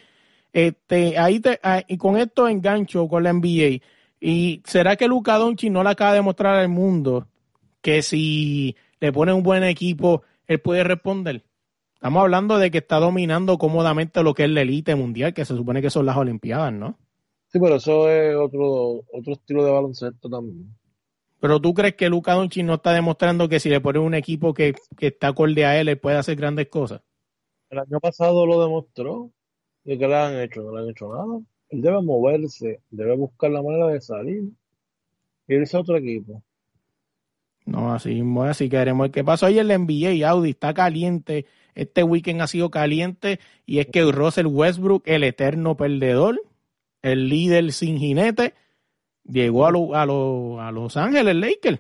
Este, 0.51 1.17
ahí 1.17 1.39
te, 1.39 1.59
y 1.87 1.97
con 1.97 2.17
esto 2.17 2.47
engancho 2.47 3.07
con 3.07 3.23
la 3.23 3.33
NBA. 3.33 3.81
¿Y 4.19 4.61
será 4.65 4.95
que 4.95 5.07
Luka 5.07 5.37
Doncic 5.37 5.71
no 5.71 5.83
le 5.83 5.89
acaba 5.89 6.13
de 6.13 6.21
mostrar 6.21 6.57
al 6.57 6.69
mundo 6.69 7.27
que 7.81 8.01
si 8.01 8.75
le 8.99 9.11
pone 9.11 9.33
un 9.33 9.43
buen 9.43 9.63
equipo, 9.63 10.23
él 10.47 10.59
puede 10.59 10.83
responder? 10.83 11.43
Estamos 11.93 12.21
hablando 12.21 12.57
de 12.57 12.71
que 12.71 12.77
está 12.77 12.97
dominando 12.97 13.57
cómodamente 13.57 14.23
lo 14.23 14.33
que 14.33 14.45
es 14.45 14.49
la 14.49 14.61
élite 14.61 14.95
mundial, 14.95 15.33
que 15.33 15.45
se 15.45 15.55
supone 15.55 15.81
que 15.81 15.89
son 15.89 16.05
las 16.05 16.17
Olimpiadas, 16.17 16.71
¿no? 16.71 16.97
Sí, 17.47 17.59
pero 17.59 17.75
eso 17.75 18.09
es 18.09 18.35
otro, 18.35 19.03
otro 19.11 19.33
estilo 19.33 19.65
de 19.65 19.71
baloncesto 19.71 20.29
también. 20.29 20.73
Pero 21.39 21.59
tú 21.59 21.73
crees 21.73 21.95
que 21.95 22.09
Luka 22.09 22.33
Doncic 22.33 22.63
no 22.63 22.75
está 22.75 22.93
demostrando 22.93 23.49
que 23.49 23.59
si 23.59 23.69
le 23.69 23.81
pones 23.81 24.01
un 24.01 24.13
equipo 24.13 24.53
que, 24.53 24.75
que 24.97 25.07
está 25.07 25.29
acorde 25.29 25.65
a 25.65 25.79
él, 25.79 25.87
él 25.89 25.99
puede 25.99 26.17
hacer 26.17 26.35
grandes 26.35 26.67
cosas. 26.67 27.01
El 27.69 27.79
año 27.79 27.99
pasado 27.99 28.45
lo 28.45 28.61
demostró. 28.61 29.31
¿Y 29.83 29.97
qué 29.97 30.07
le 30.07 30.15
han 30.15 30.39
hecho? 30.39 30.61
No 30.61 30.75
le 30.75 30.83
han 30.83 30.89
hecho 30.89 31.07
nada. 31.13 31.39
Él 31.69 31.81
debe 31.81 32.01
moverse, 32.01 32.81
debe 32.89 33.15
buscar 33.15 33.51
la 33.51 33.61
manera 33.61 33.87
de 33.87 34.01
salir. 34.01 34.43
y 35.47 35.53
Irse 35.53 35.77
a 35.77 35.81
otro 35.81 35.97
equipo. 35.97 36.43
No, 37.69 37.93
así 37.93 38.09
mismo 38.15 38.43
así 38.43 38.67
que 38.69 38.77
veremos 38.77 39.05
ver 39.05 39.11
qué 39.11 39.23
pasa. 39.23 39.45
Hoy 39.45 39.59
en 39.59 39.67
la 39.67 39.75
NBA, 39.77 40.27
Audi 40.27 40.51
está 40.51 40.73
caliente. 40.73 41.45
Este 41.75 42.03
weekend 42.03 42.41
ha 42.41 42.47
sido 42.47 42.69
caliente 42.71 43.39
y 43.65 43.79
es 43.79 43.85
que 43.87 44.03
Russell 44.11 44.47
Westbrook, 44.47 45.03
el 45.05 45.23
eterno 45.23 45.77
perdedor, 45.77 46.41
el 47.01 47.29
líder 47.29 47.71
sin 47.71 47.97
jinete, 47.99 48.53
llegó 49.23 49.65
a, 49.67 49.71
lo- 49.71 49.95
a, 49.95 50.05
lo- 50.05 50.59
a 50.61 50.71
Los 50.71 50.97
Ángeles 50.97 51.35
Lakers. 51.35 51.79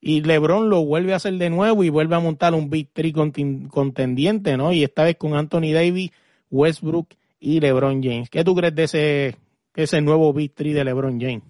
Y 0.00 0.20
LeBron 0.20 0.68
lo 0.68 0.84
vuelve 0.84 1.14
a 1.14 1.16
hacer 1.16 1.32
de 1.34 1.48
nuevo 1.48 1.82
y 1.82 1.88
vuelve 1.88 2.14
a 2.16 2.20
montar 2.20 2.52
un 2.52 2.68
Big 2.68 2.90
Three 2.92 3.12
contendiente, 3.12 4.56
¿no? 4.58 4.70
Y 4.72 4.82
esta 4.84 5.04
vez 5.04 5.16
con 5.16 5.34
Anthony 5.34 5.72
Davis, 5.72 6.10
Westbrook 6.50 7.08
y 7.40 7.60
LeBron 7.60 8.02
James. 8.02 8.28
¿Qué 8.28 8.44
tú 8.44 8.54
crees 8.54 8.74
de 8.74 8.82
ese, 8.84 9.36
ese 9.74 10.00
nuevo 10.02 10.32
Big 10.34 10.52
Three 10.54 10.74
de 10.74 10.84
LeBron 10.84 11.18
James? 11.18 11.42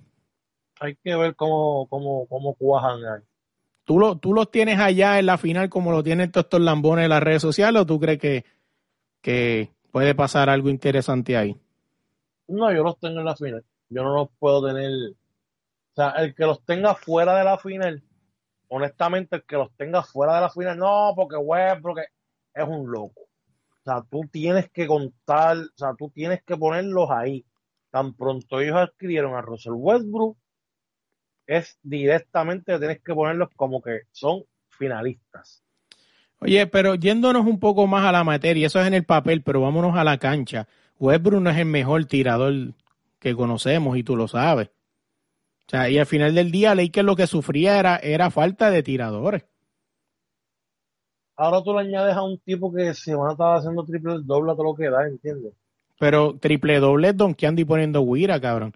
Hay 0.81 0.95
que 1.03 1.17
ver 1.17 1.35
cómo, 1.35 1.89
cómo, 1.89 2.27
cómo 2.29 2.55
cuajan 2.55 3.01
ahí. 3.05 3.23
¿Tú, 3.85 3.99
lo, 3.99 4.17
¿Tú 4.17 4.33
los 4.33 4.51
tienes 4.51 4.79
allá 4.79 5.19
en 5.19 5.27
la 5.27 5.39
final 5.39 5.69
como 5.69 5.93
lo 5.93 6.03
tienen 6.03 6.31
todos 6.31 6.47
estos 6.47 6.61
lambones 6.61 7.05
en 7.05 7.11
las 7.11 7.23
redes 7.23 7.43
sociales 7.43 7.83
o 7.83 7.87
tú 7.87 8.01
crees 8.01 8.19
que, 8.19 8.45
que 9.21 9.71
puede 9.91 10.15
pasar 10.15 10.49
algo 10.49 10.71
interesante 10.71 11.37
ahí? 11.37 11.57
No, 12.49 12.73
yo 12.73 12.83
los 12.83 12.99
tengo 12.99 13.21
en 13.21 13.27
la 13.27 13.37
final. 13.37 13.65
Yo 13.89 14.03
no 14.03 14.15
los 14.15 14.29
puedo 14.39 14.67
tener. 14.67 14.91
O 15.11 15.95
sea, 15.95 16.11
el 16.11 16.35
que 16.35 16.45
los 16.45 16.65
tenga 16.65 16.95
fuera 16.95 17.39
de 17.39 17.45
la 17.45 17.59
final, 17.59 18.03
honestamente, 18.69 19.37
el 19.37 19.45
que 19.45 19.57
los 19.57 19.71
tenga 19.77 20.03
fuera 20.03 20.35
de 20.35 20.41
la 20.41 20.51
final, 20.51 20.79
no, 20.79 21.13
porque 21.15 21.37
Westbrook 21.37 22.01
es 22.55 22.69
un 22.69 22.91
loco. 22.91 23.21
O 23.21 23.85
sea, 23.85 24.03
tú 24.11 24.23
tienes 24.31 24.71
que 24.71 24.87
contar, 24.87 25.59
o 25.59 25.77
sea, 25.77 25.95
tú 25.97 26.11
tienes 26.11 26.43
que 26.43 26.57
ponerlos 26.57 27.11
ahí. 27.11 27.45
Tan 27.91 28.15
pronto 28.15 28.61
ellos 28.61 28.77
adquirieron 28.77 29.35
a 29.35 29.43
Russell 29.43 29.75
Westbrook, 29.77 30.37
es 31.47 31.79
directamente 31.83 32.79
tienes 32.79 33.01
que 33.01 33.15
ponerlos 33.15 33.51
como 33.57 33.83
que 33.83 34.03
son 34.13 34.45
finalistas. 34.71 35.63
Oye, 36.41 36.67
pero 36.67 36.95
yéndonos 36.95 37.47
un 37.47 37.59
poco 37.59 37.87
más 37.87 38.05
a 38.05 38.13
la 38.13 38.25
materia, 38.25 38.67
eso 38.67 38.81
es 38.81 38.87
en 38.87 38.95
el 38.95 39.05
papel, 39.05 39.43
pero 39.43 39.61
vámonos 39.61 39.97
a 39.97 40.05
la 40.05 40.19
cancha. 40.19 40.69
Westbrook 40.99 41.43
no 41.43 41.51
es 41.51 41.59
el 41.59 41.67
mejor 41.67 42.05
tirador 42.07 42.75
que 43.19 43.35
conocemos 43.35 43.97
y 43.97 44.03
tú 44.03 44.17
lo 44.17 44.29
sabes. 44.29 44.69
O 45.67 45.71
sea, 45.71 45.89
y 45.89 45.99
al 45.99 46.07
final 46.07 46.35
del 46.35 46.51
día, 46.51 46.75
Lakers 46.75 47.07
lo 47.07 47.17
que 47.17 47.27
sufría 47.27 47.79
era, 47.79 47.97
era 47.97 48.31
falta 48.31 48.71
de 48.71 48.83
tiradores. 48.83 49.45
Ahora 51.37 51.63
tú 51.63 51.73
le 51.73 51.81
añades 51.81 52.15
a 52.15 52.23
un 52.23 52.39
tipo 52.39 52.73
que 52.73 52.95
se 52.95 53.15
van 53.15 53.29
a 53.29 53.33
estar 53.33 53.57
haciendo 53.57 53.85
triple 53.85 54.19
doble 54.23 54.53
a 54.53 54.55
todo 54.55 54.65
lo 54.65 54.75
que 54.75 54.91
da, 54.91 55.07
¿entiendes? 55.07 55.53
Pero 55.99 56.37
triple 56.39 56.79
doble 56.79 57.09
es 57.09 57.17
Don 57.17 57.35
Candy 57.35 57.65
poniendo 57.65 58.05
guira, 58.05 58.41
cabrón. 58.41 58.75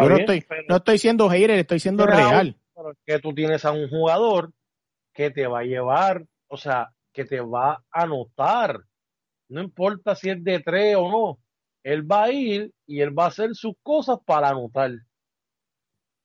Yo 0.00 0.08
no 0.08 0.14
bien, 0.16 0.20
estoy, 0.20 0.40
pero- 0.48 0.62
no 0.68 0.76
estoy 0.76 0.98
siendo 0.98 1.28
hater, 1.28 1.50
estoy 1.58 1.80
siendo 1.80 2.04
Pero- 2.04 2.16
real. 2.16 2.56
pero 2.74 2.92
que 3.04 3.18
tú 3.18 3.34
tienes 3.34 3.64
a 3.64 3.72
un 3.72 3.88
jugador 3.88 4.52
que 5.12 5.30
te 5.30 5.46
va 5.46 5.60
a 5.60 5.64
llevar, 5.64 6.24
o 6.48 6.56
sea, 6.56 6.90
que 7.12 7.24
te 7.24 7.40
va 7.40 7.84
a 7.90 8.02
anotar. 8.02 8.80
No 9.48 9.60
importa 9.62 10.14
si 10.14 10.30
es 10.30 10.42
de 10.42 10.60
tres 10.60 10.96
o 10.96 11.10
no. 11.10 11.38
Él 11.82 12.10
va 12.10 12.24
a 12.24 12.32
ir 12.32 12.72
y 12.86 13.00
él 13.00 13.16
va 13.16 13.24
a 13.24 13.28
hacer 13.28 13.54
sus 13.54 13.74
cosas 13.82 14.18
para 14.24 14.48
anotar. 14.48 14.92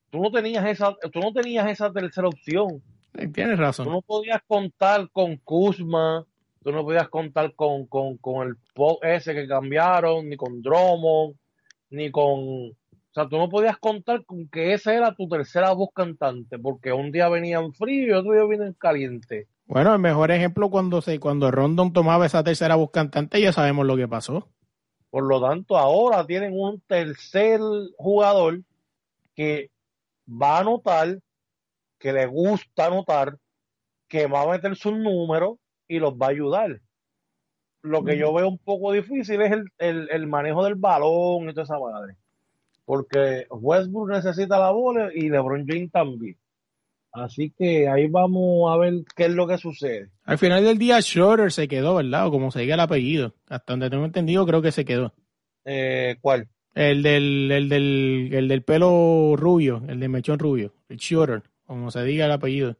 Tú 0.09 0.21
no 0.21 0.31
tenías 0.31 0.65
esa, 0.65 0.95
tú 1.11 1.19
no 1.19 1.33
tenías 1.33 1.69
esa 1.69 1.91
tercera 1.91 2.27
opción. 2.27 2.81
Tienes 3.33 3.55
Tú 3.57 3.61
razón. 3.61 3.89
no 3.89 4.01
podías 4.01 4.41
contar 4.47 5.09
con 5.11 5.37
Kuzma, 5.37 6.25
tú 6.63 6.71
no 6.71 6.83
podías 6.83 7.09
contar 7.09 7.53
con, 7.55 7.85
con, 7.87 8.17
con 8.17 8.47
el 8.47 8.55
pop 8.73 9.03
ese 9.03 9.33
que 9.33 9.47
cambiaron, 9.47 10.29
ni 10.29 10.37
con 10.37 10.61
Drummond, 10.61 11.35
ni 11.89 12.11
con... 12.11 12.76
O 13.17 13.19
sea, 13.19 13.29
tú 13.29 13.39
no 13.39 13.49
podías 13.49 13.79
contar 13.79 14.23
con 14.25 14.47
que 14.47 14.73
esa 14.73 14.93
era 14.93 15.15
tu 15.15 15.27
tercera 15.27 15.71
voz 15.71 15.89
cantante, 15.91 16.59
porque 16.59 16.93
un 16.93 17.11
día 17.11 17.27
venían 17.29 17.73
frío 17.73 18.05
y 18.05 18.11
otro 18.11 18.33
día 18.33 18.43
vienen 18.43 18.73
caliente. 18.73 19.47
Bueno, 19.65 19.91
el 19.91 19.97
mejor 19.99 20.29
ejemplo 20.29 20.69
cuando 20.69 21.01
se 21.01 21.19
cuando 21.19 21.49
Rondon 21.49 21.93
tomaba 21.93 22.27
esa 22.27 22.43
tercera 22.43 22.75
voz 22.75 22.91
cantante, 22.91 23.41
ya 23.41 23.51
sabemos 23.51 23.87
lo 23.87 23.97
que 23.97 24.07
pasó. 24.07 24.47
Por 25.09 25.23
lo 25.23 25.41
tanto, 25.41 25.79
ahora 25.79 26.27
tienen 26.27 26.53
un 26.53 26.79
tercer 26.81 27.59
jugador 27.97 28.61
que 29.33 29.71
va 30.29 30.57
a 30.57 30.59
anotar, 30.59 31.17
que 31.97 32.13
le 32.13 32.27
gusta 32.27 32.85
anotar, 32.85 33.39
que 34.07 34.27
va 34.27 34.43
a 34.43 34.47
meter 34.47 34.75
sus 34.75 34.93
números 34.93 35.57
y 35.87 35.97
los 35.97 36.13
va 36.13 36.27
a 36.27 36.29
ayudar. 36.29 36.81
Lo 37.81 38.03
que 38.03 38.15
yo 38.15 38.31
veo 38.31 38.47
un 38.47 38.59
poco 38.59 38.91
difícil 38.91 39.41
es 39.41 39.53
el, 39.53 39.63
el, 39.79 40.07
el 40.11 40.27
manejo 40.27 40.63
del 40.63 40.75
balón 40.75 41.49
y 41.49 41.53
toda 41.55 41.63
esa 41.63 41.79
madre. 41.79 42.15
Porque 42.87 43.45
Westbrook 43.49 44.09
necesita 44.11 44.57
la 44.57 44.71
bola 44.71 45.09
y 45.13 45.29
LeBron 45.29 45.67
James 45.67 45.91
también. 45.91 46.37
Así 47.11 47.51
que 47.51 47.89
ahí 47.89 48.07
vamos 48.07 48.71
a 48.71 48.77
ver 48.77 48.93
qué 49.13 49.25
es 49.25 49.31
lo 49.31 49.45
que 49.45 49.57
sucede. 49.57 50.09
Al 50.23 50.37
final 50.37 50.63
del 50.63 50.77
día, 50.77 51.01
Schroeder 51.01 51.51
se 51.51 51.67
quedó, 51.67 51.95
¿verdad? 51.95 52.27
O 52.27 52.31
como 52.31 52.49
se 52.49 52.61
diga 52.61 52.75
el 52.75 52.79
apellido. 52.79 53.33
Hasta 53.49 53.73
donde 53.73 53.89
tengo 53.89 54.05
entendido, 54.05 54.45
creo 54.45 54.61
que 54.61 54.71
se 54.71 54.85
quedó. 54.85 55.13
Eh, 55.65 56.15
¿Cuál? 56.21 56.47
El 56.75 57.03
del, 57.03 57.51
el 57.51 57.67
del, 57.67 58.29
el 58.31 58.47
del 58.47 58.63
pelo 58.63 59.35
rubio, 59.35 59.83
el 59.89 59.99
de 59.99 60.07
mechón 60.07 60.39
rubio. 60.39 60.73
El 60.87 60.97
Schroeder, 60.97 61.43
como 61.65 61.91
se 61.91 62.05
diga 62.05 62.25
el 62.25 62.31
apellido. 62.31 62.77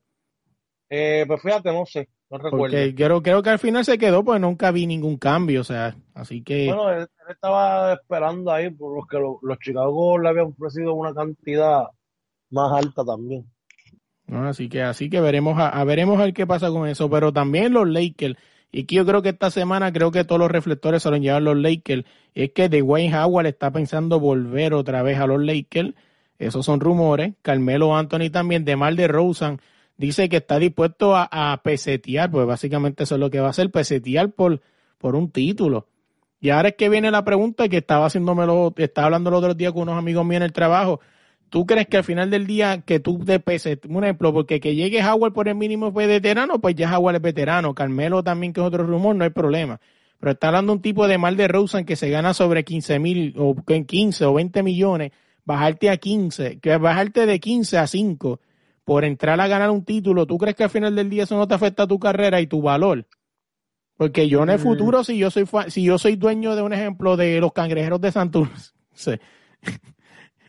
Eh, 0.89 1.25
pues 1.27 1.41
fíjate, 1.41 1.73
no 1.73 1.85
sé, 1.85 2.07
no 2.29 2.37
recuerdo. 2.37 2.57
Porque 2.57 2.95
creo, 2.95 3.21
creo 3.21 3.43
que 3.43 3.49
al 3.49 3.59
final 3.59 3.85
se 3.85 3.97
quedó, 3.97 4.23
pues 4.23 4.39
nunca 4.41 4.71
vi 4.71 4.85
ningún 4.87 5.17
cambio, 5.17 5.61
o 5.61 5.63
sea, 5.63 5.95
así 6.13 6.43
que... 6.43 6.67
Bueno, 6.67 6.89
él, 6.91 7.01
él 7.01 7.31
estaba 7.31 7.93
esperando 7.93 8.51
ahí 8.51 8.69
por 8.69 8.95
los 8.95 9.41
los 9.41 9.59
Chicago 9.59 10.17
le 10.17 10.29
habían 10.29 10.47
ofrecido 10.47 10.93
una 10.93 11.13
cantidad 11.13 11.83
más 12.49 12.71
alta 12.73 13.03
también. 13.05 13.45
¿no? 14.27 14.47
Así 14.47 14.69
que, 14.69 14.83
así 14.83 15.09
que 15.09 15.21
veremos 15.21 15.57
a, 15.57 15.69
a 15.69 15.83
veremos 15.83 16.19
a 16.19 16.25
ver 16.25 16.33
qué 16.33 16.45
pasa 16.45 16.69
con 16.69 16.87
eso. 16.87 17.09
Pero 17.09 17.33
también 17.33 17.73
los 17.73 17.87
Lakers, 17.87 18.35
y 18.71 18.83
que 18.83 18.95
yo 18.95 19.05
creo 19.05 19.21
que 19.21 19.29
esta 19.29 19.49
semana 19.49 19.91
creo 19.91 20.11
que 20.11 20.23
todos 20.23 20.39
los 20.39 20.51
reflectores 20.51 21.03
se 21.03 21.09
lo 21.09 21.17
llevan 21.17 21.45
los 21.45 21.57
Lakers, 21.57 22.03
es 22.33 22.51
que 22.51 22.69
Dwayne 22.69 23.17
Howard 23.17 23.47
está 23.47 23.71
pensando 23.71 24.19
volver 24.19 24.73
otra 24.73 25.01
vez 25.01 25.17
a 25.19 25.27
los 25.27 25.41
Lakers. 25.41 25.93
Esos 26.39 26.65
son 26.65 26.79
rumores. 26.79 27.33
Carmelo 27.41 27.95
Anthony 27.95 28.29
también, 28.31 28.63
de 28.63 28.75
Mal 28.75 28.95
de 28.95 29.07
Rosen, 29.07 29.59
dice 29.97 30.29
que 30.29 30.37
está 30.37 30.59
dispuesto 30.59 31.15
a, 31.15 31.27
a 31.31 31.61
pesetear, 31.63 32.31
pues 32.31 32.45
básicamente 32.45 33.03
eso 33.03 33.15
es 33.15 33.21
lo 33.21 33.29
que 33.29 33.39
va 33.39 33.47
a 33.47 33.49
hacer, 33.51 33.71
pesetear 33.71 34.31
por, 34.31 34.61
por 34.97 35.15
un 35.15 35.31
título. 35.31 35.87
Y 36.39 36.51
ahora 36.51 36.69
es 36.69 36.75
que 36.75 36.89
viene 36.89 37.09
la 37.11 37.25
pregunta 37.25 37.67
que 37.67 37.77
estaba 37.77 38.05
haciéndomelo, 38.05 38.73
estaba 38.77 39.05
hablando 39.05 39.29
el 39.29 39.35
otro 39.35 39.53
día 39.53 39.71
con 39.71 39.83
unos 39.83 39.97
amigos 39.97 40.25
míos 40.25 40.37
en 40.37 40.43
el 40.43 40.53
trabajo. 40.53 40.99
¿Tú 41.49 41.65
crees 41.65 41.87
que 41.87 41.97
al 41.97 42.03
final 42.03 42.29
del 42.29 42.45
día 42.45 42.81
que 42.81 42.99
tú 42.99 43.19
te 43.19 43.39
peses, 43.39 43.79
un 43.87 44.03
ejemplo, 44.03 44.33
porque 44.33 44.59
que 44.59 44.75
llegue 44.75 45.03
Howard 45.03 45.33
por 45.33 45.47
el 45.47 45.55
mínimo 45.55 45.91
fue 45.91 46.05
veterano, 46.05 46.59
pues 46.59 46.75
ya 46.75 46.95
Howard 46.95 47.15
es 47.15 47.21
veterano, 47.21 47.73
Carmelo 47.73 48.21
también 48.21 48.53
que 48.53 48.59
es 48.59 48.67
otro 48.67 48.85
rumor, 48.85 49.15
no 49.15 49.23
hay 49.23 49.29
problema. 49.29 49.79
Pero 50.19 50.31
está 50.31 50.47
hablando 50.47 50.73
un 50.73 50.81
tipo 50.81 51.07
de 51.07 51.17
mal 51.17 51.37
de 51.37 51.47
Rosen 51.47 51.85
que 51.85 51.95
se 51.95 52.09
gana 52.09 52.33
sobre 52.33 52.63
15 52.63 52.99
mil 52.99 53.33
o 53.37 53.55
en 53.67 53.85
15 53.85 54.25
o 54.25 54.33
20 54.33 54.61
millones, 54.61 55.11
bajarte 55.45 55.89
a 55.89 55.97
15, 55.97 56.59
que 56.59 56.77
bajarte 56.77 57.25
de 57.25 57.39
15 57.39 57.77
a 57.77 57.87
5 57.87 58.41
por 58.87 59.03
entrar 59.03 59.37
a 59.41 59.49
ganar 59.49 59.69
un 59.69 59.83
título, 59.83 60.25
¿tú 60.25 60.37
crees 60.37 60.55
que 60.55 60.63
al 60.63 60.69
final 60.69 60.95
del 60.95 61.09
día 61.09 61.23
eso 61.23 61.35
no 61.35 61.45
te 61.45 61.53
afecta 61.53 61.83
a 61.83 61.87
tu 61.87 61.99
carrera 61.99 62.39
y 62.39 62.47
tu 62.47 62.61
valor? 62.61 63.05
Porque 63.97 64.29
yo 64.29 64.43
en 64.43 64.49
el 64.51 64.59
Mm. 64.59 64.63
futuro, 64.63 65.03
si 65.03 65.17
yo 65.17 65.29
soy 65.29 65.45
si 65.67 65.83
yo 65.83 65.97
soy 65.97 66.15
dueño 66.15 66.55
de 66.55 66.61
un 66.61 66.71
ejemplo 66.71 67.17
de 67.17 67.41
los 67.41 67.51
cangrejeros 67.51 67.99
de 67.99 68.13
Santurce, 68.13 69.19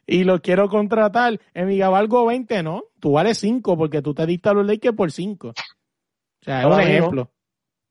y 0.07 0.22
lo 0.22 0.41
quiero 0.41 0.68
contratar, 0.68 1.41
en 1.53 1.66
mi 1.66 1.80
valgo 1.80 2.26
20, 2.26 2.62
¿no? 2.62 2.84
Tú 3.01 3.11
vales 3.11 3.39
5 3.39 3.76
porque 3.76 4.03
tú 4.03 4.14
te 4.14 4.24
diste 4.24 4.51
a 4.51 4.53
los 4.53 4.64
Lakers 4.64 4.95
por 4.95 5.11
5. 5.11 5.49
O 5.49 5.55
sea, 6.41 6.61
es 6.61 6.66
un 6.66 6.80
ejemplo. 6.80 7.32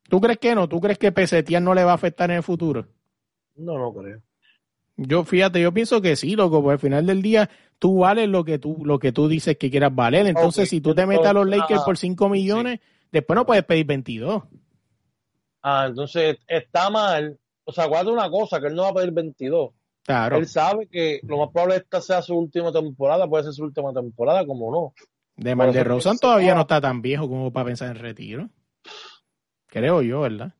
¿Tú 0.07 0.21
crees 0.21 0.37
que 0.37 0.55
no? 0.55 0.69
¿Tú 0.69 0.79
crees 0.79 0.97
que 0.97 1.11
pesetear 1.11 1.61
no 1.61 1.73
le 1.73 1.83
va 1.83 1.91
a 1.91 1.95
afectar 1.95 2.31
en 2.31 2.37
el 2.37 2.43
futuro? 2.43 2.87
No, 3.57 3.77
no 3.77 3.93
creo. 3.93 4.21
Yo, 4.95 5.25
fíjate, 5.25 5.61
yo 5.61 5.73
pienso 5.73 6.01
que 6.01 6.15
sí, 6.15 6.37
loco, 6.37 6.61
porque 6.63 6.73
al 6.73 6.79
final 6.79 7.05
del 7.05 7.21
día 7.21 7.49
tú 7.79 7.99
vales 7.99 8.27
lo 8.29 8.43
que 8.43 8.59
tú, 8.59 8.83
lo 8.83 8.99
que 8.99 9.11
tú 9.11 9.27
dices 9.27 9.57
que 9.57 9.69
quieras 9.69 9.93
valer. 9.93 10.27
Entonces, 10.27 10.69
si 10.69 10.81
tú 10.81 10.93
te 10.95 11.05
metes 11.05 11.25
a 11.27 11.33
los 11.33 11.47
Lakers 11.47 11.81
ah, 11.81 11.85
por 11.85 11.97
5 11.97 12.29
millones, 12.29 12.79
después 13.11 13.35
no 13.35 13.45
puedes 13.45 13.63
pedir 13.63 13.85
22. 13.85 14.43
Ah, 15.61 15.85
entonces 15.89 16.37
está 16.47 16.89
mal. 16.89 17.37
O 17.65 17.71
sea, 17.71 17.85
guarda 17.85 18.11
una 18.11 18.29
cosa, 18.29 18.61
que 18.61 18.67
él 18.67 18.75
no 18.75 18.83
va 18.83 18.89
a 18.89 18.93
pedir 18.93 19.11
22. 19.11 19.71
Claro. 20.03 20.37
Él 20.37 20.47
sabe 20.47 20.87
que 20.87 21.19
lo 21.23 21.37
más 21.37 21.49
probable 21.51 21.75
es 21.75 21.81
que 21.81 21.85
esta 21.85 22.01
sea 22.01 22.21
su 22.21 22.33
última 22.35 22.71
temporada, 22.71 23.27
puede 23.27 23.43
ser 23.43 23.53
su 23.53 23.63
última 23.63 23.91
temporada, 23.93 24.45
como 24.45 24.71
no. 24.71 24.93
De 25.35 25.53
Mar 25.53 25.71
de 25.71 25.83
Rosan 25.83 26.17
todavía 26.17 26.55
no 26.55 26.61
está 26.61 26.79
tan 26.81 27.01
viejo 27.01 27.27
como 27.27 27.51
para 27.51 27.65
pensar 27.65 27.89
en 27.89 28.01
retiro. 28.01 28.49
Creo 29.67 30.01
yo, 30.01 30.21
¿verdad? 30.21 30.53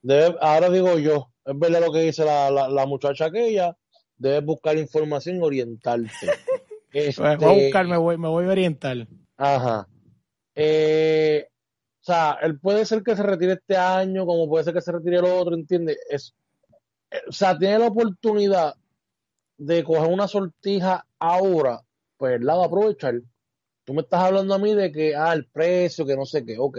Debe- 0.00 0.38
ahora 0.40 0.70
digo 0.70 0.96
yo, 0.98 1.30
es 1.44 1.58
verdad 1.58 1.80
lo 1.84 1.92
que 1.92 2.00
dice 2.00 2.24
la, 2.24 2.50
la, 2.50 2.68
la 2.68 2.86
muchacha 2.86 3.26
aquella, 3.26 3.76
debes 4.16 4.44
buscar 4.44 4.76
información 4.78 5.36
y 5.36 5.40
orientarte. 5.40 6.10
Este, 6.92 7.22
Voy 7.36 7.44
a 7.44 7.64
buscar, 7.64 7.86
me 7.86 7.96
voy, 7.96 8.16
me 8.16 8.28
voy 8.28 8.44
a 8.44 8.50
orientar. 8.50 9.08
Ajá. 9.36 9.88
Eh, 10.54 11.48
o 11.48 12.04
sea, 12.04 12.38
él 12.42 12.60
puede 12.60 12.84
ser 12.84 13.02
que 13.02 13.16
se 13.16 13.22
retire 13.22 13.54
este 13.54 13.76
año, 13.76 14.26
como 14.26 14.48
puede 14.48 14.64
ser 14.64 14.74
que 14.74 14.80
se 14.80 14.92
retire 14.92 15.16
el 15.16 15.24
otro, 15.24 15.54
¿entiendes? 15.54 15.98
Es, 16.08 16.34
eh, 17.10 17.22
o 17.28 17.32
sea, 17.32 17.58
tiene 17.58 17.78
la 17.78 17.86
oportunidad 17.88 18.74
de 19.56 19.82
coger 19.84 20.12
una 20.12 20.28
sortija 20.28 21.06
ahora, 21.18 21.80
pues 22.16 22.40
la 22.40 22.56
va 22.56 22.64
a 22.64 22.66
aprovechar. 22.66 23.20
Tú 23.84 23.94
me 23.94 24.02
estás 24.02 24.22
hablando 24.22 24.54
a 24.54 24.58
mí 24.58 24.74
de 24.74 24.92
que, 24.92 25.14
ah, 25.14 25.32
el 25.32 25.46
precio, 25.46 26.06
que 26.06 26.16
no 26.16 26.24
sé 26.24 26.44
qué, 26.44 26.56
ok. 26.58 26.78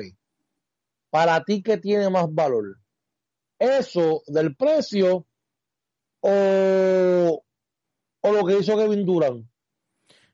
Para 1.10 1.44
ti, 1.44 1.62
¿qué 1.62 1.78
tiene 1.78 2.10
más 2.10 2.34
valor? 2.34 2.78
¿Eso 3.60 4.22
del 4.28 4.56
precio 4.56 5.26
o, 6.28 7.44
o 8.22 8.32
lo 8.34 8.46
que 8.46 8.58
hizo 8.58 8.76
Kevin 8.76 9.06
Durant? 9.06 9.46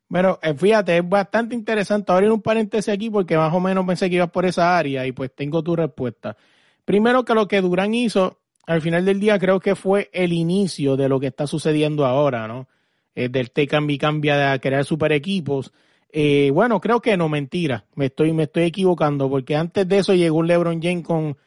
Bueno, 0.07 0.39
eh, 0.41 0.53
fíjate, 0.53 0.97
es 0.97 1.07
bastante 1.07 1.55
interesante. 1.55 2.11
Ahora 2.11 2.33
un 2.33 2.41
paréntesis 2.41 2.93
aquí 2.93 3.09
porque 3.09 3.37
más 3.37 3.53
o 3.53 3.59
menos 3.59 3.85
pensé 3.85 4.09
que 4.09 4.17
ibas 4.17 4.31
por 4.31 4.45
esa 4.45 4.77
área 4.77 5.05
y 5.05 5.11
pues 5.11 5.33
tengo 5.35 5.63
tu 5.63 5.75
respuesta. 5.75 6.35
Primero 6.85 7.23
que 7.23 7.33
lo 7.33 7.47
que 7.47 7.61
Durán 7.61 7.93
hizo, 7.93 8.39
al 8.65 8.81
final 8.81 9.05
del 9.05 9.19
día 9.19 9.39
creo 9.39 9.59
que 9.59 9.75
fue 9.75 10.09
el 10.13 10.33
inicio 10.33 10.97
de 10.97 11.09
lo 11.09 11.19
que 11.19 11.27
está 11.27 11.47
sucediendo 11.47 12.05
ahora, 12.05 12.47
¿no? 12.47 12.67
Eh, 13.15 13.29
del 13.29 13.51
te 13.51 13.67
cambia 13.67 13.95
y 13.95 13.97
cambia 13.97 14.51
de 14.51 14.59
crear 14.59 14.85
super 14.85 15.11
equipos. 15.11 15.71
Eh, 16.11 16.51
bueno, 16.53 16.79
creo 16.79 17.01
que 17.01 17.15
no, 17.17 17.29
mentira. 17.29 17.85
Me 17.95 18.07
estoy, 18.07 18.33
me 18.33 18.43
estoy 18.43 18.63
equivocando 18.63 19.29
porque 19.29 19.55
antes 19.55 19.87
de 19.87 19.97
eso 19.97 20.13
llegó 20.13 20.37
un 20.37 20.47
LeBron 20.47 20.81
James 20.81 21.05
con, 21.05 21.37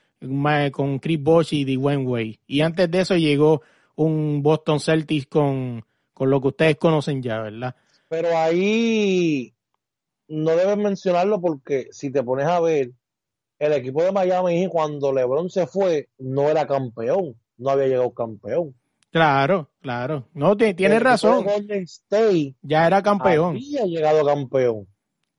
con 0.72 0.98
Chris 0.98 1.22
Bosh 1.22 1.54
y 1.54 1.76
Dwayne 1.76 2.04
Wade. 2.04 2.38
Y 2.46 2.60
antes 2.62 2.90
de 2.90 3.00
eso 3.00 3.16
llegó 3.16 3.62
un 3.96 4.42
Boston 4.42 4.80
Celtics 4.80 5.26
con, 5.26 5.84
con 6.12 6.30
lo 6.30 6.40
que 6.40 6.48
ustedes 6.48 6.76
conocen 6.76 7.22
ya, 7.22 7.40
¿verdad? 7.40 7.74
Pero 8.08 8.36
ahí 8.36 9.52
no 10.28 10.50
debes 10.52 10.76
mencionarlo 10.76 11.40
porque 11.40 11.88
si 11.90 12.10
te 12.10 12.22
pones 12.22 12.46
a 12.46 12.60
ver, 12.60 12.90
el 13.58 13.72
equipo 13.72 14.02
de 14.02 14.12
Miami 14.12 14.66
cuando 14.68 15.12
LeBron 15.12 15.48
se 15.50 15.66
fue 15.66 16.08
no 16.18 16.48
era 16.48 16.66
campeón, 16.66 17.36
no 17.56 17.70
había 17.70 17.86
llegado 17.86 18.12
campeón. 18.12 18.74
Claro, 19.10 19.70
claro. 19.80 20.28
No, 20.34 20.56
ti- 20.56 20.74
tienes 20.74 21.00
razón. 21.00 21.44
Golden 21.44 21.84
State 21.84 22.56
Ya 22.62 22.86
era 22.86 23.00
campeón. 23.00 23.50
había 23.56 23.84
llegado 23.84 24.24
campeón 24.24 24.88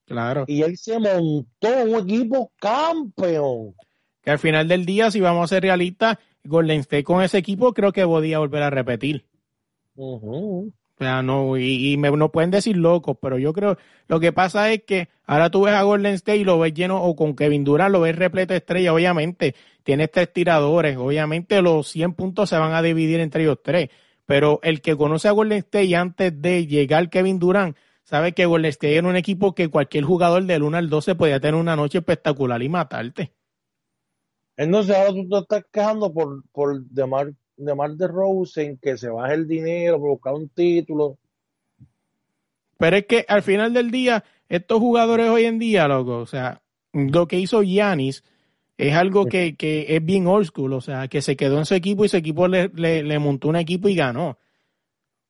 Claro. 0.06 0.46
y 0.48 0.62
él 0.62 0.78
se 0.78 0.98
montó 0.98 1.68
un 1.84 1.96
equipo 2.10 2.52
campeón. 2.58 3.76
Que 4.22 4.32
al 4.32 4.40
final 4.40 4.68
del 4.68 4.86
día, 4.86 5.12
si 5.12 5.20
vamos 5.20 5.44
a 5.44 5.56
ser 5.56 5.64
realistas, 5.64 6.18
Golden 6.46 6.80
State 6.82 7.04
con 7.04 7.22
ese 7.22 7.38
equipo 7.38 7.74
creo 7.74 7.92
que 7.92 8.06
podía 8.06 8.40
volver 8.40 8.64
a 8.64 8.70
repetir. 8.70 9.26
Ujú. 9.96 10.74
O 10.98 11.04
sea, 11.04 11.22
no, 11.22 11.58
y, 11.58 11.92
y 11.92 11.98
me, 11.98 12.10
no 12.12 12.32
pueden 12.32 12.52
decir 12.52 12.78
locos, 12.78 13.18
pero 13.22 13.38
yo 13.38 13.52
creo, 13.52 13.78
lo 14.08 14.22
que 14.22 14.32
pasa 14.32 14.72
es 14.72 14.84
que 14.84 15.10
ahora 15.26 15.50
tú 15.50 15.64
ves 15.64 15.74
a 15.74 15.84
Golden 15.84 16.14
State 16.14 16.38
y 16.38 16.44
lo 16.46 16.58
ves 16.58 16.74
lleno, 16.74 17.04
o 17.04 17.18
con 17.18 17.36
Kevin 17.36 17.66
Durant 17.66 17.92
lo 17.92 18.00
ves 18.00 18.16
repleto 18.16 18.54
de 18.54 18.60
estrellas, 18.60 18.94
obviamente, 18.94 19.56
tienes 19.84 20.10
tres 20.10 20.32
tiradores, 20.32 20.96
obviamente 20.96 21.62
los 21.62 21.90
100 21.90 22.14
puntos 22.14 22.50
se 22.50 22.58
van 22.58 22.74
a 22.74 22.82
dividir 22.82 23.20
entre 23.20 23.44
ellos 23.44 23.60
tres, 23.62 23.90
pero 24.26 24.62
el 24.64 24.80
que 24.80 24.96
conoce 24.96 25.28
a 25.28 25.32
Golden 25.32 25.58
State 25.58 25.94
antes 25.98 26.42
de 26.42 26.66
llegar 26.66 27.10
Kevin 27.10 27.40
Durant, 27.40 27.76
sabe 28.06 28.32
que 28.32 28.46
Golden 28.46 28.70
State 28.70 28.96
era 28.96 29.08
un 29.08 29.18
equipo 29.18 29.54
que 29.54 29.68
cualquier 29.68 30.06
jugador 30.06 30.46
del 30.46 30.64
1 30.64 30.78
al 30.78 30.90
12 30.90 31.16
podía 31.16 31.42
tener 31.42 31.56
una 31.56 31.76
noche 31.76 31.98
espectacular 31.98 32.64
y 32.64 32.70
matarte. 32.70 33.34
Entonces 34.58 34.96
ahora 34.96 35.12
tú 35.14 35.28
te 35.28 35.38
estás 35.38 35.64
quejando 35.72 36.14
por, 36.14 36.44
por 36.52 36.82
DeMar, 36.86 37.34
DeMar 37.58 37.92
DeRozan 37.92 38.78
que 38.78 38.98
se 38.98 39.10
baje 39.10 39.34
el 39.34 39.48
dinero 39.48 40.00
por 40.00 40.10
buscar 40.12 40.34
un 40.34 40.50
título. 40.50 41.18
Pero 42.78 42.98
es 42.98 43.06
que 43.06 43.26
al 43.28 43.42
final 43.42 43.74
del 43.74 43.92
día, 43.92 44.24
estos 44.50 44.80
jugadores 44.80 45.30
hoy 45.30 45.46
en 45.46 45.60
día, 45.60 45.88
loco, 45.88 46.18
o 46.18 46.26
sea, 46.26 46.62
lo 46.94 47.28
que 47.28 47.40
hizo 47.40 47.62
Giannis 47.64 48.24
es 48.78 48.94
algo 48.94 49.26
que, 49.26 49.56
que 49.56 49.86
es 49.96 50.04
bien 50.04 50.28
old 50.28 50.48
school, 50.48 50.74
o 50.74 50.82
sea, 50.82 51.08
que 51.08 51.22
se 51.22 51.36
quedó 51.36 51.58
en 51.58 51.66
su 51.66 51.76
equipo 51.76 52.04
y 52.04 52.10
su 52.10 52.18
equipo 52.18 52.48
le, 52.48 52.70
le, 52.74 53.04
le 53.04 53.20
montó 53.20 53.48
un 53.48 53.56
equipo 53.56 53.88
y 53.88 53.96
ganó. 53.96 54.38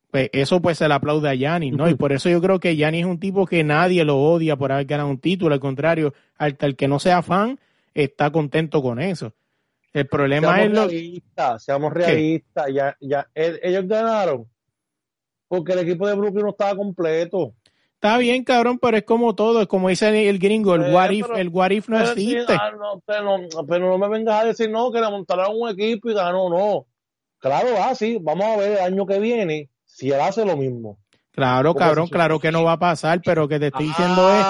Pues 0.10 0.30
eso 0.34 0.62
pues 0.62 0.78
se 0.78 0.88
le 0.88 0.94
aplaude 0.94 1.30
a 1.30 1.36
Yanis, 1.36 1.74
¿no? 1.74 1.90
Y 1.90 1.96
por 1.96 2.14
eso 2.14 2.30
yo 2.30 2.42
creo 2.42 2.60
que 2.60 2.76
Yanis 2.76 3.02
es 3.02 3.08
un 3.08 3.20
tipo 3.20 3.46
que 3.46 3.64
nadie 3.64 4.06
lo 4.06 4.18
odia 4.18 4.56
por 4.56 4.72
haber 4.72 4.86
ganado 4.86 5.10
un 5.10 5.20
título, 5.20 5.54
al 5.54 5.60
contrario, 5.60 6.14
hasta 6.38 6.66
el 6.66 6.76
que 6.76 6.88
no 6.88 7.00
sea 7.00 7.22
fan 7.22 7.60
está 7.96 8.30
contento 8.32 8.82
con 8.84 9.00
eso. 9.02 9.34
El 9.94 10.08
problema 10.08 10.56
seamos 10.56 10.66
es 10.66 10.72
lo... 10.74 10.88
realistas, 10.88 11.64
seamos 11.64 11.94
realistas. 11.94 12.68
Ya, 12.72 12.96
ya, 13.00 13.28
el- 13.34 13.60
ellos 13.64 13.88
ganaron 13.88 14.48
porque 15.48 15.74
el 15.74 15.80
equipo 15.80 16.08
de 16.08 16.16
Brooklyn 16.16 16.44
no 16.44 16.50
estaba 16.52 16.76
completo. 16.76 17.54
Está 17.94 18.18
bien, 18.18 18.44
cabrón, 18.44 18.78
pero 18.78 18.98
es 18.98 19.04
como 19.04 19.34
todo, 19.36 19.62
es 19.62 19.68
como 19.68 19.88
dice 19.90 20.28
el 20.30 20.38
gringo, 20.38 20.76
el 20.76 20.84
Eh, 20.84 20.94
what 20.94 21.10
if, 21.12 21.26
pero- 21.28 21.38
el 21.38 21.50
what 21.50 21.72
if 21.72 21.88
no 21.90 21.98
Pero 21.98 22.14
sí, 22.14 22.34
existe. 22.34 22.54
ah, 22.54 22.72
no, 22.78 23.02
pero, 23.06 23.38
no, 23.38 23.66
pero 23.68 23.90
no 23.90 23.98
me 23.98 24.10
vengas 24.10 24.42
a 24.42 24.46
decir 24.46 24.70
no, 24.70 24.92
que 24.92 25.00
le 25.00 25.10
montaron 25.10 25.56
un 25.56 25.70
equipo 25.70 26.10
y 26.10 26.14
ganó, 26.14 26.50
no. 26.50 26.86
Claro, 27.40 27.70
ah, 27.80 27.96
sí, 27.96 28.18
vamos 28.22 28.46
a 28.46 28.58
ver 28.58 28.74
el 28.74 28.80
año 28.80 29.06
que 29.06 29.20
viene 29.20 29.70
si 29.86 30.12
él 30.12 30.20
hace 30.20 30.46
lo 30.46 30.58
mismo. 30.58 31.00
Claro, 31.32 31.74
Porque 31.74 31.86
cabrón, 31.86 32.08
claro 32.08 32.40
que 32.40 32.52
no 32.52 32.64
va 32.64 32.74
a 32.74 32.80
pasar, 32.80 33.22
pero 33.24 33.48
que 33.48 33.60
te 33.60 33.68
estoy 33.68 33.88
diciendo 33.88 34.30
es 34.30 34.46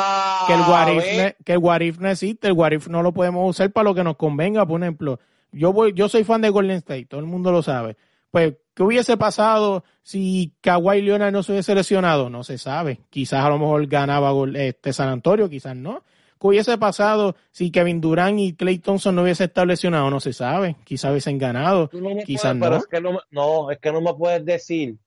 que 0.48 0.54
el 0.54 0.60
what 0.62 0.88
if, 0.90 0.98
¿ves? 1.04 1.18
ne- 1.18 1.36
que 1.44 1.52
el 1.54 1.58
what 1.60 1.82
if 1.82 2.00
no 2.00 2.10
existe, 2.10 2.48
el 2.48 2.54
what 2.54 2.72
if 2.72 2.88
no 2.88 3.02
lo 3.04 3.14
podemos 3.14 3.50
usar 3.50 3.72
para 3.72 3.86
lo 3.86 3.96
que 3.96 4.04
nos 4.04 4.16
convenga, 4.18 4.66
por 4.66 4.82
ejemplo. 4.82 5.20
Yo 5.52 5.72
voy, 5.74 5.94
yo 5.94 6.10
soy 6.10 6.24
fan 6.24 6.42
de 6.42 6.50
Golden 6.50 6.78
State, 6.78 7.06
todo 7.06 7.20
el 7.22 7.28
mundo 7.28 7.52
lo 7.52 7.62
sabe. 7.62 7.96
Pues, 8.32 8.56
¿qué 8.74 8.84
hubiese 8.84 9.16
pasado 9.16 9.86
si 10.04 10.54
Kawhi 10.62 11.02
Leonard 11.02 11.32
no 11.32 11.42
se 11.44 11.54
hubiese 11.54 11.74
lesionado? 11.74 12.30
No 12.30 12.44
se 12.44 12.58
sabe. 12.58 13.00
Quizás 13.10 13.46
a 13.46 13.50
lo 13.50 13.58
mejor 13.58 13.88
ganaba 13.88 14.32
Gol- 14.32 14.56
este 14.58 14.92
San 14.92 15.08
Antonio, 15.08 15.50
quizás 15.50 15.76
no. 15.76 16.04
¿Qué 16.40 16.48
hubiese 16.48 16.78
pasado 16.78 17.36
si 17.52 17.72
Kevin 17.72 18.02
Durant 18.02 18.38
y 18.38 18.54
Clay 18.54 18.80
Thompson 18.80 19.16
no 19.16 19.22
hubiesen 19.24 19.46
estado 19.46 19.66
lesionados? 19.66 20.12
No 20.12 20.20
se 20.20 20.34
sabe. 20.34 20.76
Quizás 20.84 21.12
hubiesen 21.12 21.38
ganado. 21.38 21.90
No 21.94 22.10
Quizás 22.26 22.58
puedes- 22.58 22.60
pero 22.60 22.72
no. 22.72 22.78
es 22.78 22.88
que 22.88 23.02
no, 23.02 23.12
me- 23.14 23.20
no, 23.32 23.72
es 23.72 23.80
que 23.80 23.92
no 23.94 24.02
me 24.02 24.14
puedes 24.14 24.44
decir 24.46 24.98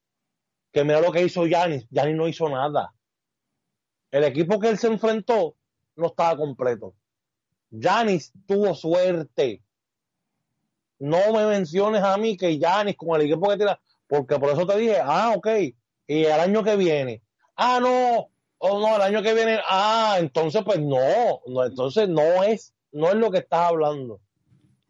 que 0.72 0.84
mira 0.84 1.02
lo 1.02 1.12
que 1.12 1.22
hizo 1.22 1.46
Yanis. 1.46 1.86
Yanis 1.90 2.16
no 2.16 2.26
hizo 2.28 2.48
nada. 2.48 2.94
El 4.10 4.24
equipo 4.24 4.58
que 4.58 4.68
él 4.68 4.78
se 4.78 4.86
enfrentó 4.86 5.54
no 5.96 6.06
estaba 6.06 6.36
completo. 6.36 6.94
Yanis 7.70 8.32
tuvo 8.46 8.74
suerte. 8.74 9.62
No 10.98 11.32
me 11.32 11.46
menciones 11.46 12.02
a 12.02 12.16
mí 12.16 12.36
que 12.36 12.58
Yanis 12.58 12.96
con 12.96 13.20
el 13.20 13.26
equipo 13.26 13.48
que 13.48 13.56
tiene, 13.56 13.76
porque 14.06 14.38
por 14.38 14.50
eso 14.50 14.66
te 14.66 14.78
dije, 14.78 14.96
ah, 15.02 15.32
ok, 15.36 15.46
y 16.06 16.24
el 16.24 16.40
año 16.40 16.64
que 16.64 16.76
viene, 16.76 17.22
ah, 17.56 17.78
no, 17.80 18.30
o 18.58 18.80
no, 18.80 18.96
el 18.96 19.02
año 19.02 19.22
que 19.22 19.34
viene, 19.34 19.60
ah, 19.68 20.16
entonces 20.18 20.62
pues 20.64 20.80
no, 20.80 21.40
no, 21.46 21.64
entonces 21.64 22.08
no 22.08 22.42
es, 22.42 22.74
no 22.90 23.10
es 23.10 23.14
lo 23.14 23.30
que 23.30 23.38
estás 23.38 23.68
hablando. 23.68 24.20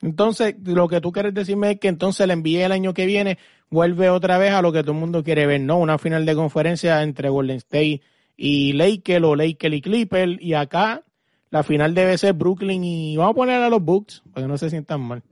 Entonces, 0.01 0.55
lo 0.63 0.87
que 0.87 1.01
tú 1.01 1.11
quieres 1.11 1.35
decirme 1.35 1.73
es 1.73 1.81
que 1.81 1.89
entonces 1.89 2.27
le 2.27 2.33
envíe 2.33 2.63
el 2.63 2.71
año 2.71 2.95
que 2.95 3.05
viene, 3.05 3.37
vuelve 3.69 4.11
otra 4.11 4.39
vez 4.39 4.53
a 4.53 4.63
lo 4.63 4.73
que 4.73 4.83
todo 4.83 4.93
el 4.93 4.99
mundo 4.99 5.25
quiere 5.25 5.47
ver, 5.47 5.61
¿no? 5.61 5.79
Una 5.79 5.99
final 5.99 6.25
de 6.25 6.37
conferencia 6.37 7.03
entre 7.03 7.29
Golden 7.29 7.57
State 7.57 8.01
y 8.41 8.73
Lakers 8.73 9.25
o 9.25 9.35
Lakers 9.35 9.75
y 9.75 9.81
Clippers, 9.83 10.37
y 10.41 10.55
acá 10.55 11.03
la 11.51 11.65
final 11.65 11.93
debe 11.95 12.17
ser 12.17 12.35
Brooklyn 12.35 12.85
y 12.85 13.17
vamos 13.17 13.33
a 13.33 13.35
poner 13.35 13.63
a 13.63 13.69
los 13.69 13.83
Bucks, 13.83 14.23
para 14.33 14.45
que 14.45 14.49
no 14.49 14.57
se 14.57 14.71
sientan 14.71 15.01
mal. 15.01 15.23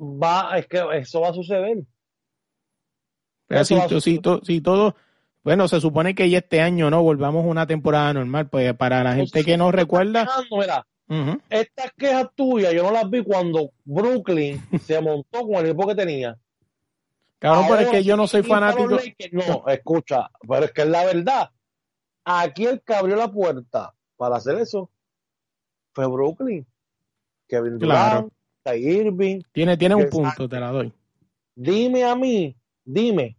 Va, 0.00 0.56
es 0.56 0.66
que 0.68 0.82
eso 0.94 1.20
va 1.20 1.30
a 1.30 1.34
suceder. 1.34 1.78
Pero 3.48 3.64
si, 3.64 3.74
a 3.74 3.88
si, 4.00 4.18
to- 4.20 4.40
si 4.44 4.60
todo, 4.60 4.94
bueno, 5.42 5.66
se 5.68 5.80
supone 5.80 6.14
que 6.14 6.30
ya 6.30 6.38
este 6.38 6.60
año, 6.60 6.90
¿no? 6.90 7.02
Volvamos 7.02 7.44
a 7.44 7.48
una 7.48 7.66
temporada 7.66 8.14
normal, 8.14 8.48
pues 8.48 8.72
para 8.74 9.02
la 9.02 9.14
gente 9.14 9.44
que 9.44 9.56
no 9.56 9.72
recuerda, 9.72 10.28
ujú, 11.08 11.40
estas 11.50 11.92
quejas 11.98 12.28
tuyas 12.36 12.72
yo 12.72 12.84
no 12.84 12.92
las 12.92 13.10
vi 13.10 13.22
cuando 13.24 13.70
Brooklyn 13.84 14.60
se 14.86 15.00
montó 15.00 15.40
con 15.42 15.56
el 15.56 15.66
equipo 15.66 15.88
que 15.88 15.94
tenía. 15.96 16.36
cabrón, 17.40 17.66
pero 17.68 17.80
es 17.82 17.88
que 17.88 18.04
yo 18.04 18.16
no 18.16 18.26
soy 18.28 18.42
¿quién 18.42 18.50
para 18.54 18.72
fanático. 18.72 18.94
Lakers? 18.94 19.32
No, 19.48 19.64
escucha, 19.66 20.30
pero 20.48 20.64
es 20.66 20.72
que 20.72 20.82
es 20.82 20.88
la 20.88 21.04
verdad. 21.04 21.50
Aquí 22.24 22.66
el 22.66 22.80
que 22.82 22.94
abrió 22.94 23.16
la 23.16 23.30
puerta 23.30 23.94
para 24.16 24.36
hacer 24.36 24.58
eso 24.58 24.90
fue 25.92 26.06
Brooklyn. 26.06 26.66
Kevin. 27.48 27.78
Durant, 27.78 28.32
Irving. 28.64 29.42
Tiene, 29.52 29.76
tiene 29.76 29.94
un 29.94 30.08
punto, 30.08 30.48
te 30.48 30.60
la 30.60 30.70
doy. 30.70 30.92
Dime 31.54 32.04
a 32.04 32.14
mí, 32.14 32.56
dime, 32.84 33.36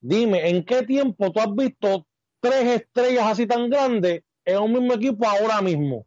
dime, 0.00 0.50
¿en 0.50 0.64
qué 0.64 0.82
tiempo 0.82 1.32
tú 1.32 1.40
has 1.40 1.54
visto 1.54 2.06
tres 2.40 2.82
estrellas 2.82 3.26
así 3.28 3.46
tan 3.46 3.70
grandes 3.70 4.22
en 4.44 4.58
un 4.58 4.72
mismo 4.72 4.92
equipo 4.92 5.26
ahora 5.26 5.62
mismo? 5.62 6.04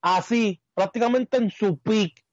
Así, 0.00 0.60
prácticamente 0.74 1.36
en 1.36 1.50
su 1.50 1.78
pick. 1.78 2.24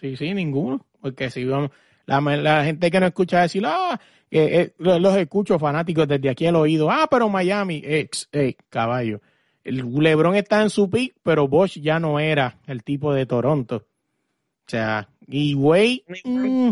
Sí, 0.00 0.16
sí, 0.16 0.32
ninguno. 0.32 0.86
Porque 1.00 1.30
si 1.30 1.44
vamos, 1.44 1.70
la, 2.06 2.20
la 2.20 2.64
gente 2.64 2.90
que 2.90 3.00
no 3.00 3.06
escucha 3.06 3.42
decir, 3.42 3.64
ah, 3.66 4.00
que, 4.30 4.60
eh, 4.60 4.74
los, 4.78 5.16
escucho 5.16 5.58
fanáticos 5.58 6.08
desde 6.08 6.30
aquí 6.30 6.46
al 6.46 6.56
oído, 6.56 6.90
ah, 6.90 7.06
pero 7.10 7.28
Miami, 7.28 7.82
ex, 7.84 8.28
eh, 8.32 8.54
caballo. 8.68 9.20
El 9.64 9.92
LeBron 9.92 10.36
está 10.36 10.62
en 10.62 10.70
su 10.70 10.88
pick, 10.88 11.16
pero 11.22 11.48
Bosch 11.48 11.78
ya 11.80 11.98
no 11.98 12.20
era 12.20 12.58
el 12.66 12.84
tipo 12.84 13.12
de 13.12 13.26
Toronto. 13.26 13.76
O 13.76 14.68
sea, 14.68 15.08
y 15.26 15.54
Wade, 15.54 16.04
mm, 16.24 16.70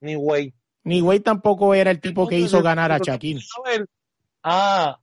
Ni 0.00 0.14
güey. 0.14 0.54
ni 0.84 1.02
Wade 1.02 1.20
tampoco 1.20 1.74
era 1.74 1.90
el 1.90 2.00
tipo 2.00 2.26
que 2.26 2.38
hizo 2.38 2.62
ganar 2.62 2.92
a 2.92 2.98
Shaquille. 2.98 3.42
Ah, 4.42 4.98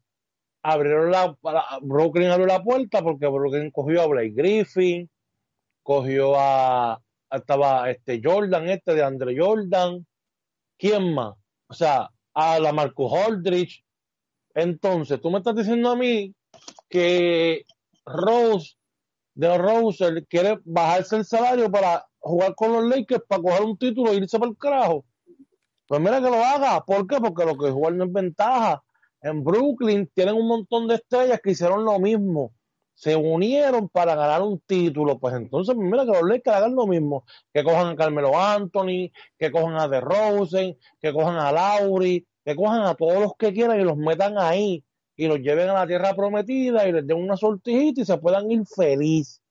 abrieron 0.63 1.11
la, 1.11 1.35
la- 1.43 1.79
Brooklyn 1.81 2.29
abrió 2.29 2.47
la 2.47 2.63
puerta 2.63 3.03
porque 3.03 3.27
Brooklyn 3.27 3.69
cogió 3.69 4.01
a 4.01 4.07
Blake 4.07 4.33
Griffin, 4.35 5.09
cogió 5.83 6.33
a, 6.39 7.01
estaba 7.33 7.89
este 7.89 8.21
Jordan, 8.23 8.69
este 8.69 8.93
de 8.93 9.03
Andre 9.03 9.35
Jordan, 9.37 10.05
¿quién 10.77 11.13
más? 11.13 11.35
O 11.67 11.73
sea, 11.73 12.09
a 12.33 12.59
la 12.59 12.71
Marcus 12.71 13.11
Aldridge. 13.13 13.83
Entonces, 14.55 15.19
tú 15.21 15.31
me 15.31 15.39
estás 15.39 15.55
diciendo 15.55 15.89
a 15.89 15.95
mí 15.95 16.33
que 16.89 17.65
Rose, 18.05 18.75
de 19.33 19.57
Rose, 19.57 20.25
quiere 20.29 20.59
bajarse 20.63 21.17
el 21.17 21.25
salario 21.25 21.71
para 21.71 22.05
jugar 22.19 22.53
con 22.55 22.73
los 22.73 22.85
Lakers, 22.85 23.23
para 23.27 23.41
coger 23.41 23.61
un 23.63 23.77
título 23.77 24.11
e 24.11 24.15
irse 24.15 24.37
para 24.37 24.51
el 24.51 24.57
carajo. 24.57 25.05
Pues 25.87 25.99
mira 26.01 26.21
que 26.21 26.29
lo 26.29 26.43
haga. 26.43 26.81
¿Por 26.81 27.07
qué? 27.07 27.17
Porque 27.17 27.45
lo 27.45 27.57
que 27.57 27.71
jugar 27.71 27.93
no 27.93 28.05
es 28.05 28.13
ventaja. 28.13 28.83
En 29.21 29.43
Brooklyn 29.43 30.09
tienen 30.13 30.35
un 30.35 30.47
montón 30.47 30.87
de 30.87 30.95
estrellas 30.95 31.39
que 31.41 31.51
hicieron 31.51 31.83
lo 31.83 31.99
mismo. 31.99 32.53
Se 32.93 33.15
unieron 33.15 33.89
para 33.89 34.15
ganar 34.15 34.41
un 34.41 34.59
título. 34.59 35.17
Pues 35.19 35.33
entonces, 35.35 35.75
pues 35.75 35.87
mira 35.89 36.05
que 36.05 36.11
los 36.11 36.23
Lakers 36.29 36.55
hagan 36.57 36.75
lo 36.75 36.87
mismo. 36.87 37.25
Que 37.53 37.63
cojan 37.63 37.87
a 37.87 37.95
Carmelo 37.95 38.39
Anthony, 38.39 39.11
que 39.37 39.51
cojan 39.51 39.75
a 39.79 39.87
DeRozan, 39.87 40.75
que 41.01 41.11
cojan 41.13 41.37
a 41.37 41.51
Lauri, 41.51 42.25
que 42.45 42.55
cojan 42.55 42.83
a 42.83 42.95
todos 42.95 43.19
los 43.21 43.35
que 43.37 43.51
quieran 43.53 43.79
y 43.79 43.83
los 43.83 43.97
metan 43.97 44.37
ahí 44.37 44.83
y 45.15 45.27
los 45.27 45.39
lleven 45.39 45.69
a 45.69 45.73
la 45.73 45.87
tierra 45.87 46.13
prometida 46.15 46.87
y 46.87 46.91
les 46.91 47.05
den 47.05 47.17
una 47.17 47.37
sortijita 47.37 48.01
y 48.01 48.05
se 48.05 48.17
puedan 48.17 48.49
ir 48.51 48.65
feliz. 48.65 49.41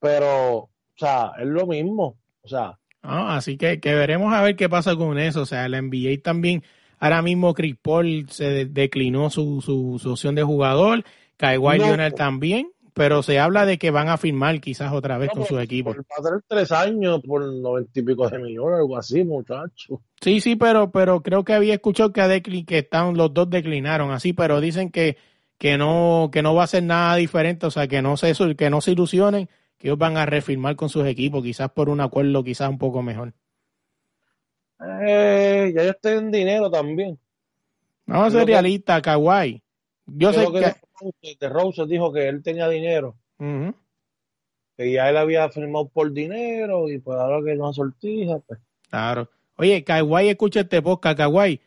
Pero, 0.00 0.54
o 0.56 0.70
sea, 0.96 1.32
es 1.38 1.46
lo 1.46 1.66
mismo. 1.66 2.16
O 2.42 2.48
sea, 2.48 2.76
Ah, 3.02 3.36
así 3.38 3.56
que, 3.56 3.80
que 3.80 3.94
veremos 3.94 4.32
a 4.34 4.42
ver 4.42 4.56
qué 4.56 4.68
pasa 4.68 4.94
con 4.94 5.18
eso. 5.18 5.42
O 5.42 5.46
sea, 5.46 5.68
la 5.68 5.78
NBA 5.80 6.22
también, 6.22 6.62
ahora 6.98 7.22
mismo 7.22 7.54
Chris 7.54 7.76
Paul 7.80 8.26
se 8.28 8.44
de- 8.50 8.64
declinó 8.66 9.30
su, 9.30 9.62
su, 9.62 9.98
su 9.98 10.12
opción 10.12 10.34
de 10.34 10.42
jugador, 10.42 11.04
Kawhi 11.40 11.78
No. 11.78 11.86
Leonard 11.86 12.12
también, 12.14 12.70
pero 12.92 13.22
se 13.22 13.38
habla 13.38 13.64
de 13.64 13.78
que 13.78 13.90
van 13.90 14.08
a 14.08 14.18
firmar 14.18 14.60
quizás 14.60 14.92
otra 14.92 15.16
vez 15.16 15.28
no, 15.28 15.32
con 15.34 15.42
pero 15.44 15.56
su 15.56 15.58
equipo. 15.60 15.90
Va 15.94 16.02
a 16.18 16.22
tener 16.22 16.42
tres 16.46 16.70
años 16.70 17.22
por 17.26 17.42
noventa 17.42 17.98
y 17.98 18.02
pico 18.02 18.28
de 18.28 18.38
millones, 18.38 18.80
algo 18.80 18.96
así, 18.98 19.24
muchacho. 19.24 20.02
Sí, 20.20 20.40
sí, 20.40 20.56
pero, 20.56 20.90
pero 20.90 21.22
creo 21.22 21.42
que 21.42 21.54
había 21.54 21.72
escuchado 21.74 22.12
que, 22.12 22.20
decli- 22.20 22.66
que 22.66 22.78
están, 22.78 23.16
los 23.16 23.32
dos 23.32 23.48
declinaron 23.48 24.10
así, 24.10 24.34
pero 24.34 24.60
dicen 24.60 24.90
que, 24.90 25.16
que 25.56 25.78
no, 25.78 26.28
que 26.30 26.42
no 26.42 26.54
va 26.54 26.64
a 26.64 26.66
ser 26.66 26.82
nada 26.82 27.16
diferente, 27.16 27.64
o 27.64 27.70
sea, 27.70 27.88
que 27.88 28.02
no 28.02 28.18
se, 28.18 28.34
que 28.54 28.68
no 28.68 28.82
se 28.82 28.92
ilusionen, 28.92 29.48
que 29.78 29.88
ellos 29.88 29.98
van 29.98 30.18
a 30.18 30.26
refirmar 30.26 30.76
con 30.76 30.90
sus 30.90 31.06
equipos, 31.06 31.42
quizás 31.42 31.70
por 31.70 31.88
un 31.88 32.02
acuerdo 32.02 32.44
quizás 32.44 32.68
un 32.68 32.76
poco 32.76 33.02
mejor. 33.02 33.32
Eh, 35.02 35.72
ya 35.74 35.82
ellos 35.82 35.96
tienen 36.02 36.30
dinero 36.30 36.70
también. 36.70 37.18
Vamos 38.04 38.28
a 38.34 38.38
ser 38.38 38.46
realistas, 38.46 39.00
Kawhi. 39.00 39.62
Yo 40.06 40.32
sé 40.32 40.46
que... 40.52 40.74
De 41.40 41.48
Rose 41.48 41.86
dijo 41.86 42.12
que 42.12 42.28
él 42.28 42.42
tenía 42.42 42.68
dinero, 42.68 43.16
Ujú. 43.38 43.74
que 44.76 44.92
ya 44.92 45.08
él 45.08 45.16
había 45.16 45.48
firmado 45.48 45.88
por 45.88 46.12
dinero 46.12 46.88
y 46.90 46.98
pues 46.98 47.18
ahora 47.18 47.44
que 47.44 47.56
no 47.56 47.72
sortija, 47.72 48.38
pues. 48.40 48.60
Claro. 48.90 49.28
Oye, 49.56 49.84
Kawhi, 49.84 50.28
escucha 50.28 50.60
este 50.60 50.82
podcast, 50.82 51.16
Kawhi. 51.18 51.60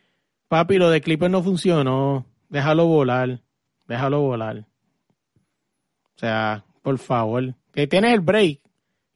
Papi, 0.48 0.76
lo 0.78 0.90
de 0.90 1.00
Clipper 1.00 1.30
no 1.30 1.42
funcionó. 1.42 2.26
Déjalo 2.48 2.86
volar. 2.86 3.40
Déjalo 3.86 4.20
volar. 4.20 4.58
O 4.58 6.18
sea, 6.18 6.64
por 6.82 6.98
favor. 6.98 7.54
Que 7.72 7.86
tienes 7.86 8.12
el 8.14 8.20
break. 8.20 8.60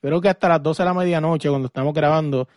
Creo 0.00 0.20
que 0.20 0.28
hasta 0.28 0.48
las 0.48 0.62
12 0.62 0.82
de 0.82 0.86
la 0.88 0.94
medianoche, 0.94 1.48
cuando 1.48 1.66
estamos 1.66 1.92
grabando. 1.94 2.48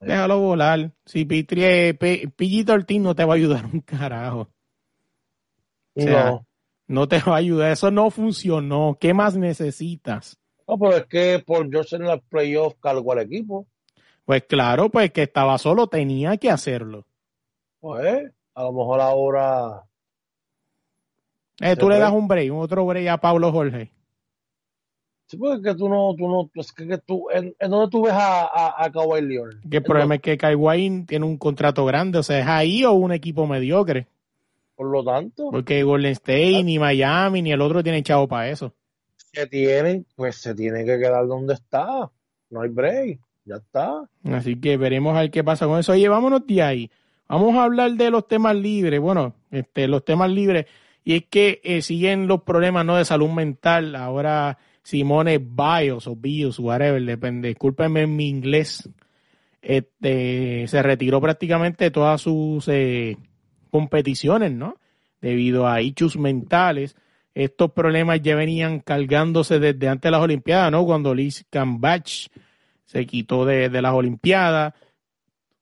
Déjalo 0.00 0.38
volar. 0.40 0.90
Si 1.04 1.24
Pitri, 1.24 1.92
P- 1.94 2.28
Pillito 2.34 2.72
Ortiz 2.72 3.00
no 3.00 3.14
te 3.14 3.24
va 3.24 3.34
a 3.34 3.36
ayudar 3.36 3.64
un 3.72 3.80
carajo. 3.80 4.48
O 5.94 6.00
sea, 6.00 6.30
no. 6.30 6.46
No 6.86 7.08
te 7.08 7.18
va 7.18 7.34
a 7.34 7.38
ayudar. 7.38 7.72
Eso 7.72 7.90
no 7.90 8.10
funcionó. 8.10 8.96
¿Qué 9.00 9.14
más 9.14 9.36
necesitas? 9.36 10.38
No, 10.66 10.78
pero 10.78 10.96
es 10.96 11.06
que 11.06 11.42
por 11.44 11.70
George 11.70 11.96
en 11.96 12.02
los 12.02 12.20
playoffs 12.22 12.76
cargó 12.80 13.12
al 13.12 13.20
equipo. 13.20 13.66
Pues 14.24 14.44
claro, 14.48 14.88
pues 14.88 15.10
que 15.10 15.24
estaba 15.24 15.58
solo, 15.58 15.88
tenía 15.88 16.36
que 16.36 16.50
hacerlo. 16.50 17.04
Pues, 17.80 18.30
a 18.54 18.62
lo 18.62 18.72
mejor 18.72 19.00
ahora. 19.00 19.82
Eh, 21.60 21.76
tú 21.76 21.88
le 21.88 21.98
das 21.98 22.12
un 22.12 22.28
break, 22.28 22.52
un 22.52 22.60
otro 22.60 22.86
break 22.86 23.08
a 23.08 23.18
Pablo 23.18 23.50
Jorge. 23.50 23.90
Sí, 25.26 25.36
porque 25.36 25.56
es 25.56 25.62
que 25.62 25.74
tú 25.74 25.88
no, 25.88 26.14
tú 26.16 26.28
no, 26.28 26.50
es 26.54 26.72
que, 26.72 26.86
que 26.86 26.98
tú, 26.98 27.26
¿en, 27.32 27.54
en 27.58 27.70
dónde 27.70 27.90
tú 27.90 28.02
ves 28.04 28.12
a, 28.12 28.42
a, 28.42 28.84
a 28.84 28.92
Kawhi 28.92 29.22
Leonard? 29.22 29.56
Que 29.68 29.78
el 29.78 29.82
problema 29.82 30.16
es 30.16 30.20
que 30.20 30.36
Kawhi 30.36 31.04
tiene 31.06 31.24
un 31.24 31.38
contrato 31.38 31.84
grande, 31.84 32.18
o 32.18 32.22
sea, 32.22 32.38
es 32.38 32.46
ahí 32.46 32.84
o 32.84 32.92
un 32.92 33.12
equipo 33.12 33.46
mediocre. 33.46 34.06
Por 34.74 34.90
lo 34.90 35.04
tanto, 35.04 35.50
Porque 35.50 35.82
Golden 35.82 36.12
State, 36.12 36.62
ni 36.64 36.78
Miami, 36.78 37.42
ni 37.42 37.52
el 37.52 37.60
otro 37.60 37.82
tienen 37.82 38.02
chavo 38.02 38.26
para 38.26 38.48
eso. 38.50 38.74
se 39.32 39.46
tienen, 39.46 40.06
pues 40.16 40.36
se 40.36 40.54
tiene 40.54 40.84
que 40.84 40.98
quedar 40.98 41.26
donde 41.26 41.54
está. 41.54 42.10
No 42.50 42.60
hay 42.62 42.68
break. 42.68 43.20
Ya 43.44 43.56
está. 43.56 44.08
Así 44.24 44.60
que 44.60 44.76
veremos 44.76 45.16
a 45.16 45.20
ver 45.20 45.30
qué 45.30 45.42
pasa 45.42 45.66
con 45.66 45.78
eso. 45.78 45.92
Oye, 45.92 46.08
vámonos 46.08 46.46
de 46.46 46.62
ahí. 46.62 46.90
Vamos 47.28 47.56
a 47.56 47.64
hablar 47.64 47.92
de 47.92 48.10
los 48.10 48.28
temas 48.28 48.54
libres. 48.54 49.00
Bueno, 49.00 49.34
este, 49.50 49.88
los 49.88 50.04
temas 50.04 50.30
libres. 50.30 50.66
Y 51.04 51.16
es 51.16 51.24
que 51.28 51.60
eh, 51.64 51.82
siguen 51.82 52.28
los 52.28 52.42
problemas 52.42 52.84
¿no? 52.84 52.96
de 52.96 53.04
salud 53.04 53.30
mental. 53.30 53.96
Ahora 53.96 54.58
Simone 54.82 55.38
Biles 55.38 56.06
o 56.06 56.14
Biles, 56.14 56.58
whatever, 56.58 57.02
depende. 57.02 57.48
Discúlpenme 57.48 58.02
en 58.02 58.14
mi 58.14 58.28
inglés. 58.28 58.88
Este, 59.60 60.66
se 60.68 60.82
retiró 60.82 61.20
prácticamente 61.20 61.90
todas 61.90 62.20
sus 62.20 62.68
eh, 62.68 63.16
competiciones, 63.72 64.52
¿no? 64.52 64.76
Debido 65.20 65.66
a 65.66 65.80
hechos 65.80 66.16
mentales. 66.16 66.94
Estos 67.34 67.72
problemas 67.72 68.20
ya 68.22 68.36
venían 68.36 68.80
cargándose 68.80 69.58
desde 69.58 69.88
antes 69.88 70.02
de 70.08 70.10
las 70.12 70.20
Olimpiadas, 70.20 70.70
¿no? 70.70 70.84
Cuando 70.84 71.14
Liz 71.14 71.44
Cambach 71.50 72.28
se 72.84 73.06
quitó 73.06 73.44
de, 73.46 73.70
de 73.70 73.82
las 73.82 73.94
Olimpiadas. 73.94 74.74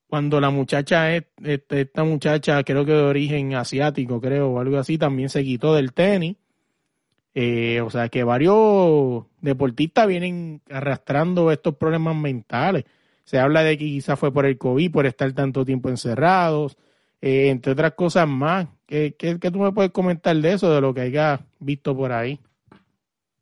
Cuando 0.08 0.40
la 0.40 0.50
muchacha, 0.50 1.14
es- 1.14 1.24
este, 1.44 1.82
esta 1.82 2.02
muchacha, 2.02 2.62
creo 2.64 2.84
que 2.84 2.92
de 2.92 3.02
origen 3.02 3.54
asiático, 3.54 4.20
creo, 4.20 4.50
o 4.50 4.58
algo 4.60 4.76
así, 4.78 4.98
también 4.98 5.28
se 5.28 5.44
quitó 5.44 5.74
del 5.74 5.92
tenis. 5.92 6.36
Eh, 7.32 7.80
o 7.80 7.90
sea 7.90 8.08
que 8.08 8.24
varios 8.24 9.24
deportistas 9.40 10.08
vienen 10.08 10.62
arrastrando 10.68 11.52
estos 11.52 11.76
problemas 11.76 12.16
mentales. 12.16 12.84
Se 13.22 13.38
habla 13.38 13.62
de 13.62 13.78
que 13.78 13.84
quizás 13.84 14.18
fue 14.18 14.32
por 14.32 14.46
el 14.46 14.58
COVID, 14.58 14.90
por 14.90 15.06
estar 15.06 15.32
tanto 15.32 15.64
tiempo 15.64 15.88
encerrados, 15.88 16.76
eh, 17.20 17.50
entre 17.50 17.72
otras 17.72 17.94
cosas 17.94 18.28
más. 18.28 18.68
¿Qué, 18.86 19.14
qué, 19.16 19.38
tú 19.38 19.58
me 19.58 19.72
puedes 19.72 19.92
comentar 19.92 20.36
de 20.36 20.52
eso, 20.52 20.72
de 20.74 20.80
lo 20.80 20.92
que 20.94 21.02
hayas 21.02 21.40
visto 21.58 21.96
por 21.96 22.12
ahí? 22.12 22.40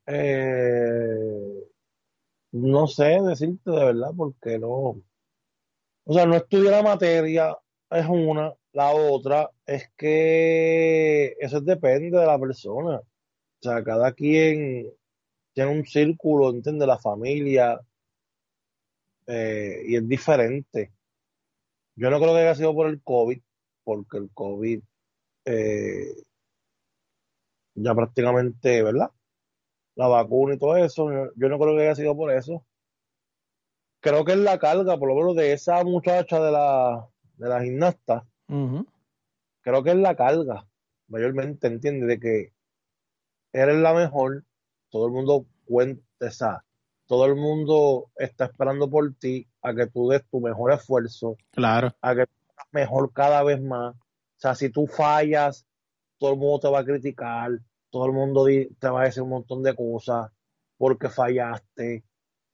Eh, 0.06 1.64
no 2.52 2.86
sé 2.86 3.18
decirte 3.22 3.70
de 3.70 3.84
verdad 3.84 4.10
porque 4.16 4.58
no. 4.58 5.02
O 6.04 6.12
sea, 6.12 6.26
no 6.26 6.36
estudié 6.36 6.70
la 6.70 6.82
materia, 6.82 7.56
es 7.90 8.06
una. 8.06 8.52
La 8.72 8.92
otra 8.92 9.50
es 9.66 9.90
que 9.96 11.36
eso 11.40 11.60
depende 11.60 12.18
de 12.18 12.26
la 12.26 12.38
persona. 12.38 12.98
O 12.98 13.62
sea, 13.62 13.82
cada 13.82 14.12
quien 14.12 14.90
tiene 15.52 15.70
un 15.72 15.84
círculo, 15.84 16.50
entiende, 16.50 16.86
la 16.86 16.98
familia, 16.98 17.80
eh, 19.26 19.82
y 19.86 19.96
es 19.96 20.08
diferente. 20.08 20.92
Yo 21.96 22.10
no 22.10 22.20
creo 22.20 22.32
que 22.32 22.40
haya 22.40 22.54
sido 22.54 22.74
por 22.74 22.88
el 22.88 23.02
COVID, 23.02 23.40
porque 23.88 24.18
el 24.18 24.28
COVID 24.34 24.82
eh, 25.46 26.12
ya 27.74 27.94
prácticamente, 27.94 28.82
¿verdad? 28.82 29.10
La 29.94 30.08
vacuna 30.08 30.54
y 30.54 30.58
todo 30.58 30.76
eso, 30.76 31.10
yo, 31.10 31.48
no 31.48 31.58
creo 31.58 31.74
que 31.74 31.84
haya 31.84 31.94
sido 31.94 32.14
por 32.14 32.30
eso. 32.30 32.66
Creo 34.00 34.26
que 34.26 34.32
es 34.32 34.38
la 34.38 34.58
carga, 34.58 34.98
por 34.98 35.08
lo 35.08 35.14
menos 35.14 35.36
de 35.36 35.54
esa 35.54 35.82
muchacha 35.84 36.38
de 36.38 36.52
la, 36.52 37.08
de 37.38 37.48
la 37.48 37.62
gimnasta, 37.62 38.26
creo 39.62 39.82
que 39.82 39.90
es 39.92 39.96
la 39.96 40.14
carga, 40.14 40.66
mayormente, 41.06 41.66
entiende, 41.66 42.04
de 42.04 42.20
que 42.20 42.52
eres 43.54 43.76
la 43.76 43.94
mejor, 43.94 44.44
todo 44.90 45.06
el 45.06 45.12
mundo 45.12 45.46
cuenta, 45.64 46.62
todo 47.06 47.24
el 47.24 47.36
mundo 47.36 48.10
está 48.16 48.44
esperando 48.44 48.90
por 48.90 49.14
ti 49.14 49.48
a 49.62 49.72
que 49.72 49.86
tú 49.86 50.10
des 50.10 50.28
tu 50.28 50.42
mejor 50.42 50.72
esfuerzo, 50.72 51.38
Claro, 51.52 51.96
a 52.02 52.14
que 52.14 52.26
mejor 52.70 53.12
cada 53.12 53.42
vez 53.42 53.60
más. 53.60 53.94
O 53.94 54.40
sea, 54.40 54.54
si 54.54 54.70
tú 54.70 54.86
fallas, 54.86 55.66
todo 56.18 56.32
el 56.32 56.38
mundo 56.38 56.60
te 56.60 56.68
va 56.68 56.80
a 56.80 56.84
criticar, 56.84 57.50
todo 57.90 58.06
el 58.06 58.12
mundo 58.12 58.46
te 58.46 58.88
va 58.88 59.02
a 59.02 59.04
decir 59.04 59.22
un 59.22 59.30
montón 59.30 59.62
de 59.62 59.74
cosas 59.74 60.30
porque 60.76 61.08
fallaste. 61.08 62.04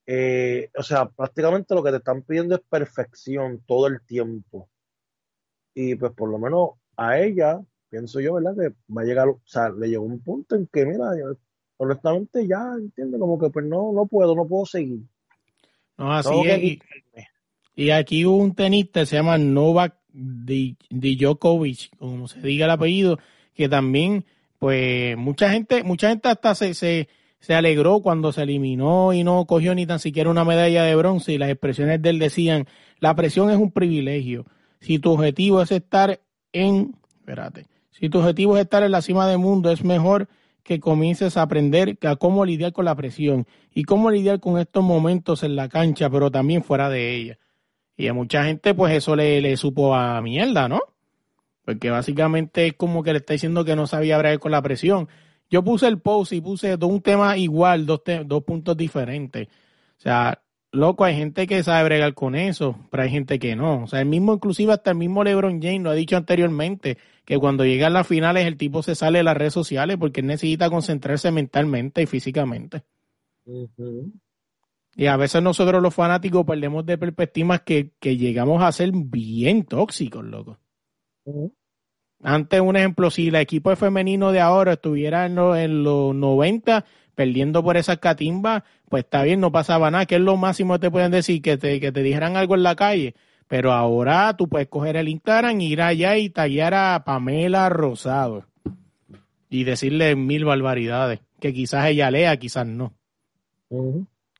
Eh, 0.07 0.71
o 0.77 0.83
sea, 0.83 1.09
prácticamente 1.09 1.75
lo 1.75 1.83
que 1.83 1.91
te 1.91 1.97
están 1.99 2.23
pidiendo 2.23 2.55
es 2.55 2.61
perfección 2.69 3.62
todo 3.67 3.87
el 3.87 4.01
tiempo. 4.03 4.69
Y 5.75 5.95
pues 5.97 6.12
por 6.12 6.31
lo 6.31 6.39
menos 6.39 6.71
a 6.97 7.19
ella, 7.19 7.61
pienso 7.89 8.21
yo, 8.21 8.35
¿verdad? 8.35 8.55
Que 8.55 8.75
va 8.93 9.03
a 9.03 9.05
llegar, 9.05 9.29
o 9.29 9.41
sea, 9.45 9.71
le 9.71 9.89
llegó 9.89 10.05
un 10.05 10.21
punto 10.21 10.57
en 10.57 10.67
que, 10.67 10.87
mira, 10.87 11.17
yo, 11.19 11.37
honestamente 11.79 12.47
ya, 12.47 12.75
entiende, 12.79 13.19
como 13.19 13.39
que 13.39 13.51
pues 13.51 13.67
no, 13.67 13.93
no 13.93 14.07
puedo, 14.07 14.35
no 14.35 14.47
puedo 14.47 14.67
seguir. 14.67 15.01
no, 15.97 16.12
así 16.12 16.31
Tengo 16.31 16.45
es. 16.45 16.62
Y, 16.62 16.81
y 17.77 17.91
aquí 17.91 18.25
hubo 18.25 18.37
un 18.37 18.55
tenista 18.55 19.01
que 19.01 19.07
se 19.07 19.17
llama 19.17 19.39
Novak 19.39 19.97
Di- 20.17 20.77
Djokovic, 20.91 21.91
como 21.99 22.29
se 22.29 22.41
diga 22.41 22.67
el 22.67 22.71
apellido, 22.71 23.19
que 23.55 23.69
también, 23.69 24.25
pues, 24.61 25.17
mucha 25.17 25.51
gente, 25.51 25.83
mucha 25.83 26.09
gente 26.09 26.29
hasta 26.29 26.55
se, 26.55 26.75
se, 26.75 27.09
se 27.41 27.55
alegró 27.55 28.01
cuando 28.01 28.33
se 28.33 28.43
eliminó 28.43 29.12
y 29.12 29.25
no 29.25 29.45
cogió 29.45 29.75
ni 29.75 29.87
tan 29.87 29.99
siquiera 29.99 30.31
una 30.31 30.45
medalla 30.45 30.85
de 30.85 30.95
bronce 30.95 31.33
y 31.33 31.39
las 31.39 31.51
expresiones 31.51 32.01
de 32.01 32.11
él 32.11 32.19
decían, 32.21 32.67
la 33.01 33.15
presión 33.17 33.51
es 33.51 33.57
un 33.57 33.73
privilegio. 33.73 34.47
Si 34.81 35.01
tu 35.01 35.12
objetivo 35.12 35.61
es 35.61 35.73
estar 35.73 36.21
en, 36.53 36.95
espérate, 37.19 37.67
si 37.91 38.09
tu 38.09 38.21
objetivo 38.21 38.57
es 38.57 38.62
estar 38.62 38.83
en 38.85 38.93
la 38.93 39.03
cima 39.03 39.27
del 39.27 39.39
mundo, 39.39 39.71
es 39.71 39.83
mejor 39.83 40.29
que 40.62 40.79
comiences 40.81 41.37
a 41.37 41.43
aprender 41.43 41.99
a 42.03 42.17
cómo 42.17 42.45
lidiar 42.45 42.73
con 42.73 42.85
la 42.85 42.95
presión 42.95 43.47
y 43.75 43.83
cómo 43.83 44.11
lidiar 44.11 44.41
con 44.41 44.59
estos 44.59 44.85
momentos 44.85 45.43
en 45.43 45.57
la 45.57 45.69
cancha, 45.69 46.09
pero 46.09 46.31
también 46.31 46.62
fuera 46.62 46.89
de 46.89 47.15
ella. 47.15 47.39
Y 47.97 48.09
a 48.09 48.14
mucha 48.14 48.45
gente, 48.45 48.74
pues 48.74 48.95
eso 48.95 49.14
le, 49.16 49.40
le 49.40 49.57
supo 49.57 49.95
a 49.95 50.20
mierda, 50.20 50.68
¿no? 50.68 50.80
Porque 51.64 51.90
básicamente 51.90 52.66
es 52.68 52.72
como 52.74 53.03
que 53.03 53.12
le 53.12 53.18
está 53.18 53.32
diciendo 53.34 53.64
que 53.64 53.76
no 53.76 53.86
sabía 53.86 54.18
bregar 54.18 54.38
con 54.38 54.53
la 54.53 54.62
presión. 54.62 55.09
Yo 55.51 55.62
puse 55.64 55.86
el 55.86 56.01
post 56.01 56.32
y 56.32 56.40
puse 56.40 56.74
un 56.76 57.01
tema 57.03 57.36
igual, 57.38 57.86
dos, 57.86 58.05
te- 58.05 58.24
dos 58.24 58.45
puntos 58.45 58.76
diferentes. 58.76 59.49
O 59.49 60.01
sea, 60.01 60.42
loco, 60.72 61.05
hay 61.05 61.16
gente 61.16 61.47
que 61.47 61.62
sabe 61.62 61.84
bregar 61.84 62.14
con 62.14 62.34
eso, 62.34 62.78
pero 62.90 63.03
hay 63.05 63.11
gente 63.11 63.38
que 63.38 63.57
no. 63.57 63.84
O 63.84 63.86
sea, 63.86 64.01
el 64.01 64.07
mismo, 64.07 64.34
inclusive 64.34 64.72
hasta 64.72 64.90
el 64.90 64.97
mismo 64.99 65.24
LeBron 65.24 65.62
James 65.62 65.82
lo 65.82 65.90
ha 65.90 65.95
dicho 65.95 66.16
anteriormente, 66.16 66.99
que 67.24 67.38
cuando 67.38 67.64
llegan 67.64 67.92
las 67.95 68.07
finales 68.07 68.47
el 68.47 68.57
tipo 68.57 68.82
se 68.82 68.95
sale 68.95 69.18
de 69.18 69.24
las 69.24 69.36
redes 69.36 69.55
sociales 69.55 69.97
porque 69.99 70.20
él 70.20 70.26
necesita 70.26 70.68
concentrarse 70.70 71.30
mentalmente 71.30 72.03
y 72.03 72.07
físicamente. 72.07 72.82
Ujú. 73.47 74.12
Y 74.97 75.07
a 75.07 75.16
veces 75.16 75.42
nosotros 75.42 75.82
los 75.82 75.95
fanáticos 75.95 76.45
perdemos 76.47 76.86
de 76.86 76.99
perspectivas 76.99 77.62
que, 77.62 77.90
que 77.99 78.16
llegamos 78.16 78.62
a 78.62 78.70
ser 78.72 78.90
bien 78.95 79.64
tóxicos, 79.64 80.24
loco. 80.24 80.59
Antes, 82.22 82.61
un 82.61 82.76
ejemplo, 82.76 83.11
si 83.11 83.28
el 83.28 83.34
equipo 83.36 83.74
femenino 83.76 84.32
de 84.32 84.40
ahora 84.40 84.74
estuviera 84.74 85.26
en, 85.26 85.34
lo- 85.34 85.57
en 85.57 85.82
los 85.84 86.14
90 86.14 86.84
perdiendo 87.14 87.62
por 87.62 87.76
esas 87.76 87.99
catimbas, 87.99 88.62
pues 88.88 89.05
está 89.05 89.22
bien, 89.22 89.40
no 89.40 89.53
pasaba 89.53 89.90
nada, 89.90 90.07
que 90.07 90.16
es 90.16 90.20
lo 90.20 90.36
máximo 90.36 90.74
que 90.74 90.80
te 90.80 90.90
pueden 90.90 91.12
decir, 91.12 91.42
que 91.42 91.57
te, 91.59 91.78
que 91.80 91.92
te 91.92 92.03
dijeran 92.03 92.36
algo 92.36 92.55
en 92.55 92.62
la 92.62 92.74
calle. 92.76 93.14
Pero 93.47 93.72
ahora 93.72 94.34
tú 94.36 94.49
puedes 94.49 94.68
coger 94.68 94.97
el 94.97 95.09
Instagram, 95.09 95.61
ir 95.61 95.82
allá 95.82 96.16
y 96.16 96.30
tallar 96.30 96.72
a 96.74 97.05
Pamela 97.05 97.68
Rosado 97.68 98.47
y 99.51 99.64
decirle 99.64 100.16
mil 100.16 100.45
barbaridades, 100.45 101.20
que 101.40 101.53
quizás 101.53 101.86
ella 101.86 102.11
lea, 102.11 102.36
quizás 102.38 102.66
no. 102.66 102.95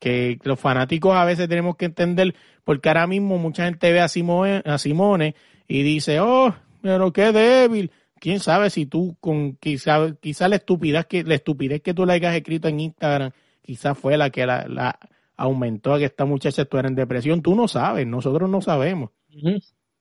Que 0.01 0.39
los 0.45 0.61
fanáticos 0.61 1.17
a 1.17 1.25
veces 1.25 1.49
tenemos 1.49 1.77
que 1.77 1.87
entender, 1.87 2.35
porque 2.65 2.89
ahora 2.89 3.07
mismo 3.07 3.39
mucha 3.39 3.65
gente 3.65 3.93
ve 3.93 4.01
a 4.01 4.09
Simone, 4.09 4.63
a 4.65 4.79
Simone 4.79 5.35
y 5.69 5.83
dice, 5.83 6.21
oh, 6.21 6.55
pero 6.83 7.13
qué 7.13 7.33
débil. 7.33 7.91
Quién 8.21 8.41
sabe 8.41 8.71
si 8.71 8.87
tú 8.87 9.17
con 9.21 9.57
quizá, 9.57 10.15
quizá 10.21 10.49
la 10.49 10.57
estupidez 10.57 11.07
que 11.07 11.25
la 11.25 11.35
estupidez 11.35 11.83
que 11.83 11.95
tú 11.95 12.07
le 12.07 12.15
hayas 12.15 12.35
escrito 12.35 12.69
en 12.69 12.81
Instagram, 12.81 13.33
quizás 13.61 13.99
fue 13.99 14.17
la 14.17 14.31
que 14.31 14.47
la, 14.47 14.67
la 14.69 14.99
aumentó 15.37 15.95
a 15.95 15.99
que 15.99 16.07
esta 16.07 16.25
muchacha 16.25 16.63
estuviera 16.63 16.89
en 16.89 16.95
depresión. 16.95 17.43
Tú 17.43 17.55
no 17.55 17.69
sabes, 17.69 18.07
nosotros 18.07 18.49
no 18.49 18.61
sabemos. 18.61 19.11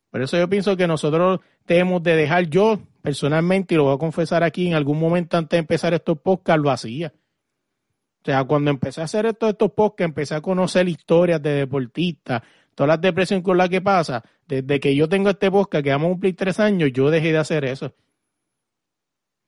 Por 0.10 0.22
eso 0.22 0.38
yo 0.38 0.48
pienso 0.48 0.78
que 0.78 0.88
nosotros 0.88 1.40
tenemos 1.66 2.04
de 2.04 2.16
dejar 2.16 2.48
yo, 2.50 2.80
personalmente, 3.02 3.74
y 3.74 3.78
lo 3.78 3.86
voy 3.86 3.96
a 3.96 3.98
confesar 3.98 4.44
aquí, 4.44 4.68
en 4.68 4.76
algún 4.76 5.00
momento 5.00 5.38
antes 5.38 5.58
de 5.58 5.60
empezar 5.60 5.94
estos 5.94 6.20
podcasts, 6.20 6.62
lo 6.62 6.70
hacía. 6.70 7.14
O 8.24 8.26
sea, 8.26 8.46
cuando 8.46 8.72
empecé 8.72 9.02
a 9.02 9.04
hacer 9.04 9.26
estos, 9.26 9.50
estos 9.50 9.72
podcasts, 9.74 10.10
empecé 10.10 10.36
a 10.36 10.42
conocer 10.42 10.88
historias 10.88 11.42
de 11.42 11.56
deportistas, 11.56 12.42
todas 12.74 12.88
las 12.88 13.02
depresiones 13.02 13.44
con 13.44 13.58
las 13.58 13.68
que 13.68 13.82
pasa. 13.82 14.24
Desde 14.48 14.80
que 14.80 14.96
yo 14.96 15.10
tengo 15.10 15.30
este 15.30 15.52
podcast, 15.52 15.84
que 15.84 15.90
vamos 15.90 16.08
a 16.08 16.12
cumplir 16.12 16.36
tres 16.38 16.58
años, 16.62 16.92
yo 16.94 17.10
dejé 17.10 17.34
de 17.34 17.38
hacer 17.40 17.66
eso. 17.66 17.94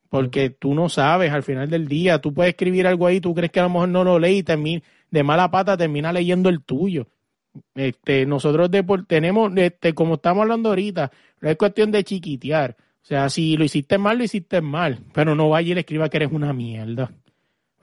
Porque 0.09 0.49
tú 0.49 0.73
no 0.73 0.89
sabes, 0.89 1.31
al 1.31 1.43
final 1.43 1.69
del 1.69 1.87
día, 1.87 2.19
tú 2.19 2.33
puedes 2.33 2.51
escribir 2.51 2.85
algo 2.85 3.07
ahí, 3.07 3.21
tú 3.21 3.33
crees 3.33 3.51
que 3.51 3.61
a 3.61 3.63
lo 3.63 3.69
mejor 3.69 3.89
no 3.89 4.03
lo 4.03 4.19
leí 4.19 4.39
y 4.39 4.43
termi- 4.43 4.83
de 5.09 5.23
mala 5.23 5.49
pata 5.49 5.77
termina 5.77 6.11
leyendo 6.11 6.49
el 6.49 6.61
tuyo. 6.61 7.07
Este, 7.75 8.25
nosotros 8.25 8.69
tenemos, 9.07 9.51
este, 9.55 9.93
como 9.93 10.15
estamos 10.15 10.41
hablando 10.41 10.69
ahorita, 10.69 11.11
no 11.39 11.49
es 11.49 11.55
cuestión 11.55 11.91
de 11.91 12.03
chiquitear. 12.03 12.75
O 13.01 13.05
sea, 13.05 13.29
si 13.29 13.55
lo 13.55 13.63
hiciste 13.63 13.97
mal, 13.97 14.17
lo 14.17 14.25
hiciste 14.25 14.59
mal. 14.59 14.99
Pero 15.13 15.33
no 15.33 15.49
vaya 15.49 15.71
y 15.71 15.75
le 15.75 15.79
escriba 15.81 16.09
que 16.09 16.17
eres 16.17 16.31
una 16.33 16.51
mierda. 16.51 17.11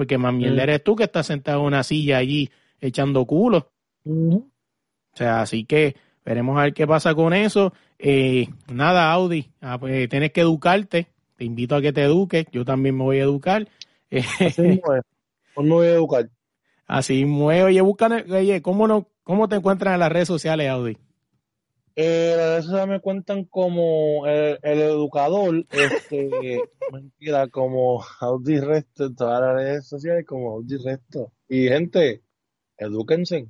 Porque 0.03 0.19
más 0.19 0.35
mierda 0.35 0.65
eres 0.65 0.83
tú 0.83 0.97
que 0.97 1.05
estás 1.05 1.29
sentado 1.29 1.61
en 1.61 1.67
una 1.67 1.85
silla 1.85 2.19
allí 2.19 2.51
echando 2.81 3.25
culo. 3.25 3.71
O 4.05 4.43
sea, 5.15 5.43
así 5.43 5.65
que 5.65 5.95
veremos 6.25 6.59
a 6.59 6.63
ver 6.63 6.75
qué 6.75 6.89
pasa 6.89 7.15
con 7.15 7.33
eso. 7.33 7.73
Eh, 8.01 8.49
nada, 8.67 9.13
Audi, 9.13 9.53
ah, 9.61 9.79
pues, 9.79 10.09
tienes 10.09 10.33
que 10.33 10.41
educarte. 10.41 11.07
Te 11.37 11.45
invito 11.45 11.77
a 11.77 11.81
que 11.81 11.93
te 11.93 12.03
eduques. 12.03 12.47
Yo 12.51 12.65
también 12.65 12.97
me 12.97 13.05
voy 13.05 13.21
a 13.21 13.23
educar. 13.23 13.69
Eh, 14.11 14.25
Así 14.41 14.63
mismo 14.63 14.93
es. 14.93 15.03
Me 15.57 15.69
voy 15.69 15.87
a 15.87 15.95
educar. 15.95 16.29
así 16.89 17.25
muevo. 17.25 17.69
Oye, 17.69 17.81
buscan, 17.81 18.29
oye, 18.29 18.61
¿cómo, 18.61 18.89
no, 18.89 19.07
¿cómo 19.23 19.49
te 19.49 19.55
encuentran 19.55 19.95
en 19.95 20.01
las 20.01 20.11
redes 20.11 20.27
sociales, 20.27 20.69
Audi? 20.69 20.99
Eh, 21.95 22.61
sociales 22.63 22.89
me 22.89 23.01
cuentan 23.01 23.45
como 23.45 24.27
el, 24.27 24.59
educador, 24.63 25.67
este, 25.71 26.61
mentira, 26.93 27.49
como 27.49 28.03
Audi 28.21 28.61
Resto, 28.61 29.07
en 29.07 29.17
todas 29.17 29.41
las 29.41 29.55
redes 29.55 29.87
sociales 29.87 30.25
como 30.27 30.53
Audi 30.53 30.77
Resto. 30.79 31.33
Y 31.49 31.69
gente, 31.69 32.23
edúquense. 32.79 33.49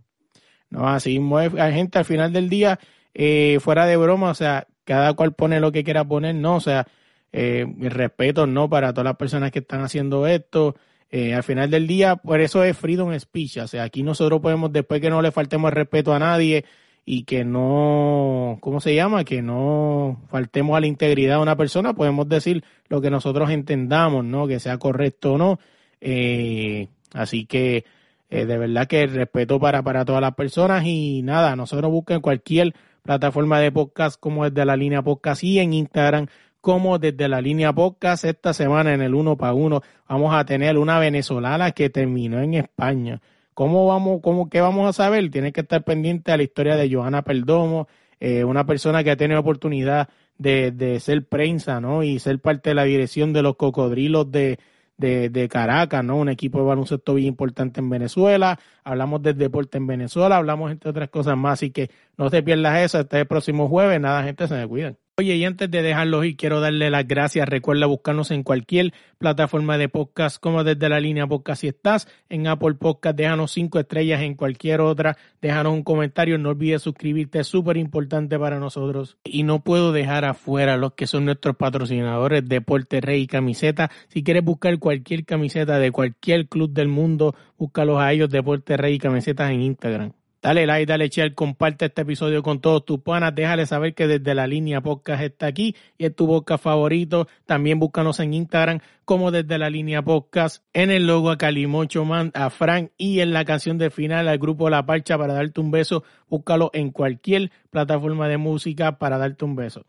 No, 0.71 0.89
así 0.89 1.21
mueve. 1.21 1.61
Gente 1.73 1.99
al 1.99 2.05
final 2.05 2.33
del 2.33 2.49
día, 2.49 2.79
eh, 3.15 3.59
fuera 3.61 3.87
de 3.87 3.97
broma, 3.97 4.31
o 4.31 4.35
sea, 4.35 4.67
cada 4.85 5.13
cual 5.15 5.35
pone 5.35 5.61
lo 5.61 5.71
que 5.71 5.85
quiera 5.85 6.05
poner, 6.05 6.35
¿no? 6.35 6.57
O 6.57 6.61
sea, 6.61 6.87
eh, 7.31 7.67
respeto, 7.79 8.47
¿no? 8.47 8.69
Para 8.69 8.93
todas 8.93 9.05
las 9.05 9.17
personas 9.17 9.53
que 9.53 9.61
están 9.61 9.83
haciendo 9.83 10.27
esto. 10.27 10.75
Eh, 11.11 11.35
al 11.35 11.43
final 11.43 11.71
del 11.71 11.87
día, 11.87 12.17
por 12.17 12.41
eso 12.41 12.65
es 12.65 12.77
freedom 12.77 13.19
speech. 13.19 13.59
O 13.59 13.69
sea, 13.69 13.85
aquí 13.85 14.03
nosotros 14.03 14.41
podemos, 14.41 14.73
después 14.73 15.01
que 15.01 15.11
no 15.11 15.21
le 15.21 15.31
faltemos 15.31 15.71
el 15.71 15.77
respeto 15.77 16.15
a 16.15 16.19
nadie 16.19 16.65
y 17.05 17.25
que 17.25 17.45
no, 17.45 18.59
¿cómo 18.61 18.81
se 18.81 18.95
llama? 18.95 19.25
Que 19.25 19.43
no 19.43 20.21
faltemos 20.29 20.77
a 20.77 20.81
la 20.81 20.87
integridad 20.87 21.37
de 21.37 21.43
una 21.43 21.57
persona, 21.57 21.95
podemos 21.95 22.29
decir 22.29 22.65
lo 22.89 23.01
que 23.01 23.11
nosotros 23.11 23.51
entendamos, 23.51 24.25
¿no? 24.25 24.47
Que 24.47 24.61
sea 24.61 24.79
correcto 24.79 25.35
o 25.35 25.39
no. 25.39 25.59
Eh, 26.01 26.89
así 27.13 27.47
que, 27.47 27.85
eh, 28.31 28.47
de 28.47 28.59
verdad 28.59 28.87
que 28.87 29.03
el 29.03 29.15
respeto 29.15 29.59
para, 29.59 29.83
para 29.83 30.05
todas 30.05 30.21
las 30.21 30.35
personas 30.35 30.85
y 30.87 31.23
nada, 31.23 31.57
nosotros 31.57 31.91
busquen 31.91 32.21
cualquier 32.21 32.75
plataforma 33.03 33.59
de 33.61 33.73
podcast 33.73 34.19
como 34.19 34.49
desde 34.49 34.65
la 34.65 34.77
línea 34.77 35.03
podcast 35.03 35.43
y 35.43 35.59
en 35.59 35.73
Instagram 35.73 36.27
como 36.61 36.99
desde 36.99 37.29
la 37.29 37.41
línea 37.41 37.73
podcast. 37.73 38.25
Esta 38.25 38.55
semana 38.55 38.95
en 38.95 39.03
el 39.03 39.15
uno 39.15 39.37
para 39.37 39.53
uno 39.53 39.83
vamos 40.09 40.33
a 40.35 40.45
tener 40.45 40.79
una 40.79 40.99
venezolana 41.01 41.73
que 41.73 41.91
terminó 41.91 42.41
en 42.41 42.55
España. 42.55 43.21
¿Cómo 43.55 43.87
vamos, 43.87 44.21
cómo, 44.23 44.49
qué 44.49 44.61
vamos 44.61 44.89
a 44.89 44.93
saber? 44.93 45.31
Tienes 45.31 45.53
que 45.53 45.61
estar 45.61 45.85
pendiente 45.85 46.33
a 46.33 46.37
la 46.37 46.43
historia 46.43 46.77
de 46.77 46.93
Johanna 46.93 47.23
Perdomo, 47.23 47.89
eh, 48.21 48.45
una 48.45 48.67
persona 48.67 49.05
que 49.05 49.11
ha 49.11 49.17
tenido 49.17 49.41
oportunidad 49.41 50.09
de, 50.39 50.71
de 50.73 51.01
ser 51.01 51.27
prensa, 51.27 51.81
¿no? 51.81 52.03
Y 52.03 52.19
ser 52.19 52.41
parte 52.41 52.71
de 52.71 52.75
la 52.75 52.85
dirección 52.85 53.33
de 53.33 53.43
los 53.43 53.57
cocodrilos 53.57 54.31
de, 54.31 54.59
de, 54.97 55.49
Caracas, 55.49 56.05
¿no? 56.05 56.17
Un 56.17 56.29
equipo 56.29 56.59
de 56.59 56.65
baloncesto 56.65 57.15
bien 57.15 57.29
importante 57.29 57.81
en 57.81 57.91
Venezuela. 57.91 58.59
Hablamos 58.85 59.23
del 59.23 59.37
deporte 59.37 59.79
en 59.79 59.87
Venezuela, 59.87 60.37
hablamos 60.37 60.71
entre 60.71 60.91
otras 60.91 61.11
cosas 61.11 61.37
más, 61.37 61.55
así 61.55 61.71
que 61.71 61.91
no 62.17 62.31
te 62.31 62.43
pierdas 62.43 62.81
eso. 62.81 63.01
Este 63.01 63.25
próximo 63.27 63.69
jueves, 63.69 64.01
nada, 64.01 64.23
gente, 64.23 64.47
se 64.47 64.55
me 64.55 64.67
cuidan. 64.67 64.97
Oye, 65.19 65.37
y 65.37 65.45
antes 65.45 65.71
de 65.71 65.83
dejarlos 65.83 66.25
ir, 66.25 66.39
quiero 66.39 66.61
darle 66.61 66.89
las 66.89 67.07
gracias. 67.07 67.47
Recuerda 67.47 67.85
buscarnos 67.85 68.31
en 68.31 68.43
cualquier 68.43 68.95
plataforma 69.19 69.77
de 69.77 69.91
podcast, 69.91 70.41
como 70.41 70.65
desde 70.65 70.89
la 70.89 71.01
línea 71.01 71.27
podcast. 71.27 71.61
Si 71.61 71.69
estás 71.69 72.09
en 72.31 72.47
Apple 72.47 72.77
Podcast, 72.77 73.15
déjanos 73.15 73.53
cinco 73.53 73.79
estrellas 73.79 74.23
en 74.23 74.37
cualquier 74.37 74.81
otra. 74.81 75.19
Déjanos 75.43 75.75
un 75.75 75.83
comentario. 75.83 76.39
No 76.39 76.49
olvides 76.49 76.81
suscribirte, 76.81 77.41
es 77.41 77.47
súper 77.47 77.77
importante 77.77 78.39
para 78.39 78.59
nosotros. 78.59 79.19
Y 79.23 79.43
no 79.43 79.63
puedo 79.63 79.93
dejar 79.93 80.25
afuera 80.25 80.79
los 80.79 80.95
que 80.95 81.07
son 81.07 81.27
nuestros 81.27 81.57
patrocinadores, 81.57 82.49
Deporte 82.49 83.03
Rey 83.03 83.21
y 83.21 83.27
Camiseta. 83.27 83.91
Si 84.09 84.25
quieres 84.25 84.43
buscar 84.43 84.79
cualquier 84.79 85.27
camiseta 85.27 85.79
de 85.79 85.93
cualquier 85.93 86.49
club 86.49 86.73
del 86.73 86.89
mundo, 86.89 87.37
búscalos 87.59 88.01
a 88.01 88.11
ellos, 88.15 88.31
Deporte 88.31 88.79
Rey 88.79 88.95
y 88.95 88.99
Camisetas 88.99 89.51
en 89.51 89.61
Instagram. 89.61 90.13
Dale 90.43 90.67
like, 90.67 90.87
dale 90.87 91.09
share, 91.09 91.37
comparte 91.37 91.85
este 91.85 92.03
episodio 92.03 92.43
con 92.43 92.61
todos 92.61 92.85
tus 92.85 92.99
panas, 92.99 93.33
déjale 93.33 93.65
saber 93.65 93.95
que 93.95 94.09
desde 94.09 94.35
la 94.35 94.49
línea 94.49 94.81
podcast 94.81 95.23
está 95.23 95.47
aquí 95.47 95.77
y 95.97 96.07
es 96.07 96.17
tu 96.17 96.27
podcast 96.27 96.65
favorito. 96.65 97.29
También 97.47 97.79
búscanos 97.79 98.19
en 98.19 98.35
Instagram 98.35 98.81
como 99.05 99.31
desde 99.31 99.57
la 99.57 99.71
línea 99.71 100.03
podcast, 100.03 100.65
en 100.73 100.91
el 100.91 101.07
logo 101.07 101.31
a 101.31 101.39
Calimocho 101.39 102.05
Man, 102.05 102.33
a 102.35 102.51
Frank 102.51 102.91
y 102.99 103.21
en 103.21 103.33
la 103.33 103.45
canción 103.45 103.79
de 103.79 103.91
final 103.91 104.27
al 104.27 104.39
grupo 104.39 104.69
La 104.69 104.85
Parcha 104.85 105.17
para 105.17 105.35
darte 105.35 105.61
un 105.61 105.71
beso. 105.71 106.03
Búscalo 106.29 106.71
en 106.73 106.91
cualquier 106.91 107.53
plataforma 107.71 108.27
de 108.27 108.39
música 108.39 108.99
para 108.99 109.19
darte 109.19 109.45
un 109.45 109.55
beso. 109.55 109.87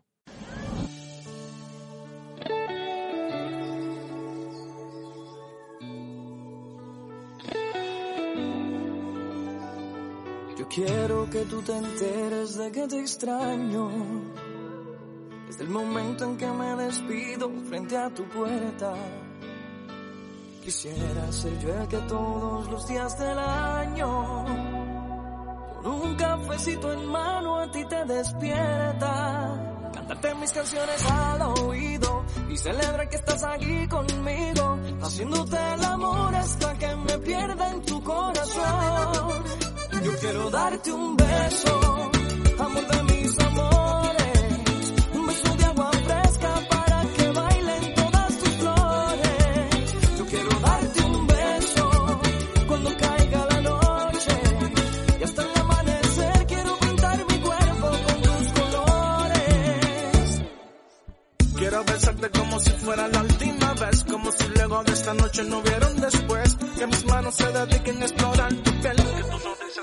Quiero 10.74 11.30
que 11.30 11.44
tú 11.44 11.62
te 11.62 11.76
enteres 11.76 12.56
de 12.56 12.72
que 12.72 12.88
te 12.88 13.00
extraño. 13.00 13.90
Desde 15.46 15.64
el 15.64 15.70
momento 15.70 16.24
en 16.24 16.36
que 16.36 16.46
me 16.46 16.74
despido 16.76 17.50
frente 17.68 17.96
a 17.96 18.10
tu 18.10 18.24
puerta. 18.24 18.94
Quisiera 20.62 21.30
ser 21.30 21.58
yo 21.60 21.74
el 21.74 21.88
que 21.88 21.98
todos 21.98 22.70
los 22.70 22.88
días 22.88 23.18
del 23.18 23.38
año, 23.38 24.44
con 25.82 25.92
un 25.92 26.16
cafecito 26.16 26.92
en 26.92 27.06
mano 27.06 27.58
a 27.58 27.70
ti 27.70 27.84
te 27.84 28.04
despierta. 28.06 29.90
Cantarte 29.92 30.34
mis 30.34 30.52
canciones 30.52 31.06
al 31.10 31.42
oído 31.42 32.24
y 32.50 32.56
celebrar 32.56 33.08
que 33.08 33.16
estás 33.16 33.44
aquí 33.44 33.86
conmigo, 33.86 34.78
haciéndote 35.02 35.56
el 35.74 35.84
amor 35.84 36.34
hasta 36.34 36.74
que 36.78 36.96
me 36.96 37.18
pierda 37.18 37.70
en 37.70 37.82
tu 37.82 38.02
corazón. 38.02 39.63
Yo 40.04 40.12
quiero 40.20 40.50
darte 40.50 40.92
un 40.92 41.16
beso, 41.16 42.10
amor 42.58 42.86
de 42.86 43.02
mis 43.04 43.38
amores, 43.40 44.92
un 45.14 45.26
beso 45.26 45.56
de 45.56 45.64
agua 45.64 45.90
fresca 45.92 46.54
para 46.68 47.02
que 47.16 47.28
bailen 47.30 47.94
todas 47.94 48.38
tus 48.38 48.48
flores. 48.50 49.94
Yo 50.18 50.26
quiero 50.26 50.60
darte 50.60 51.02
un 51.04 51.26
beso 51.26 51.90
cuando 52.68 52.96
caiga 52.98 53.46
la 53.50 53.60
noche 53.62 54.32
y 55.20 55.24
hasta 55.24 55.42
el 55.42 55.60
amanecer 55.60 56.46
quiero 56.48 56.78
pintar 56.80 57.18
mi 57.26 57.38
cuerpo 57.38 57.88
con 58.04 58.22
tus 58.26 58.52
colores. 58.60 60.42
Quiero 61.56 61.84
besarte 61.84 62.30
como 62.30 62.60
si 62.60 62.70
fuera 62.72 63.08
la 63.08 63.22
última 63.22 63.72
vez, 63.72 64.04
como 64.04 64.30
si 64.32 64.48
luego 64.48 64.84
de 64.84 64.92
esta 64.92 65.14
noche 65.14 65.44
no 65.44 65.58
hubiera 65.60 65.88
después. 65.88 66.43
Que 66.78 66.86
mis 66.86 67.04
manos 67.06 67.34
se 67.34 67.46
dediquen 67.52 68.02
a 68.02 68.04
explorar. 68.04 68.52
Tu 68.52 68.70
piel, 68.80 68.96
que 68.96 69.22
tu 69.30 69.38
sonrisa 69.38 69.82